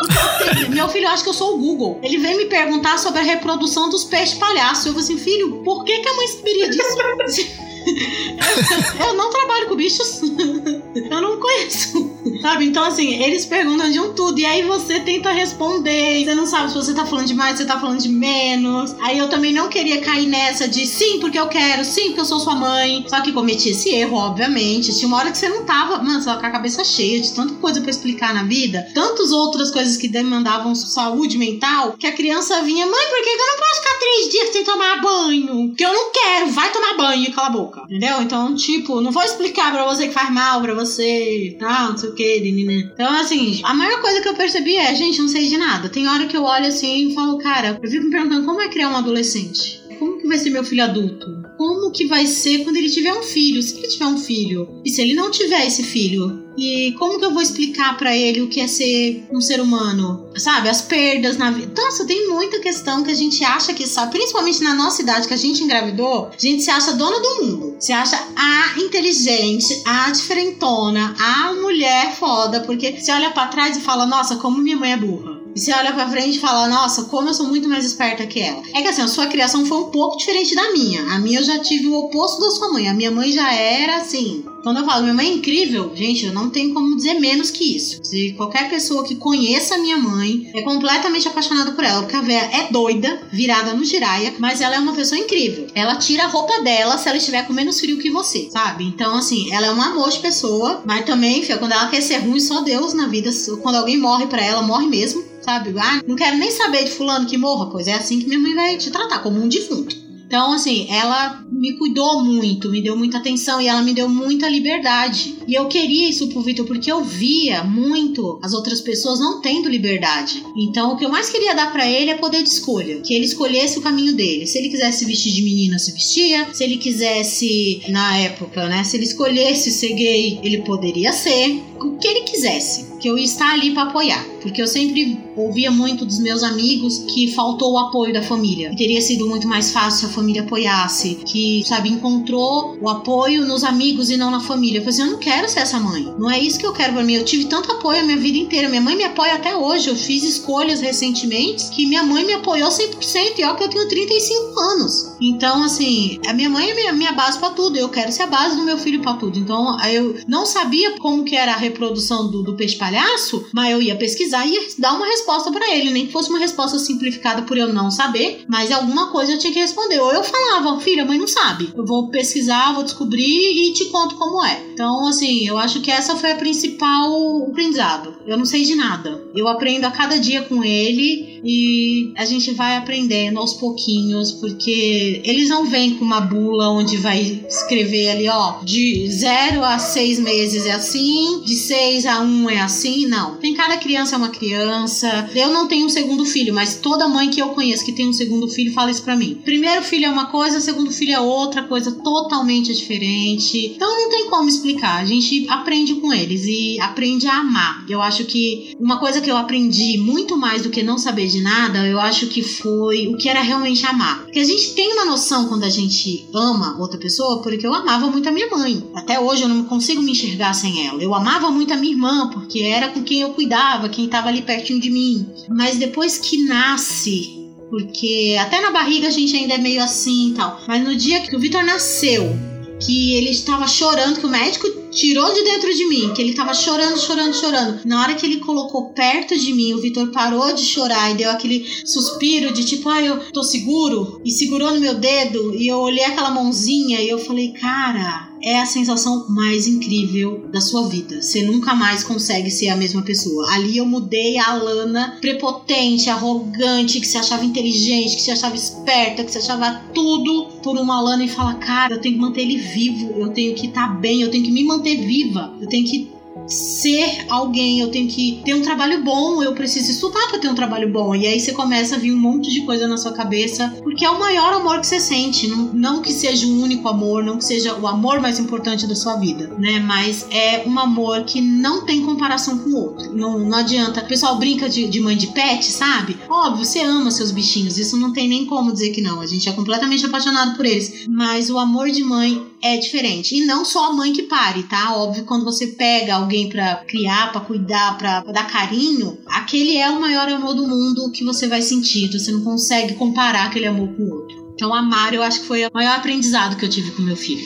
[0.69, 1.99] Meu filho acha que eu sou o Google.
[2.03, 4.87] Ele vem me perguntar sobre a reprodução dos peixes palhaços.
[4.87, 7.63] Eu vou assim, filho, por que, que a mãe saberia disso?
[9.07, 10.21] eu não trabalho com bichos.
[10.23, 12.12] eu não conheço.
[12.41, 12.67] Sabe?
[12.67, 14.39] Então, assim, eles perguntam de um tudo.
[14.39, 16.25] E aí você tenta responder.
[16.25, 18.95] Você não sabe se você tá falando de mais, se você tá falando de menos.
[19.01, 22.25] Aí eu também não queria cair nessa de sim, porque eu quero, sim, porque eu
[22.25, 23.05] sou sua mãe.
[23.09, 24.95] Só que cometi esse erro, obviamente.
[24.95, 27.33] Tinha uma hora que você não tava, mano, você tava com a cabeça cheia de
[27.33, 32.13] tanta coisa para explicar na vida, tantas outras coisas que demandavam saúde mental, que a
[32.13, 35.69] criança vinha, mãe, por que eu não posso ficar três dias sem tomar banho?
[35.69, 37.83] Porque eu não quero, vai tomar banho e cala a boca.
[37.83, 38.23] Entendeu?
[38.23, 42.12] Então, tipo, não vou explicar pra você que faz mal pra você, tá, não sei
[42.13, 42.91] o que, né?
[42.93, 45.89] Então, assim, a maior coisa que eu percebi é, gente, não sei de nada.
[45.89, 48.69] Tem hora que eu olho assim e falo, cara, eu fico me perguntando como é
[48.69, 49.83] criar um adolescente.
[49.99, 51.27] Como que vai ser meu filho adulto?
[51.57, 53.63] Como que vai ser quando ele tiver um filho?
[53.63, 54.81] Se ele tiver um filho?
[54.85, 56.42] E se ele não tiver esse filho?
[56.57, 60.29] E como que eu vou explicar para ele o que é ser um ser humano?
[60.37, 61.81] Sabe, as perdas na vida.
[61.81, 65.35] Nossa, tem muita questão que a gente acha que sabe, principalmente na nossa idade que
[65.35, 67.77] a gente engravidou, a gente se acha dona do mundo.
[67.79, 73.81] Se acha a inteligente, a diferentona, a mulher foda, porque você olha para trás e
[73.81, 75.43] fala: "Nossa, como minha mãe é burra".
[75.55, 78.41] E você olha pra frente e fala, nossa, como eu sou muito mais esperta que
[78.41, 78.63] ela.
[78.75, 81.03] É que assim, a sua criação foi um pouco diferente da minha.
[81.13, 82.89] A minha eu já tive o oposto da sua mãe.
[82.89, 84.45] A minha mãe já era assim.
[84.63, 87.77] Quando eu falo minha mãe é incrível, gente, eu não tenho como dizer menos que
[87.77, 88.01] isso.
[88.05, 92.49] Se qualquer pessoa que conheça minha mãe é completamente apaixonada por ela, porque a véia
[92.53, 95.67] é doida, virada no giraia, mas ela é uma pessoa incrível.
[95.75, 98.85] Ela tira a roupa dela se ela estiver com menos frio que você, sabe?
[98.85, 102.19] Então, assim, ela é um amor de pessoa, mas também, filha, quando ela quer ser
[102.19, 103.31] ruim, só Deus na vida.
[103.63, 105.75] Quando alguém morre pra ela, morre mesmo sabe?
[105.77, 108.55] Ah, não quero nem saber de fulano que morra, pois é assim que minha mãe
[108.55, 110.02] vai te tratar, como um defunto.
[110.33, 114.49] Então, assim, ela me cuidou muito, me deu muita atenção e ela me deu muita
[114.49, 115.37] liberdade.
[115.47, 119.69] E eu queria isso pro Vitor porque eu via muito as outras pessoas não tendo
[119.69, 120.43] liberdade.
[120.57, 123.27] Então, o que eu mais queria dar para ele é poder de escolha, que ele
[123.27, 124.47] escolhesse o caminho dele.
[124.47, 126.49] Se ele quisesse vestir de menina, se vestia.
[126.51, 131.63] Se ele quisesse, na época, né, se ele escolhesse ser gay, ele poderia ser.
[131.79, 134.25] O que ele quisesse, que eu ia estar ali para apoiar.
[134.41, 138.71] Porque eu sempre ouvia muito dos meus amigos que faltou o apoio da família.
[138.71, 141.17] Que teria sido muito mais fácil se a família apoiasse.
[141.27, 144.79] Que, sabe, encontrou o apoio nos amigos e não na família.
[144.79, 146.03] Eu falei assim, eu não quero ser essa mãe.
[146.19, 147.15] Não é isso que eu quero para mim.
[147.15, 148.69] Eu tive tanto apoio a minha vida inteira.
[148.69, 149.89] Minha mãe me apoia até hoje.
[149.89, 153.39] Eu fiz escolhas recentemente que minha mãe me apoiou 100%.
[153.39, 155.12] E olha que eu tenho 35 anos.
[155.23, 157.77] Então, assim, a minha mãe é minha, minha base para tudo.
[157.77, 159.39] Eu quero ser a base do meu filho para tudo.
[159.39, 163.81] Então, eu não sabia como que era a reprodução do, do peixe palhaço, mas eu
[163.81, 167.43] ia pesquisar e ia dar uma resposta para ele, nem que fosse uma resposta simplificada
[167.43, 170.01] por eu não saber, mas alguma coisa eu tinha que responder.
[170.01, 171.73] Ou eu falava, filha, mãe não sabe.
[171.75, 174.61] Eu vou pesquisar, vou descobrir e te conto como é.
[174.73, 178.17] Então, assim, eu acho que essa foi a principal aprendizado.
[178.27, 179.23] Eu não sei de nada.
[179.35, 185.21] Eu aprendo a cada dia com ele e a gente vai aprendendo aos pouquinhos, porque
[185.25, 190.21] eles não vêm com uma bula onde vai escrever ali, ó, de 0 a 6
[190.21, 193.07] meses é assim, de 6 a 1 é assim.
[193.07, 193.37] Não.
[193.37, 195.31] Tem cada criança é uma criança.
[195.35, 198.13] Eu não tenho um segundo filho, mas toda mãe que eu conheço que tem um
[198.13, 199.41] segundo filho fala isso pra mim.
[199.45, 203.73] Primeiro filho é uma coisa, segundo filho é outra coisa totalmente diferente.
[203.75, 205.01] Então não tem como explicar.
[205.01, 207.85] A gente aprende com eles e aprende a amar.
[207.89, 211.41] Eu acho que uma coisa que eu aprendi muito mais do que não saber de
[211.43, 214.23] nada, eu acho que foi o que era realmente amar.
[214.23, 218.09] Porque a gente tem uma noção quando a gente ama outra pessoa, porque eu amava
[218.09, 218.85] muito a minha mãe.
[218.95, 221.03] Até hoje eu não consigo me enxergar sem ela.
[221.03, 224.43] Eu amava muito a minha irmã, porque era com quem eu cuidava, quem estava ali
[224.43, 225.27] pertinho de mim.
[225.49, 227.43] Mas depois que nasce
[227.73, 230.61] porque até na barriga a gente ainda é meio assim e tal.
[230.69, 232.37] Mas no dia que o Vitor nasceu,
[232.79, 236.55] que ele estava chorando, que o médico tirou de dentro de mim, que ele estava
[236.55, 237.81] chorando, chorando, chorando.
[237.85, 241.31] Na hora que ele colocou perto de mim, o Vitor parou de chorar e deu
[241.31, 245.79] aquele suspiro de tipo, ah, eu tô seguro, e segurou no meu dedo, e eu
[245.79, 251.23] olhei aquela mãozinha e eu falei, cara, é a sensação mais incrível da sua vida.
[251.23, 253.53] Você nunca mais consegue ser a mesma pessoa.
[253.53, 259.23] Ali eu mudei a Lana prepotente, arrogante, que se achava inteligente, que se achava esperta,
[259.23, 262.59] que se achava tudo por uma Lana e fala: Cara, eu tenho que manter ele
[262.59, 265.87] vivo, eu tenho que estar tá bem, eu tenho que me manter viva, eu tenho
[265.87, 270.49] que ser alguém, eu tenho que ter um trabalho bom, eu preciso estudar para ter
[270.49, 271.15] um trabalho bom.
[271.15, 274.11] E aí você começa a vir um monte de coisa na sua cabeça, porque é
[274.11, 275.47] o maior amor que você sente.
[275.47, 278.95] Não, não que seja o único amor, não que seja o amor mais importante da
[278.95, 279.79] sua vida, né?
[279.81, 283.15] Mas é um amor que não tem comparação com o outro.
[283.15, 284.01] Não, não adianta.
[284.01, 286.17] O pessoal brinca de, de mãe de pet, sabe?
[286.29, 289.21] Óbvio, você ama seus bichinhos, isso não tem nem como dizer que não.
[289.21, 291.07] A gente é completamente apaixonado por eles.
[291.09, 293.35] Mas o amor de mãe é diferente.
[293.35, 294.95] E não só a mãe que pare, tá?
[294.97, 300.01] Óbvio, quando você pega alguém para criar, para cuidar, para dar carinho, aquele é o
[300.01, 302.11] maior amor do mundo que você vai sentir.
[302.13, 304.53] Você não consegue comparar aquele amor com o outro.
[304.55, 307.45] Então, amar, eu acho que foi o maior aprendizado que eu tive com meu filho.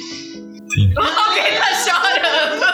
[0.74, 0.93] Sim.
[0.98, 2.66] Alguém tá chorando.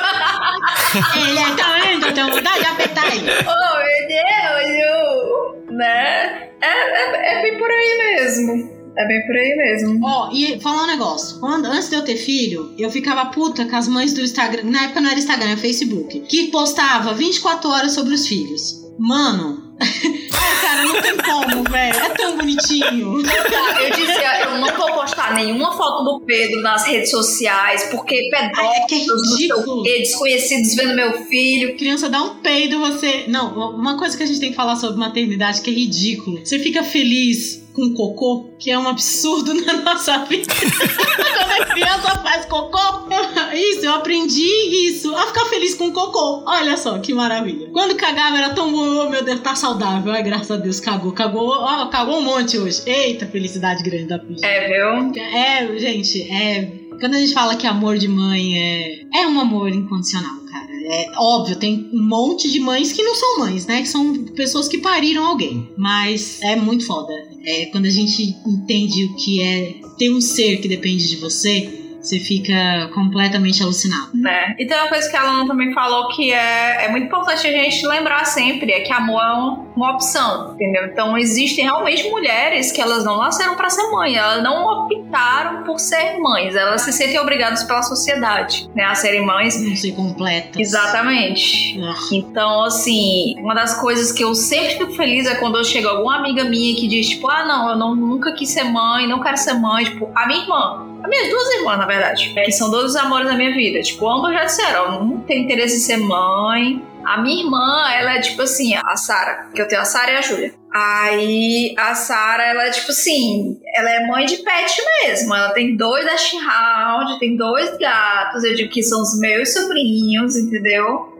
[1.29, 2.13] ele é, tá vendo?
[2.13, 3.31] Tem vontade de apertar ele.
[3.31, 5.77] Oh, meu Deus!
[5.79, 6.51] Né?
[6.61, 8.82] É, é, é bem por aí mesmo.
[8.97, 10.01] É bem por aí mesmo.
[10.05, 11.41] Ó, e falar um negócio.
[11.41, 14.65] Quando, antes de eu ter filho, eu ficava puta com as mães do Instagram.
[14.65, 16.21] Na época não era Instagram, era Facebook.
[16.21, 18.83] Que postava 24 horas sobre os filhos.
[18.99, 19.73] Mano.
[19.83, 21.97] Ai, cara, não tem como, velho.
[21.97, 23.17] É tão bonitinho.
[23.17, 28.19] Eu dizia, eu não vou postar nenhuma foto do Pedro nas redes sociais, porque é
[28.19, 31.77] que é pedófilos, quê, desconhecidos vendo meu filho.
[31.77, 33.25] Criança dá um peido, você.
[33.27, 36.39] Não, uma coisa que a gente tem que falar sobre maternidade que é ridículo.
[36.45, 40.53] Você fica feliz com cocô, que é um absurdo na nossa vida.
[40.55, 42.79] Quando a criança faz cocô,
[43.55, 45.15] isso, eu aprendi isso.
[45.15, 46.45] A ficar feliz com cocô.
[46.47, 47.71] Olha só que maravilha.
[47.73, 50.13] Quando cagava era tão bom, oh, meu Deus, tá saudável.
[50.13, 51.13] Ai, graças a Deus, cagou.
[51.13, 52.83] Cagou, ó, cagou um monte hoje.
[52.87, 54.47] Eita, felicidade grande da filha.
[54.47, 55.21] É, viu?
[55.21, 56.83] É, gente, é.
[57.01, 59.03] Quando a gente fala que amor de mãe é.
[59.15, 60.42] É um amor incondicional.
[60.85, 63.83] É óbvio, tem um monte de mães que não são mães, né?
[63.83, 65.69] Que são pessoas que pariram alguém.
[65.77, 67.13] Mas é muito foda.
[67.45, 71.82] É quando a gente entende o que é ter um ser que depende de você,
[72.03, 74.11] você fica completamente alucinado.
[74.15, 74.55] Né?
[74.59, 77.51] E tem uma coisa que a Lana também falou que é, é muito importante a
[77.51, 80.85] gente lembrar sempre, é que amor é um- uma opção, entendeu?
[80.87, 85.79] Então existem realmente mulheres que elas não nasceram para ser mãe, elas não optaram por
[85.79, 89.63] ser mães, elas se sentem obrigadas pela sociedade, né, a serem mães.
[89.63, 90.61] Não ser completa.
[90.61, 91.81] Exatamente.
[91.83, 95.89] Ah, Então, assim, uma das coisas que eu sempre fico feliz é quando eu chego
[95.89, 99.21] alguma amiga minha que diz, tipo, ah, não, eu não, nunca quis ser mãe, não
[99.21, 99.85] quero ser mãe.
[99.85, 103.35] Tipo, a minha irmã, minhas duas irmãs, na verdade, que são dois os amores da
[103.35, 103.81] minha vida.
[103.83, 106.83] Tipo, ambas já disseram, eu não tenho interesse em ser mãe.
[107.05, 110.17] A minha irmã, ela é tipo assim, a Sara, que eu tenho a Sara e
[110.17, 110.55] a Júlia.
[110.73, 115.35] Aí a Sara, ela é tipo assim, ela é mãe de pet mesmo.
[115.35, 120.37] Ela tem dois Dachshund Hound, tem dois gatos, eu digo que são os meus sobrinhos,
[120.37, 121.12] entendeu?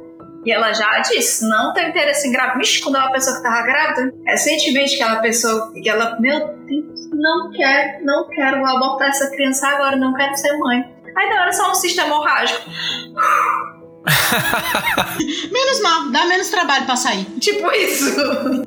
[0.45, 2.69] E ela já disse, não tem interesse em gravidez.
[2.69, 7.11] Vixe, quando é uma pessoa que tava grávida, recentemente aquela pessoa, que ela, meu Deus,
[7.13, 10.85] não quero, não quero abortar essa criança agora, não quero ser mãe.
[11.17, 12.69] Aí não, era só um cisto hemorrágico.
[15.53, 17.25] Menos mal, dá menos trabalho pra sair.
[17.39, 18.17] Tipo isso.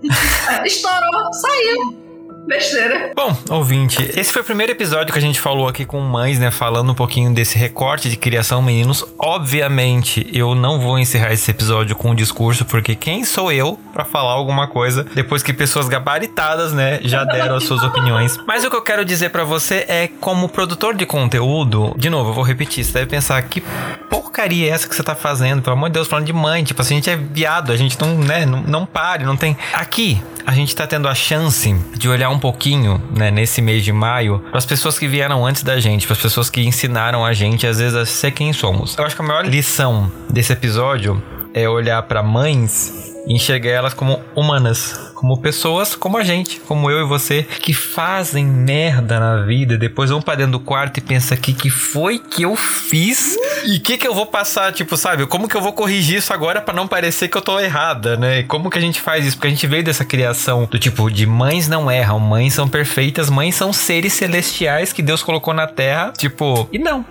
[0.63, 2.04] Estourou, saiu.
[2.47, 3.11] Besteira.
[3.15, 6.51] Bom, ouvinte, esse foi o primeiro episódio que a gente falou aqui com mães, né?
[6.51, 9.03] Falando um pouquinho desse recorte de criação meninos.
[9.17, 14.05] Obviamente, eu não vou encerrar esse episódio com um discurso, porque quem sou eu pra
[14.05, 18.37] falar alguma coisa depois que pessoas gabaritadas, né, já deram as suas opiniões.
[18.45, 22.29] Mas o que eu quero dizer pra você é, como produtor de conteúdo, de novo,
[22.29, 23.61] eu vou repetir, você deve pensar que
[24.09, 25.61] porcaria é essa que você tá fazendo?
[25.61, 27.99] Pelo amor de Deus, falando de mãe, tipo, assim, a gente é viado, a gente
[27.99, 29.57] não, né, não, não pare, não tem.
[29.73, 33.91] Aqui, a gente tá tendo a chance de olhar um pouquinho, né, nesse mês de
[33.91, 37.33] maio, para as pessoas que vieram antes da gente, para as pessoas que ensinaram a
[37.33, 38.97] gente, às vezes, a ser quem somos.
[38.97, 41.21] Eu acho que a maior lição desse episódio
[41.53, 47.01] é olhar para mães enxergar elas como humanas, como pessoas como a gente, como eu
[47.01, 51.37] e você, que fazem merda na vida, depois vão pra dentro do quarto e pensam
[51.37, 55.25] que que foi que eu fiz e que que eu vou passar, tipo, sabe?
[55.25, 58.39] Como que eu vou corrigir isso agora pra não parecer que eu tô errada, né?
[58.39, 59.37] E Como que a gente faz isso?
[59.37, 63.29] Porque a gente veio dessa criação do tipo de mães não erram, mães são perfeitas,
[63.29, 67.05] mães são seres celestiais que Deus colocou na terra, tipo, e não,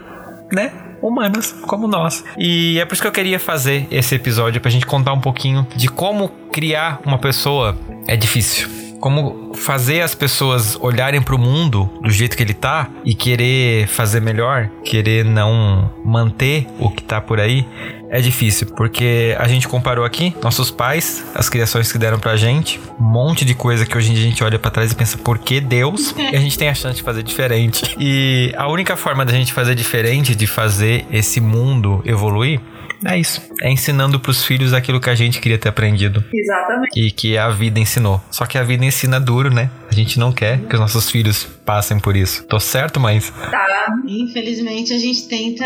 [0.53, 0.73] né?
[1.05, 2.25] Humanas, como nós.
[2.39, 5.67] E é por isso que eu queria fazer esse episódio, pra gente contar um pouquinho
[5.77, 7.77] de como criar uma pessoa
[8.07, 8.69] é difícil.
[9.01, 14.21] Como fazer as pessoas olharem pro mundo do jeito que ele tá e querer fazer
[14.21, 17.67] melhor, querer não manter o que tá por aí,
[18.15, 22.81] é difícil, porque a gente comparou aqui nossos pais, as criações que deram pra gente,
[23.01, 25.19] um monte de coisa que hoje em dia a gente olha pra trás e pensa,
[25.19, 26.15] por que Deus?
[26.35, 27.95] E a gente tem a chance de fazer diferente.
[27.99, 32.61] E a única forma da gente fazer diferente, de fazer esse mundo evoluir,
[33.05, 33.43] é isso.
[33.61, 36.99] É ensinando pros filhos aquilo que a gente queria ter aprendido Exatamente.
[36.99, 38.23] e que a vida ensinou.
[38.31, 39.71] Só que a vida ensina duro, né?
[39.91, 42.45] A gente não quer que os nossos filhos passem por isso.
[42.45, 43.31] Tô certo, mães?
[43.51, 43.87] Tá.
[44.07, 45.65] Infelizmente, a gente tenta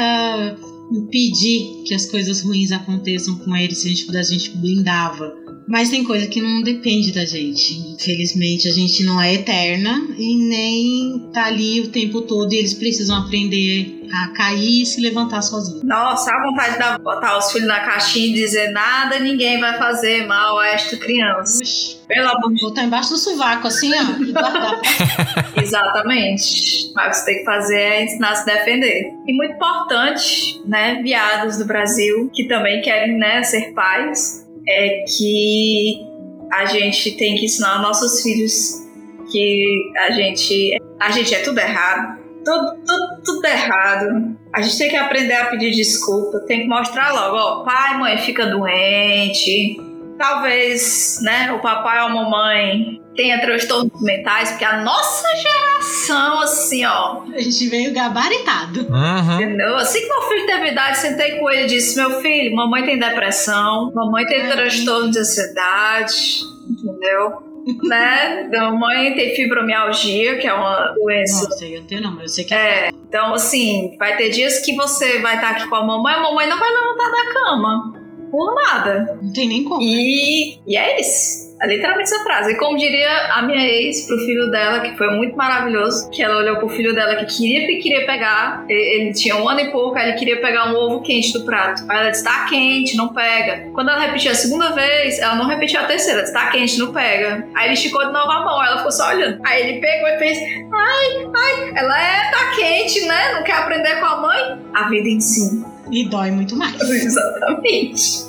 [0.90, 3.78] impedir que as coisas ruins aconteçam com eles.
[3.78, 5.47] Se a gente pudesse, a gente blindava.
[5.68, 7.74] Mas tem coisa que não depende da gente.
[7.92, 12.72] Infelizmente, a gente não é eterna e nem tá ali o tempo todo e eles
[12.72, 15.82] precisam aprender a cair e se levantar sozinhos.
[15.84, 20.26] Nossa, a vontade de botar os filhos na caixinha e dizer nada, ninguém vai fazer
[20.26, 21.58] mal a esta criança.
[22.06, 24.80] Pelo amor de Botar embaixo do sovaco, assim, ó, e guardar.
[25.62, 26.90] Exatamente.
[26.94, 29.12] Mas o que você tem que fazer é ensinar a se defender.
[29.26, 36.06] E muito importante, né, viados do Brasil, que também querem, né, ser pais, é que
[36.52, 38.86] a gente tem que ensinar aos nossos filhos
[39.30, 42.18] que a gente, a gente é tudo errado.
[42.44, 44.36] Tudo, tudo, tudo errado.
[44.54, 46.40] A gente tem que aprender a pedir desculpa.
[46.46, 49.76] Tem que mostrar logo, ó, pai, mãe, fica doente.
[50.16, 56.84] Talvez, né, o papai ou a mamãe tenha transtornos mentais, porque a nossa geração, assim,
[56.86, 57.22] ó.
[57.34, 58.86] A gente veio gabaritado.
[58.88, 59.34] Uhum.
[59.34, 59.74] Entendeu?
[59.74, 62.96] Assim que meu filho teve idade, sentei com ele e disse: Meu filho, mamãe tem
[62.96, 64.50] depressão, mamãe tem Uhum.
[64.52, 67.42] transtorno de ansiedade, entendeu?
[67.82, 68.48] né?
[68.52, 71.48] Mamãe tem fibromialgia, que é uma doença.
[71.48, 72.86] Não sei, eu tenho não, mas eu sei que é.
[72.86, 76.20] É, então assim, vai ter dias que você vai estar aqui com a mamãe, a
[76.20, 77.92] mamãe não vai levantar da cama.
[78.30, 79.18] Por nada.
[79.20, 79.82] Não tem nem como.
[79.82, 81.47] E, e é isso.
[81.60, 82.52] É literalmente essa frase.
[82.52, 86.36] E como diria a minha ex pro filho dela, que foi muito maravilhoso, que ela
[86.36, 88.64] olhou pro filho dela que queria que queria pegar.
[88.68, 91.84] Ele tinha um ano e pouco, aí ele queria pegar um ovo quente do prato.
[91.88, 93.70] Aí ela disse: tá quente, não pega.
[93.72, 96.92] Quando ela repetiu a segunda vez, ela não repetiu a terceira, disse: tá quente, não
[96.92, 97.46] pega.
[97.54, 99.40] Aí ele esticou de novo a mão, ela ficou só olhando.
[99.44, 103.34] Aí ele pegou e fez: ai, ai, ela é, tá quente, né?
[103.34, 104.58] Não quer aprender com a mãe?
[104.74, 105.66] A vida ensina.
[105.90, 106.78] E dói muito mais.
[106.88, 108.27] Exatamente.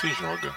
[0.00, 0.54] Se joga.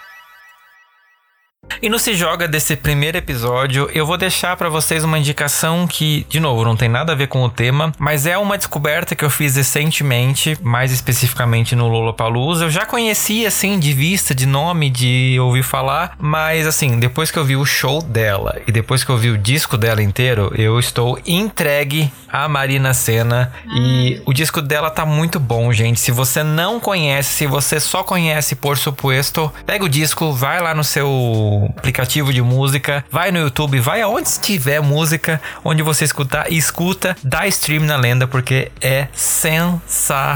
[1.82, 6.26] E no Se Joga desse primeiro episódio, eu vou deixar pra vocês uma indicação que,
[6.30, 9.26] de novo, não tem nada a ver com o tema, mas é uma descoberta que
[9.26, 12.66] eu fiz recentemente, mais especificamente no Lollapalooza.
[12.66, 17.38] Eu já conhecia, assim, de vista, de nome, de ouvir falar, mas, assim, depois que
[17.40, 20.80] eu vi o show dela e depois que eu vi o disco dela inteiro, eu
[20.80, 26.00] estou entregue à Marina Senna e o disco dela tá muito bom, gente.
[26.00, 30.74] Se você não conhece, se você só conhece por suposto, pega o disco, vai lá
[30.74, 36.52] no seu aplicativo de música, vai no YouTube, vai aonde tiver música, onde você escutar,
[36.52, 40.36] e escuta, dá stream na lenda, porque é sensacional.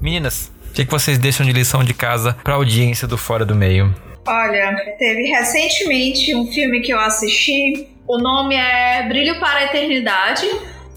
[0.00, 3.54] Meninas, o que, que vocês deixam de lição de casa pra audiência do Fora do
[3.54, 3.94] Meio?
[4.26, 7.89] Olha, teve recentemente um filme que eu assisti.
[8.10, 10.44] O nome é Brilho para a Eternidade.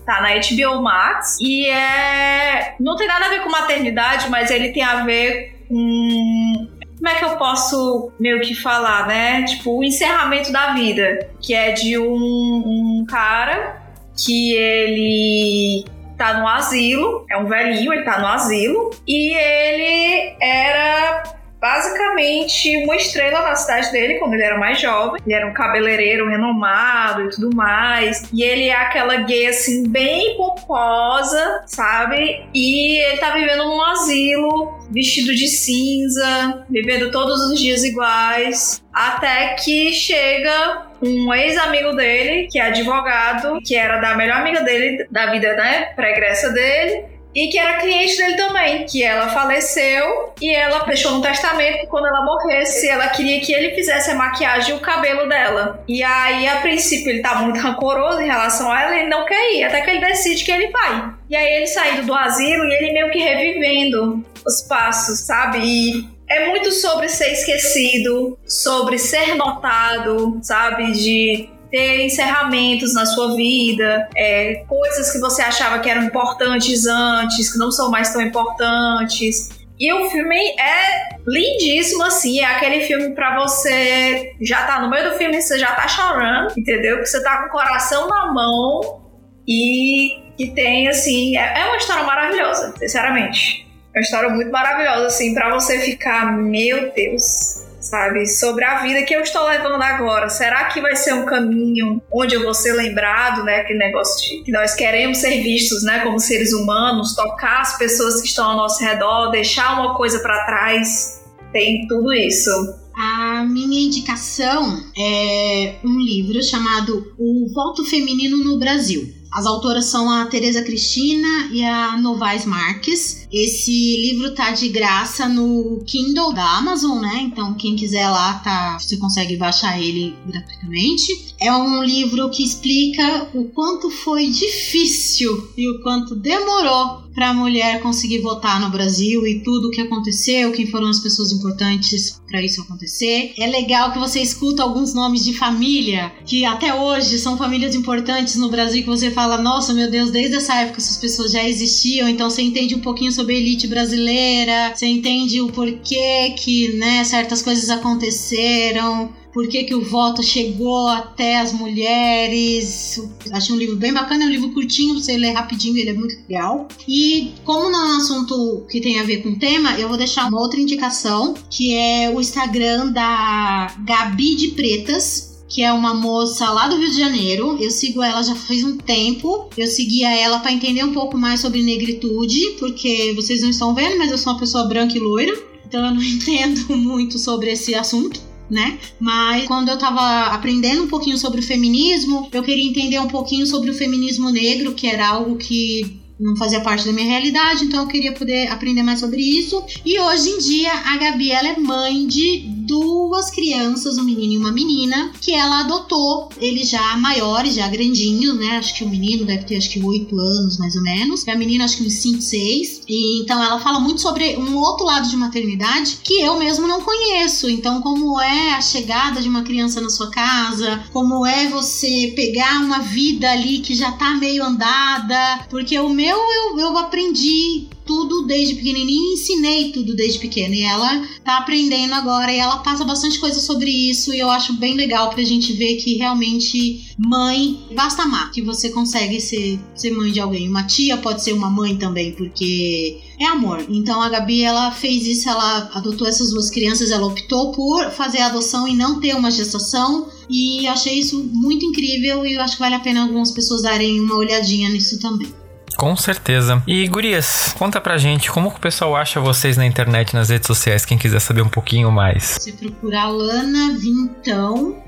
[0.04, 1.38] Tá na HBO Max.
[1.40, 2.74] E é.
[2.80, 6.68] Não tem nada a ver com maternidade, mas ele tem a ver com.
[6.98, 9.44] Como é que eu posso meio que falar, né?
[9.44, 11.30] Tipo, o encerramento da vida.
[11.40, 13.80] Que é de um, um cara
[14.18, 15.86] que ele
[16.18, 17.28] tá no asilo.
[17.30, 18.90] É um velhinho, ele tá no asilo.
[19.08, 21.22] E ele era
[21.64, 25.22] basicamente uma estrela na cidade dele quando ele era mais jovem.
[25.26, 28.30] Ele era um cabeleireiro renomado e tudo mais.
[28.34, 32.46] E ele é aquela gay assim, bem pomposa, sabe?
[32.54, 38.84] E ele tá vivendo num asilo, vestido de cinza, vivendo todos os dias iguais.
[38.94, 45.08] Até que chega um ex-amigo dele, que é advogado, que era da melhor amiga dele,
[45.10, 50.54] da vida, né, pregressa dele, e que era cliente dele também, que ela faleceu e
[50.54, 54.74] ela deixou no testamento que quando ela morresse, ela queria que ele fizesse a maquiagem
[54.74, 55.84] e o cabelo dela.
[55.88, 59.56] E aí, a princípio, ele tá muito rancoroso em relação a ela, ele não quer
[59.56, 61.14] ir, até que ele decide que ele vai.
[61.30, 65.60] E aí, ele saindo do asilo e ele meio que revivendo os passos, sabe?
[65.60, 70.92] E é muito sobre ser esquecido, sobre ser notado, sabe?
[70.92, 77.52] De ter encerramentos na sua vida, é, coisas que você achava que eram importantes antes,
[77.52, 79.50] que não são mais tão importantes.
[79.80, 82.42] E o filme é lindíssimo, assim.
[82.42, 86.54] É aquele filme pra você já tá no meio do filme, você já tá chorando,
[86.56, 87.00] entendeu?
[87.00, 89.02] Que você tá com o coração na mão
[89.48, 91.36] e que tem, assim.
[91.36, 93.68] É, é uma história maravilhosa, sinceramente.
[93.96, 98.26] É uma história muito maravilhosa, assim, pra você ficar, meu Deus, sabe?
[98.28, 100.30] Sobre a vida que eu estou levando agora.
[100.30, 103.58] Será que vai ser um caminho onde eu vou ser lembrado, né?
[103.58, 106.00] Aquele negócio de que nós queremos ser vistos, né?
[106.00, 110.46] Como seres humanos, tocar as pessoas que estão ao nosso redor, deixar uma coisa para
[110.46, 111.22] trás.
[111.52, 112.50] Tem tudo isso.
[112.96, 119.23] A minha indicação é um livro chamado O Voto Feminino no Brasil.
[119.34, 123.28] As autoras são a Tereza Cristina e a Novaes Marques.
[123.32, 127.22] Esse livro tá de graça no Kindle da Amazon, né?
[127.24, 131.34] Então quem quiser lá tá, você consegue baixar ele gratuitamente.
[131.42, 137.34] É um livro que explica o quanto foi difícil e o quanto demorou para a
[137.34, 142.22] mulher conseguir votar no Brasil e tudo o que aconteceu, quem foram as pessoas importantes
[142.28, 143.34] para isso acontecer.
[143.38, 148.36] É legal que você escuta alguns nomes de família que até hoje são famílias importantes
[148.36, 152.10] no Brasil que você fala, nossa, meu Deus, desde essa época essas pessoas já existiam,
[152.10, 157.04] então você entende um pouquinho sobre a elite brasileira, você entende o porquê que, né,
[157.04, 163.02] certas coisas aconteceram por que, que o voto chegou até as mulheres.
[163.32, 166.16] Achei um livro bem bacana, é um livro curtinho, você lê rapidinho, ele é muito
[166.30, 166.68] legal.
[166.88, 169.98] E como não é um assunto que tem a ver com o tema, eu vou
[169.98, 175.94] deixar uma outra indicação, que é o Instagram da Gabi de Pretas, que é uma
[175.94, 177.58] moça lá do Rio de Janeiro.
[177.60, 179.50] Eu sigo ela já faz um tempo.
[179.58, 183.98] Eu seguia ela para entender um pouco mais sobre negritude, porque vocês não estão vendo,
[183.98, 185.34] mas eu sou uma pessoa branca e loira,
[185.66, 188.78] então eu não entendo muito sobre esse assunto né?
[189.00, 193.46] Mas quando eu tava aprendendo um pouquinho sobre o feminismo, eu queria entender um pouquinho
[193.48, 197.82] sobre o feminismo negro, que era algo que não fazia parte da minha realidade, então
[197.82, 199.64] eu queria poder aprender mais sobre isso.
[199.86, 204.38] E hoje em dia a Gabi ela é mãe de duas crianças, um menino e
[204.38, 208.58] uma menina, que ela adotou, eles já maiores, já grandinhos, né?
[208.58, 211.26] Acho que o menino deve ter acho que 8 anos, mais ou menos.
[211.26, 212.82] E a menina acho que uns 5, 6.
[212.88, 216.82] E então ela fala muito sobre um outro lado de maternidade que eu mesmo não
[216.82, 217.50] conheço.
[217.50, 222.62] Então, como é a chegada de uma criança na sua casa, como é você pegar
[222.62, 228.26] uma vida ali que já tá meio andada, porque o meu eu, eu aprendi tudo
[228.26, 230.56] desde pequenininha e ensinei tudo desde pequena.
[230.56, 234.14] E ela tá aprendendo agora e ela passa bastante coisa sobre isso.
[234.14, 238.70] E eu acho bem legal pra gente ver que realmente mãe basta amar, que você
[238.70, 240.50] consegue ser, ser mãe de alguém.
[240.50, 243.66] Uma tia pode ser uma mãe também, porque é amor.
[243.70, 248.20] Então a Gabi ela fez isso, ela adotou essas duas crianças, ela optou por fazer
[248.20, 250.08] a adoção e não ter uma gestação.
[250.30, 254.00] E achei isso muito incrível e eu acho que vale a pena algumas pessoas darem
[254.00, 255.43] uma olhadinha nisso também.
[255.78, 256.62] Com certeza.
[256.68, 260.48] E gurias, conta pra gente como que o pessoal acha vocês na internet, nas redes
[260.48, 262.38] sociais, quem quiser saber um pouquinho mais.
[262.40, 264.84] Você procurar Lana Vintão,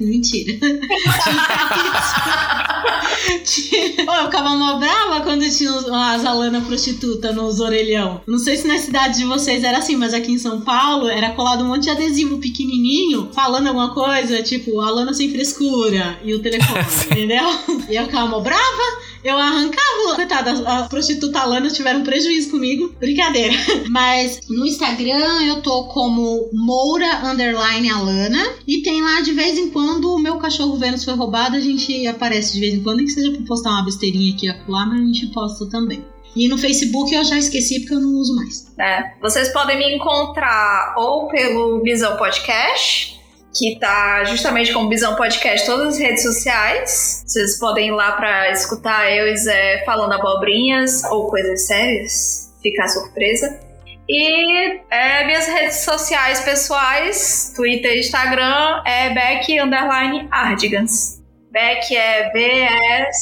[0.00, 0.52] Mentira.
[3.98, 8.20] eu ficava mó brava quando tinha as Alana prostituta nos orelhão.
[8.26, 11.30] Não sei se na cidade de vocês era assim, mas aqui em São Paulo era
[11.30, 16.42] colado um monte de adesivo pequenininho falando alguma coisa, tipo Alana sem frescura e o
[16.42, 17.46] telefone, entendeu?
[17.88, 20.14] E eu ficava mó brava eu arrancava.
[20.14, 22.94] Coitada, as prostitutas alanas tiveram prejuízo comigo.
[22.98, 23.54] Brincadeira.
[23.88, 28.54] Mas no Instagram eu tô como Moura Underline Alana.
[28.66, 31.56] E tem lá de vez em quando o meu cachorro Vênus foi roubado.
[31.56, 34.46] A gente aparece de vez em quando, nem que seja pra postar uma besteirinha aqui
[34.46, 36.04] e lá, mas a gente posta também.
[36.34, 38.66] E no Facebook eu já esqueci porque eu não uso mais.
[38.78, 43.20] É, vocês podem me encontrar ou pelo Visão Podcast,
[43.54, 47.22] que tá justamente com Visão Podcast todas as redes sociais.
[47.26, 52.88] Vocês podem ir lá para escutar eu e Zé falando abobrinhas ou coisas sérias, ficar
[52.88, 53.60] surpresa.
[54.08, 61.22] E é, minhas redes sociais pessoais, Twitter e Instagram, é Beck Underline Ardigans.
[61.52, 63.12] Beck é B-E-C-K-Y.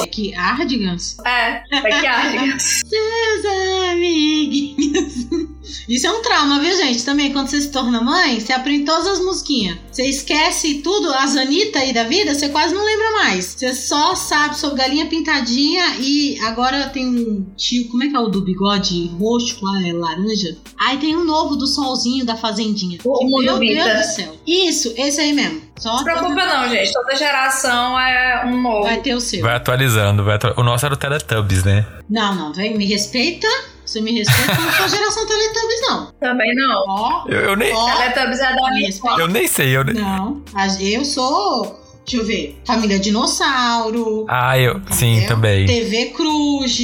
[0.00, 1.16] Beck Ardigans?
[1.26, 2.80] É, Beck Ardigans.
[2.88, 3.44] Seus
[3.90, 5.59] amiguinhos.
[5.88, 7.04] Isso é um trauma, viu, gente?
[7.04, 9.78] Também, quando você se torna mãe, você aprende todas as musiquinhas.
[9.90, 13.54] Você esquece tudo, as Anitta aí da vida, você quase não lembra mais.
[13.56, 18.18] Você só sabe sobre galinha pintadinha e agora tem um tio, como é que é
[18.18, 20.56] o do bigode roxo lá, é laranja?
[20.80, 22.98] Aí tem um novo do solzinho da fazendinha.
[23.04, 23.84] O mundo Meu.
[23.84, 24.36] Deus do céu.
[24.46, 25.62] Isso, esse aí mesmo.
[25.78, 26.92] Só Não se preocupa não, gente.
[26.92, 28.82] Toda geração é um novo.
[28.82, 29.40] Vai ter o seu.
[29.42, 30.52] Vai atualizando, vai atu...
[30.56, 31.86] o nosso era o Teletubbies, né?
[32.08, 33.48] Não, não, vem, me respeita.
[33.90, 36.06] Você me respeita, eu não sou geração Teletubbies, não.
[36.20, 36.84] Também não.
[36.86, 37.90] Ó, Eu, eu nem, ó.
[37.96, 39.94] Teletubbies é da minha eu nem sei, eu nem...
[39.96, 41.76] Não, as- eu sou.
[42.06, 42.60] Deixa eu ver.
[42.64, 44.26] Família Dinossauro.
[44.28, 44.80] Ah, eu...
[44.92, 45.66] Sim, também.
[45.66, 46.78] TV Cruz.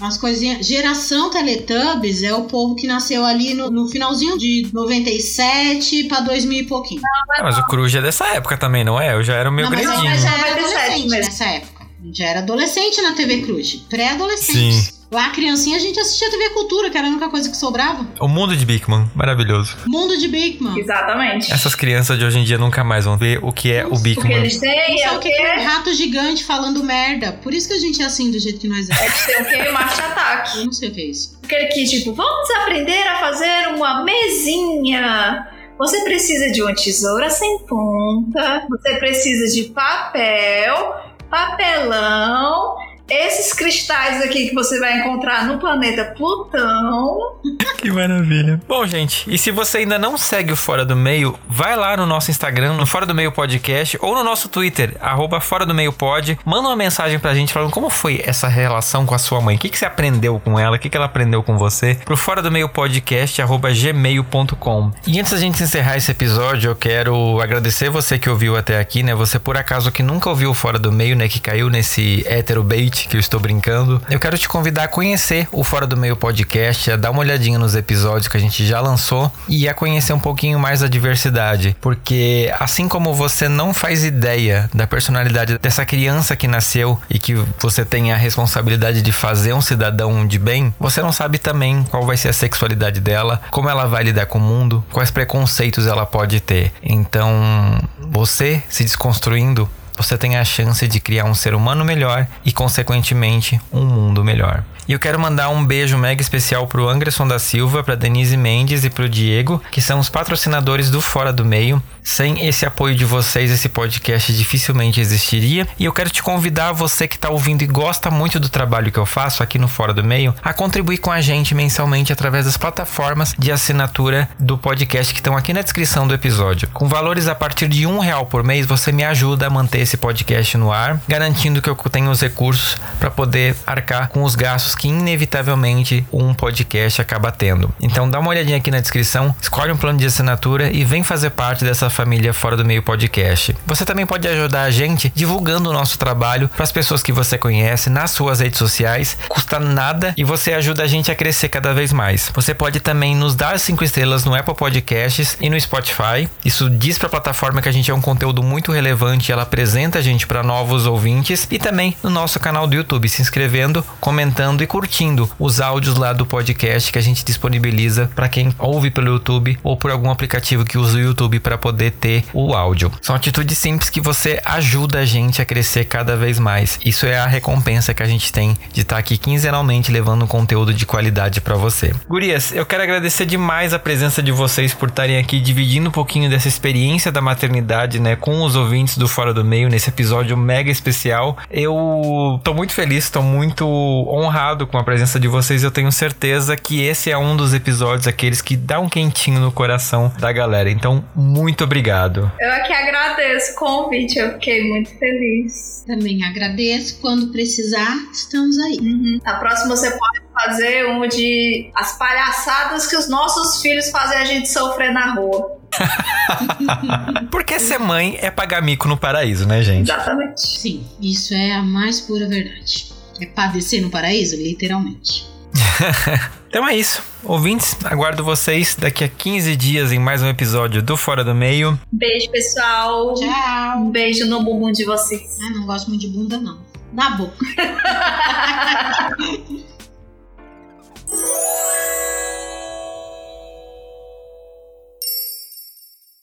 [0.00, 0.66] Umas coisinhas.
[0.66, 6.58] Geração Teletubbies é o povo que nasceu ali no, no finalzinho de 97 pra 2000
[6.58, 7.00] e pouquinho.
[7.38, 9.14] Ah, mas o Cruz é dessa época também, não é?
[9.14, 10.12] Eu já era o meu Não, mas grandinho.
[10.12, 11.81] eu já era 97 adolescente nessa época.
[12.02, 13.76] A gente já era adolescente na TV Cruz.
[13.88, 14.74] Pré-adolescente.
[14.74, 14.92] Sim.
[15.12, 18.06] Lá, criancinha, a gente assistia TV Cultura, que era a única coisa que sobrava.
[18.18, 19.76] O mundo de Bigman, maravilhoso.
[19.86, 20.76] Mundo de Bigman.
[20.80, 21.52] Exatamente.
[21.52, 23.96] Essas crianças de hoje em dia nunca mais vão ver o que é o O
[23.96, 24.32] que Bigman.
[24.38, 27.32] eles têm é o que é um rato gigante falando merda.
[27.42, 29.04] Por isso que a gente é assim do jeito que nós é.
[29.04, 29.70] Eles têm o quê?
[29.70, 30.58] Marte ataque.
[30.58, 31.38] Eu não sei o que é isso.
[31.44, 35.46] Aquele que, tipo, vamos aprender a fazer uma mesinha.
[35.78, 38.66] Você precisa de uma tesoura sem ponta.
[38.70, 40.94] Você precisa de papel.
[41.32, 42.76] Papelão
[43.12, 47.36] esses cristais aqui que você vai encontrar no planeta Plutão.
[47.76, 48.60] que maravilha.
[48.66, 52.06] Bom, gente, e se você ainda não segue o Fora do Meio, vai lá no
[52.06, 55.92] nosso Instagram, no Fora do Meio Podcast, ou no nosso Twitter, arroba Fora do Meio
[55.92, 56.38] Pod.
[56.44, 59.56] Manda uma mensagem pra gente falando como foi essa relação com a sua mãe.
[59.56, 60.76] O que, que você aprendeu com ela?
[60.76, 61.96] O que, que ela aprendeu com você?
[62.04, 64.90] Pro Fora do Meio Podcast, arroba gmail.com.
[65.06, 69.02] E antes da gente encerrar esse episódio, eu quero agradecer você que ouviu até aqui,
[69.02, 69.14] né?
[69.14, 71.28] Você, por acaso, que nunca ouviu o Fora do Meio, né?
[71.28, 74.00] Que caiu nesse hétero bait que eu estou brincando.
[74.10, 77.58] Eu quero te convidar a conhecer o Fora do Meio Podcast, a dar uma olhadinha
[77.58, 81.76] nos episódios que a gente já lançou e a conhecer um pouquinho mais da diversidade.
[81.80, 87.34] Porque assim como você não faz ideia da personalidade dessa criança que nasceu e que
[87.58, 92.04] você tem a responsabilidade de fazer um cidadão de bem, você não sabe também qual
[92.04, 96.06] vai ser a sexualidade dela, como ela vai lidar com o mundo, quais preconceitos ela
[96.06, 96.72] pode ter.
[96.82, 99.68] Então, você se desconstruindo
[100.02, 104.64] você tem a chance de criar um ser humano melhor e, consequentemente, um mundo melhor.
[104.88, 108.84] E eu quero mandar um beijo mega especial pro Anderson da Silva, pra Denise Mendes
[108.84, 111.82] e pro Diego, que são os patrocinadores do Fora do Meio.
[112.02, 115.68] Sem esse apoio de vocês, esse podcast dificilmente existiria.
[115.78, 118.98] E eu quero te convidar, você que está ouvindo e gosta muito do trabalho que
[118.98, 122.56] eu faço aqui no Fora do Meio, a contribuir com a gente mensalmente através das
[122.56, 126.68] plataformas de assinatura do podcast que estão aqui na descrição do episódio.
[126.72, 129.96] Com valores a partir de um real por mês, você me ajuda a manter esse
[129.96, 134.71] podcast no ar, garantindo que eu tenho os recursos para poder arcar com os gastos
[134.74, 137.72] que inevitavelmente um podcast acaba tendo.
[137.80, 141.30] Então dá uma olhadinha aqui na descrição, escolhe um plano de assinatura e vem fazer
[141.30, 143.56] parte dessa família Fora do Meio Podcast.
[143.66, 147.36] Você também pode ajudar a gente divulgando o nosso trabalho para as pessoas que você
[147.36, 149.16] conhece nas suas redes sociais.
[149.28, 152.30] Custa nada e você ajuda a gente a crescer cada vez mais.
[152.34, 156.28] Você pode também nos dar cinco estrelas no Apple Podcasts e no Spotify.
[156.44, 159.98] Isso diz para a plataforma que a gente é um conteúdo muito relevante ela apresenta
[159.98, 164.61] a gente para novos ouvintes e também no nosso canal do YouTube, se inscrevendo, comentando
[164.66, 169.58] curtindo os áudios lá do podcast que a gente disponibiliza para quem ouve pelo YouTube
[169.62, 172.92] ou por algum aplicativo que usa o YouTube para poder poder ter o áudio.
[173.00, 176.78] São atitudes simples que você ajuda a gente a crescer cada vez mais.
[176.84, 180.28] Isso é a recompensa que a gente tem de estar tá aqui quinzenalmente levando um
[180.28, 181.94] conteúdo de qualidade para você.
[182.08, 186.28] Gurias, eu quero agradecer demais a presença de vocês por estarem aqui dividindo um pouquinho
[186.28, 190.70] dessa experiência da maternidade, né, com os ouvintes do Fora do Meio nesse episódio mega
[190.70, 191.38] especial.
[191.50, 195.62] Eu tô muito feliz, tô muito honrado com a presença de vocês.
[195.62, 199.52] Eu tenho certeza que esse é um dos episódios aqueles que dá um quentinho no
[199.52, 200.70] coração da galera.
[200.70, 202.30] Então, muito obrigado obrigado.
[202.40, 205.84] Eu aqui agradeço o convite, eu fiquei muito feliz.
[205.86, 207.00] Também agradeço.
[207.00, 208.78] Quando precisar, estamos aí.
[208.78, 209.18] Uhum.
[209.24, 214.24] A próxima você pode fazer um de as palhaçadas que os nossos filhos fazem a
[214.24, 215.58] gente sofrer na rua.
[217.30, 219.90] Porque ser mãe é pagar mico no paraíso, né, gente?
[219.90, 220.40] Exatamente.
[220.40, 222.92] Sim, isso é a mais pura verdade.
[223.22, 225.24] É padecer no paraíso, literalmente.
[226.48, 227.00] então é isso.
[227.22, 231.78] Ouvintes, aguardo vocês daqui a 15 dias em mais um episódio do Fora do Meio.
[231.92, 233.14] Beijo, pessoal.
[233.14, 233.78] Tchau.
[233.78, 235.38] Um beijo no bumbum de vocês.
[235.40, 236.58] Ah, não gosto muito de bunda, não.
[236.92, 237.46] Na boca.